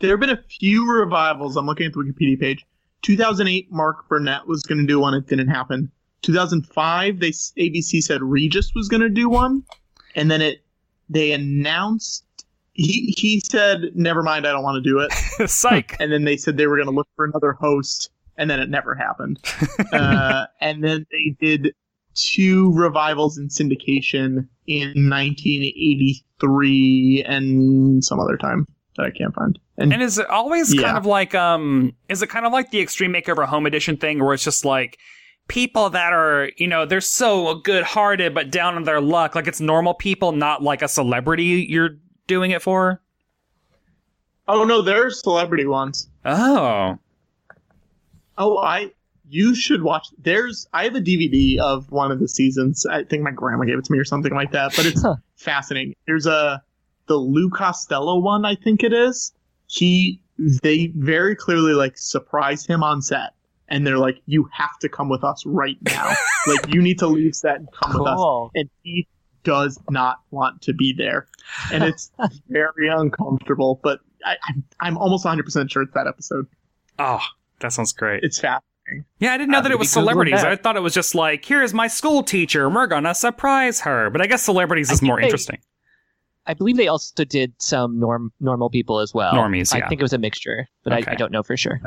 There 0.00 0.10
have 0.10 0.18
been 0.20 0.30
a 0.30 0.42
few 0.58 0.90
revivals. 0.90 1.56
I'm 1.56 1.64
looking 1.66 1.86
at 1.86 1.92
the 1.92 2.00
Wikipedia 2.00 2.40
page. 2.40 2.64
2008, 3.02 3.70
Mark 3.70 4.08
Burnett 4.08 4.48
was 4.48 4.64
going 4.64 4.80
to 4.80 4.86
do 4.86 4.98
one. 4.98 5.14
It 5.14 5.28
didn't 5.28 5.46
happen. 5.46 5.92
2005, 6.22 7.20
they 7.20 7.30
ABC 7.30 8.02
said 8.02 8.22
Regis 8.22 8.72
was 8.74 8.88
going 8.88 9.02
to 9.02 9.08
do 9.08 9.28
one, 9.28 9.64
and 10.14 10.30
then 10.30 10.40
it 10.40 10.64
they 11.08 11.32
announced 11.32 12.24
he 12.72 13.14
he 13.16 13.40
said 13.40 13.90
never 13.94 14.22
mind, 14.22 14.46
I 14.46 14.52
don't 14.52 14.62
want 14.62 14.82
to 14.82 14.88
do 14.88 15.00
it. 15.00 15.12
psych 15.50 15.96
and 16.00 16.12
then 16.12 16.24
they 16.24 16.36
said 16.36 16.56
they 16.56 16.66
were 16.66 16.76
going 16.76 16.88
to 16.88 16.94
look 16.94 17.08
for 17.16 17.24
another 17.24 17.52
host, 17.52 18.10
and 18.36 18.50
then 18.50 18.60
it 18.60 18.70
never 18.70 18.94
happened. 18.94 19.40
uh, 19.92 20.46
and 20.60 20.82
then 20.82 21.06
they 21.10 21.36
did 21.40 21.74
two 22.14 22.72
revivals 22.74 23.38
in 23.38 23.48
syndication 23.48 24.46
in 24.66 25.08
1983 25.08 27.24
and 27.24 28.04
some 28.04 28.20
other 28.20 28.36
time 28.36 28.66
that 28.96 29.06
I 29.06 29.10
can't 29.10 29.34
find. 29.34 29.58
And, 29.78 29.90
and 29.92 30.02
is 30.02 30.18
it 30.18 30.28
always 30.28 30.74
kind 30.74 30.98
of 30.98 31.06
like 31.06 31.34
um 31.34 31.94
is 32.08 32.22
it 32.22 32.28
kind 32.28 32.46
of 32.46 32.52
like 32.52 32.70
the 32.70 32.80
extreme 32.80 33.12
makeover 33.12 33.44
home 33.46 33.66
edition 33.66 33.96
thing 33.96 34.22
where 34.22 34.34
it's 34.34 34.44
just 34.44 34.64
like 34.64 35.00
people 35.48 35.90
that 35.90 36.12
are 36.12 36.50
you 36.56 36.66
know 36.66 36.86
they're 36.86 37.00
so 37.00 37.56
good 37.56 37.84
hearted 37.84 38.32
but 38.34 38.50
down 38.50 38.74
on 38.74 38.84
their 38.84 39.00
luck 39.00 39.34
like 39.34 39.46
it's 39.46 39.60
normal 39.60 39.92
people 39.92 40.32
not 40.32 40.62
like 40.62 40.80
a 40.82 40.88
celebrity 40.88 41.66
you're 41.68 41.96
doing 42.26 42.52
it 42.52 42.62
for 42.62 43.02
oh 44.48 44.64
no, 44.64 44.82
they're 44.82 45.10
celebrity 45.10 45.66
ones. 45.66 46.08
oh 46.24 46.98
Oh, 48.38 48.58
I 48.58 48.92
you 49.28 49.54
should 49.54 49.82
watch. 49.82 50.08
There's 50.18 50.66
I 50.72 50.84
have 50.84 50.94
a 50.94 51.00
DVD 51.00 51.58
of 51.58 51.90
one 51.90 52.10
of 52.10 52.18
the 52.18 52.28
seasons. 52.28 52.86
I 52.86 53.04
think 53.04 53.22
my 53.22 53.30
grandma 53.30 53.64
gave 53.64 53.78
it 53.78 53.84
to 53.84 53.92
me 53.92 53.98
or 53.98 54.04
something 54.04 54.34
like 54.34 54.52
that. 54.52 54.74
But 54.74 54.86
it's 54.86 55.04
fascinating. 55.36 55.94
There's 56.06 56.26
a 56.26 56.62
the 57.06 57.16
Lou 57.16 57.50
Costello 57.50 58.18
one. 58.18 58.44
I 58.44 58.54
think 58.54 58.82
it 58.82 58.92
is. 58.92 59.32
He 59.66 60.20
they 60.38 60.88
very 60.96 61.36
clearly 61.36 61.72
like 61.72 61.98
surprise 61.98 62.66
him 62.66 62.82
on 62.82 63.02
set, 63.02 63.34
and 63.72 63.84
they're 63.84 63.98
like, 63.98 64.20
"You 64.26 64.48
have 64.52 64.78
to 64.82 64.88
come 64.88 65.08
with 65.08 65.24
us 65.24 65.42
right 65.44 65.76
now. 65.82 66.12
like 66.46 66.72
you 66.72 66.80
need 66.80 67.00
to 67.00 67.08
leave 67.08 67.34
set 67.34 67.56
and 67.56 67.68
come 67.72 67.98
with 67.98 68.06
us." 68.06 68.50
And 68.54 68.70
he 68.84 69.08
does 69.42 69.80
not 69.90 70.18
want 70.30 70.62
to 70.62 70.72
be 70.72 70.92
there, 70.96 71.26
and 71.72 71.82
it's 71.82 72.12
very 72.48 72.88
uncomfortable. 72.88 73.80
But 73.82 73.98
I, 74.24 74.36
I'm 74.48 74.62
I'm 74.80 74.96
almost 74.98 75.24
100 75.24 75.42
percent 75.42 75.70
sure 75.72 75.82
it's 75.82 75.94
that 75.94 76.06
episode. 76.06 76.46
oh 77.00 77.20
that 77.58 77.72
sounds 77.72 77.92
great 77.92 78.22
It's 78.24 78.38
fascinating. 78.40 79.04
yeah 79.20 79.32
i 79.32 79.38
didn't 79.38 79.50
know 79.50 79.58
I'm 79.58 79.62
that 79.64 79.72
it 79.72 79.78
was 79.78 79.90
celebrities 79.90 80.42
i 80.44 80.54
thought 80.56 80.76
it 80.76 80.80
was 80.82 80.92
just 80.94 81.14
like 81.14 81.44
here's 81.44 81.72
my 81.72 81.86
school 81.86 82.22
teacher 82.24 82.68
we're 82.68 82.86
gonna 82.88 83.14
surprise 83.14 83.80
her 83.80 84.10
but 84.10 84.20
i 84.20 84.26
guess 84.26 84.42
celebrities 84.42 84.90
is 84.90 85.00
more 85.02 85.18
they- 85.18 85.24
interesting 85.26 85.58
I 86.44 86.54
believe 86.54 86.76
they 86.76 86.88
also 86.88 87.24
did 87.24 87.52
some 87.58 88.00
norm 88.00 88.32
normal 88.40 88.68
people 88.68 88.98
as 88.98 89.14
well. 89.14 89.32
Normies, 89.32 89.72
yeah. 89.72 89.84
I 89.84 89.88
think 89.88 90.00
it 90.00 90.04
was 90.04 90.12
a 90.12 90.18
mixture, 90.18 90.66
but 90.82 90.92
Okay. 90.92 91.12
I 91.12 91.14
don't 91.14 91.30
know 91.30 91.44
for 91.44 91.56
sure. 91.56 91.80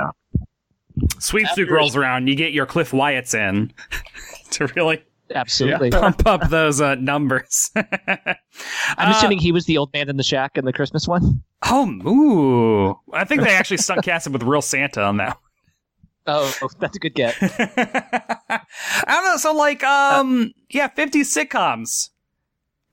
Sweepstake 1.20 1.70
rolls 1.70 1.96
around, 1.96 2.28
you 2.28 2.36
get 2.36 2.52
your 2.54 2.66
Cliff 2.66 2.92
Wyatts 2.92 3.34
in 3.34 3.74
to 4.52 4.68
really 4.76 5.04
Absolutely. 5.34 5.90
pump 5.92 6.26
up 6.28 6.50
those 6.50 6.82
uh, 6.82 6.96
numbers. 6.96 7.72
I'm 7.76 7.88
Uh, 8.98 9.12
assuming 9.12 9.40
he 9.40 9.52
was 9.52 9.66
the 9.66 9.78
old 9.78 9.92
man 9.94 10.10
in 10.10 10.18
the 10.18 10.24
shack 10.24 10.58
in 10.58 10.66
the 10.66 10.74
Christmas 10.74 11.08
one. 11.08 11.44
Oh, 11.64 11.88
ooh. 12.08 13.14
I 13.16 13.24
think 13.24 13.42
they 13.42 13.54
actually 13.56 13.78
stunt 13.78 14.04
casted 14.04 14.34
with 14.34 14.44
real 14.44 14.62
Santa 14.62 15.02
on 15.04 15.18
that. 15.18 15.38
Oh, 16.28 16.52
that's 16.80 16.96
a 16.96 17.00
good 17.00 17.14
get. 17.16 17.36
I 17.42 18.60
don't 19.08 19.26
know. 19.26 19.38
So, 19.38 19.54
like, 19.54 19.84
um, 19.84 20.52
yeah, 20.70 20.88
50 20.88 21.22
sitcoms. 21.22 22.10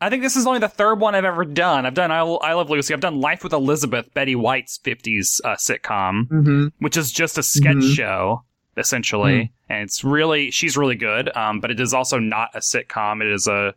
I 0.03 0.11
think 0.11 0.23
this 0.23 0.37
is 0.37 0.47
only 0.47 0.59
the 0.61 0.69
third 0.69 0.97
one 1.01 1.15
I've 1.15 1.25
ever 1.25 1.45
done. 1.45 1.87
I've 1.87 1.95
done 1.95 2.11
I, 2.11 2.21
I 2.21 2.53
Love 2.55 2.69
Lucy. 2.71 2.93
I've 2.93 3.01
done 3.01 3.21
Life 3.21 3.45
with 3.45 3.53
Elizabeth, 3.53 4.13
Betty 4.15 4.35
White's 4.35 4.79
50s 4.79 5.41
uh, 5.45 5.55
sitcom, 5.57 6.27
Mm-hmm. 6.29 6.67
which 6.81 6.97
is 6.97 7.13
just 7.13 7.39
a 7.39 7.43
sketch 7.43 7.77
Mhm. 7.77 7.95
show, 7.95 8.45
essentially. 8.77 9.53
And 9.69 9.85
it's 9.85 10.03
really, 10.05 10.51
she's 10.51 10.77
really 10.77 10.97
good. 10.97 11.35
Um, 11.37 11.61
but 11.61 11.71
it 11.71 11.81
is 11.81 11.95
also 11.95 12.19
not 12.19 12.51
a 12.55 12.59
sitcom. 12.59 13.23
It 13.23 13.33
is 13.33 13.47
a 13.47 13.75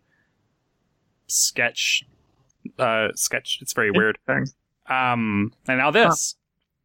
sketch, 1.28 2.04
uh, 2.80 3.10
sketch. 3.16 3.60
It's 3.62 3.74
very 3.74 3.92
weird. 3.92 4.18
Um, 4.28 5.54
and 5.68 5.78
now 5.80 5.92
this. 5.92 6.36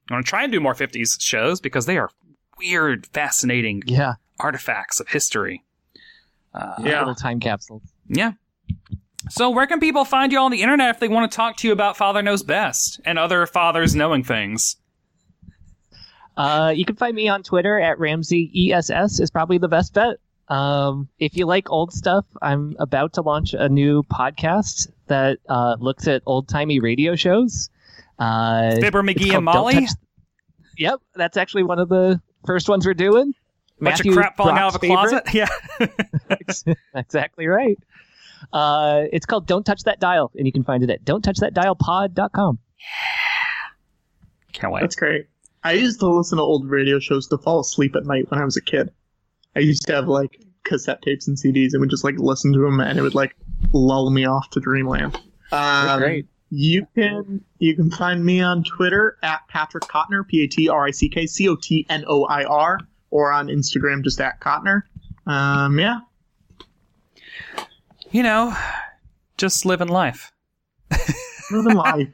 I'm 0.09 0.15
going 0.17 0.25
to 0.25 0.29
try 0.29 0.43
and 0.43 0.53
do 0.53 0.61
more 0.61 0.75
50s 0.75 1.21
shows 1.21 1.61
because 1.61 1.87
they 1.87 1.97
are 1.99 2.11
weird, 2.59 3.07
fascinating 3.09 3.83
Yeah. 3.87 4.15
artifacts 4.39 5.01
of 5.01 5.09
history. 5.09 5.65
Uh, 6.53 6.75
Yeah. 6.83 6.99
Little 7.01 7.15
time 7.15 7.39
capsules. 7.41 7.83
yeah. 8.09 8.33
So, 9.29 9.51
where 9.51 9.67
can 9.67 9.81
people 9.81 10.05
find 10.05 10.33
you 10.33 10.39
on 10.39 10.51
the 10.51 10.63
internet 10.63 10.95
if 10.95 11.01
they 11.01 11.09
want 11.09 11.31
to 11.31 11.37
talk 11.37 11.57
to 11.59 11.67
you 11.69 11.73
about 11.73 11.97
Father 11.97 12.23
Knows 12.23 12.43
Best 12.43 13.01
and 13.05 13.19
other 13.19 13.47
fathers 13.47 13.95
knowing 13.95 14.25
things? 14.25 14.77
Uh, 16.37 16.73
you 16.75 16.87
can 16.87 16.97
find 16.97 17.15
me 17.15 17.29
on 17.29 17.43
Twitter 17.43 17.79
at 17.79 17.99
Ramsey 17.99 18.73
ESS 18.73 19.21
is 19.21 19.31
probably 19.31 19.59
the 19.59 19.69
best 19.69 19.93
bet. 19.93 20.17
Um, 20.49 21.09
if 21.19 21.37
you 21.37 21.45
like 21.47 21.71
old 21.71 21.93
stuff, 21.93 22.25
I'm 22.41 22.77
about 22.79 23.13
to 23.15 23.23
launch 23.23 23.53
a 23.53 23.69
new 23.69 24.03
podcast 24.05 24.89
that 25.09 25.39
uh, 25.49 25.77
looks 25.79 26.09
at 26.09 26.23
old 26.25 26.49
timey 26.49 26.81
radio 26.81 27.15
shows. 27.15 27.69
Uh, 28.19 28.77
Fibber 28.81 29.03
McGee 29.03 29.35
and 29.35 29.45
Molly? 29.45 29.75
Touch- 29.75 29.91
Yep, 30.79 31.01
that's 31.15 31.37
actually 31.37 31.65
one 31.65 31.79
of 31.79 31.91
the 31.91 32.23
first 32.47 32.69
ones 32.71 32.87
we're 32.87 32.95
doing. 32.95 33.35
Bunch 33.81 33.99
Matthew 33.99 34.13
of 34.13 34.17
crap 34.17 34.37
falling 34.37 34.57
out 34.57 34.75
of 34.75 34.83
a 34.83 34.87
Brock's 34.87 35.11
closet? 35.11 35.35
Yeah. 35.35 36.75
exactly 36.95 37.47
right. 37.47 37.79
Uh, 38.53 39.05
it's 39.13 39.27
called 39.27 39.47
Don't 39.47 39.65
Touch 39.65 39.83
That 39.85 40.01
Dial, 40.01 40.31
and 40.37 40.47
you 40.47 40.53
can 40.53 40.65
find 40.65 40.83
it 40.83 40.91
at 40.91 41.05
don'ttouchthatdialpod.com. 41.05 42.59
Can't 44.53 44.73
wait. 44.73 44.81
That's 44.81 44.97
great. 44.97 45.27
I 45.63 45.73
used 45.73 46.01
to 46.01 46.07
listen 46.09 46.39
to 46.39 46.43
old 46.43 46.69
radio 46.69 46.99
shows 46.99 47.27
to 47.29 47.39
fall 47.39 47.61
asleep 47.61 47.95
at 47.95 48.07
night 48.07 48.31
when 48.31 48.41
I 48.41 48.45
was 48.45 48.57
a 48.57 48.63
kid. 48.63 48.91
I 49.55 49.61
used 49.61 49.87
to 49.87 49.95
have 49.95 50.09
like 50.09 50.41
cassette 50.65 51.03
tapes 51.03 51.29
and 51.29 51.37
CDs 51.37 51.73
and 51.73 51.81
would 51.81 51.91
just 51.91 52.05
like 52.05 52.15
listen 52.19 52.53
to 52.53 52.61
them 52.61 52.81
and 52.81 52.99
it 52.99 53.03
would 53.03 53.15
like 53.15 53.37
lull 53.73 54.11
me 54.11 54.25
off 54.25 54.49
to 54.51 54.61
dreamland. 54.61 55.21
Um, 55.53 55.99
great. 55.99 56.27
You 56.51 56.87
can 56.95 57.45
you 57.59 57.77
can 57.77 57.91
find 57.91 58.25
me 58.25 58.41
on 58.41 58.65
Twitter 58.65 59.19
at 59.23 59.47
Patrick 59.49 59.85
Cotnoir, 59.85 60.27
P 60.27 60.45
A 60.45 60.49
T 60.49 60.69
R 60.69 60.87
I 60.87 60.91
C 60.91 61.09
K 61.09 61.27
C 61.27 61.49
O 61.49 61.57
T 61.57 61.87
N 61.89 62.05
O 62.09 62.25
I 62.25 62.45
R, 62.45 62.79
or 63.11 63.31
on 63.31 63.49
Instagram 63.49 64.03
just 64.03 64.21
at 64.21 64.41
Cotnoir. 64.41 64.83
Um, 65.27 65.79
yeah, 65.79 66.01
You 68.13 68.25
know, 68.25 68.57
just 69.39 69.65
living 69.65 69.89
life. 69.89 70.33
living 71.51 71.75
life. 71.77 72.09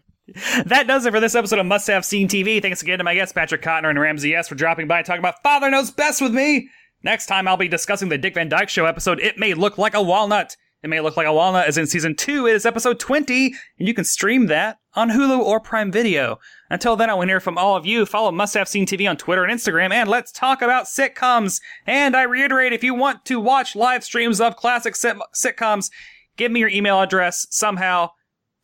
That 0.66 0.86
does 0.86 1.06
it 1.06 1.12
for 1.12 1.20
this 1.20 1.34
episode 1.34 1.58
of 1.58 1.66
Must 1.66 1.86
Have 1.86 2.04
Seen 2.04 2.28
TV. 2.28 2.60
Thanks 2.60 2.82
again 2.82 2.98
to 2.98 3.04
my 3.04 3.14
guests, 3.14 3.32
Patrick 3.32 3.62
Cotnoir 3.62 3.90
and 3.90 4.00
Ramsey 4.00 4.34
S., 4.34 4.48
for 4.48 4.56
dropping 4.56 4.88
by 4.88 4.98
and 4.98 5.06
talking 5.06 5.20
about 5.20 5.42
Father 5.42 5.70
Knows 5.70 5.90
Best 5.90 6.20
with 6.20 6.34
me. 6.34 6.68
Next 7.02 7.26
time, 7.26 7.48
I'll 7.48 7.56
be 7.56 7.68
discussing 7.68 8.10
the 8.10 8.18
Dick 8.18 8.34
Van 8.34 8.48
Dyke 8.48 8.68
Show 8.68 8.84
episode, 8.84 9.20
It 9.20 9.38
May 9.38 9.54
Look 9.54 9.78
Like 9.78 9.94
a 9.94 10.02
Walnut. 10.02 10.56
It 10.82 10.90
May 10.90 11.00
Look 11.00 11.16
Like 11.16 11.26
a 11.26 11.32
Walnut 11.32 11.68
is 11.68 11.78
in 11.78 11.86
season 11.86 12.14
two. 12.14 12.46
It 12.46 12.56
is 12.56 12.66
episode 12.66 13.00
20, 13.00 13.54
and 13.78 13.88
you 13.88 13.94
can 13.94 14.04
stream 14.04 14.46
that 14.48 14.78
on 14.94 15.10
Hulu 15.10 15.38
or 15.38 15.60
Prime 15.60 15.90
Video. 15.90 16.38
Until 16.68 16.96
then, 16.96 17.10
I 17.10 17.14
want 17.14 17.28
to 17.28 17.32
hear 17.32 17.40
from 17.40 17.58
all 17.58 17.76
of 17.76 17.86
you. 17.86 18.06
Follow 18.06 18.32
Must 18.32 18.54
Have 18.54 18.68
Seen 18.68 18.86
TV 18.86 19.08
on 19.08 19.16
Twitter 19.16 19.44
and 19.44 19.56
Instagram, 19.56 19.92
and 19.92 20.08
let's 20.08 20.32
talk 20.32 20.62
about 20.62 20.86
sitcoms. 20.86 21.60
And 21.86 22.16
I 22.16 22.22
reiterate, 22.22 22.72
if 22.72 22.82
you 22.82 22.94
want 22.94 23.24
to 23.26 23.40
watch 23.40 23.76
live 23.76 24.02
streams 24.02 24.40
of 24.40 24.56
classic 24.56 24.96
sit- 24.96 25.16
sitcoms, 25.34 25.90
give 26.36 26.50
me 26.50 26.60
your 26.60 26.68
email 26.68 27.00
address 27.00 27.46
somehow. 27.50 28.10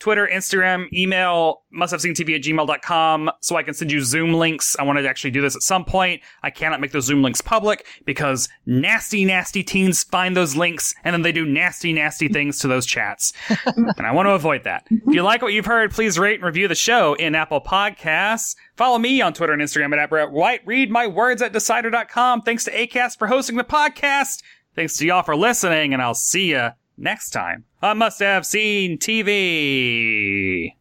Twitter, 0.03 0.29
Instagram, 0.33 0.93
email, 0.93 1.63
musthaveseen.tv 1.73 2.35
at 2.35 2.43
gmail.com 2.43 3.31
so 3.41 3.55
I 3.55 3.63
can 3.63 3.73
send 3.73 3.93
you 3.93 4.01
Zoom 4.01 4.33
links. 4.33 4.75
I 4.77 4.83
want 4.83 4.99
to 4.99 5.09
actually 5.09 5.31
do 5.31 5.41
this 5.41 5.55
at 5.55 5.63
some 5.63 5.85
point. 5.85 6.23
I 6.43 6.51
cannot 6.51 6.81
make 6.81 6.91
those 6.91 7.05
Zoom 7.05 7.23
links 7.23 7.41
public 7.41 7.87
because 8.05 8.49
nasty, 8.67 9.25
nasty 9.25 9.63
teens 9.63 10.03
find 10.03 10.37
those 10.37 10.57
links 10.57 10.93
and 11.05 11.15
then 11.15 11.23
they 11.23 11.31
do 11.31 11.45
nasty, 11.45 11.93
nasty 11.93 12.27
things 12.27 12.59
to 12.59 12.67
those 12.67 12.85
chats. 12.85 13.33
and 13.77 14.05
I 14.05 14.11
want 14.11 14.27
to 14.27 14.33
avoid 14.33 14.65
that. 14.65 14.89
If 14.91 15.15
you 15.15 15.23
like 15.23 15.41
what 15.41 15.53
you've 15.53 15.67
heard, 15.67 15.93
please 15.93 16.19
rate 16.19 16.41
and 16.41 16.45
review 16.45 16.67
the 16.67 16.75
show 16.75 17.15
in 17.15 17.37
Apple 17.37 17.61
Podcasts. 17.61 18.57
Follow 18.75 18.99
me 18.99 19.23
on 19.23 19.33
Twitter 19.33 19.53
and 19.53 19.63
Instagram 19.63 19.97
at 19.97 20.11
Brett 20.11 20.33
White. 20.33 20.67
Read 20.67 20.91
my 20.91 21.07
words 21.07 21.43
at 21.43 21.53
decider.com. 21.53 22.43
Thanks 22.43 22.65
to 22.65 22.73
ACAST 22.73 23.19
for 23.19 23.29
hosting 23.29 23.57
the 23.57 23.63
podcast. 23.63 24.43
Thanks 24.75 24.97
to 24.97 25.07
y'all 25.07 25.23
for 25.23 25.37
listening, 25.37 25.93
and 25.93 26.03
I'll 26.03 26.15
see 26.15 26.51
you 26.51 26.71
next 27.03 27.31
time 27.31 27.65
on 27.83 27.99
Must 27.99 28.21
Have 28.21 28.47
Seen 28.47 28.99
TV. 28.99 30.75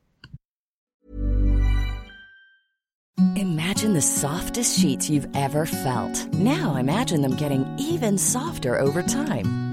Imagine 3.35 3.93
the 3.93 4.01
softest 4.01 4.79
sheets 4.79 5.09
you've 5.09 5.27
ever 5.35 5.65
felt. 5.65 6.27
Now 6.33 6.75
imagine 6.75 7.21
them 7.21 7.35
getting 7.35 7.65
even 7.77 8.17
softer 8.17 8.79
over 8.79 9.01
time. 9.01 9.70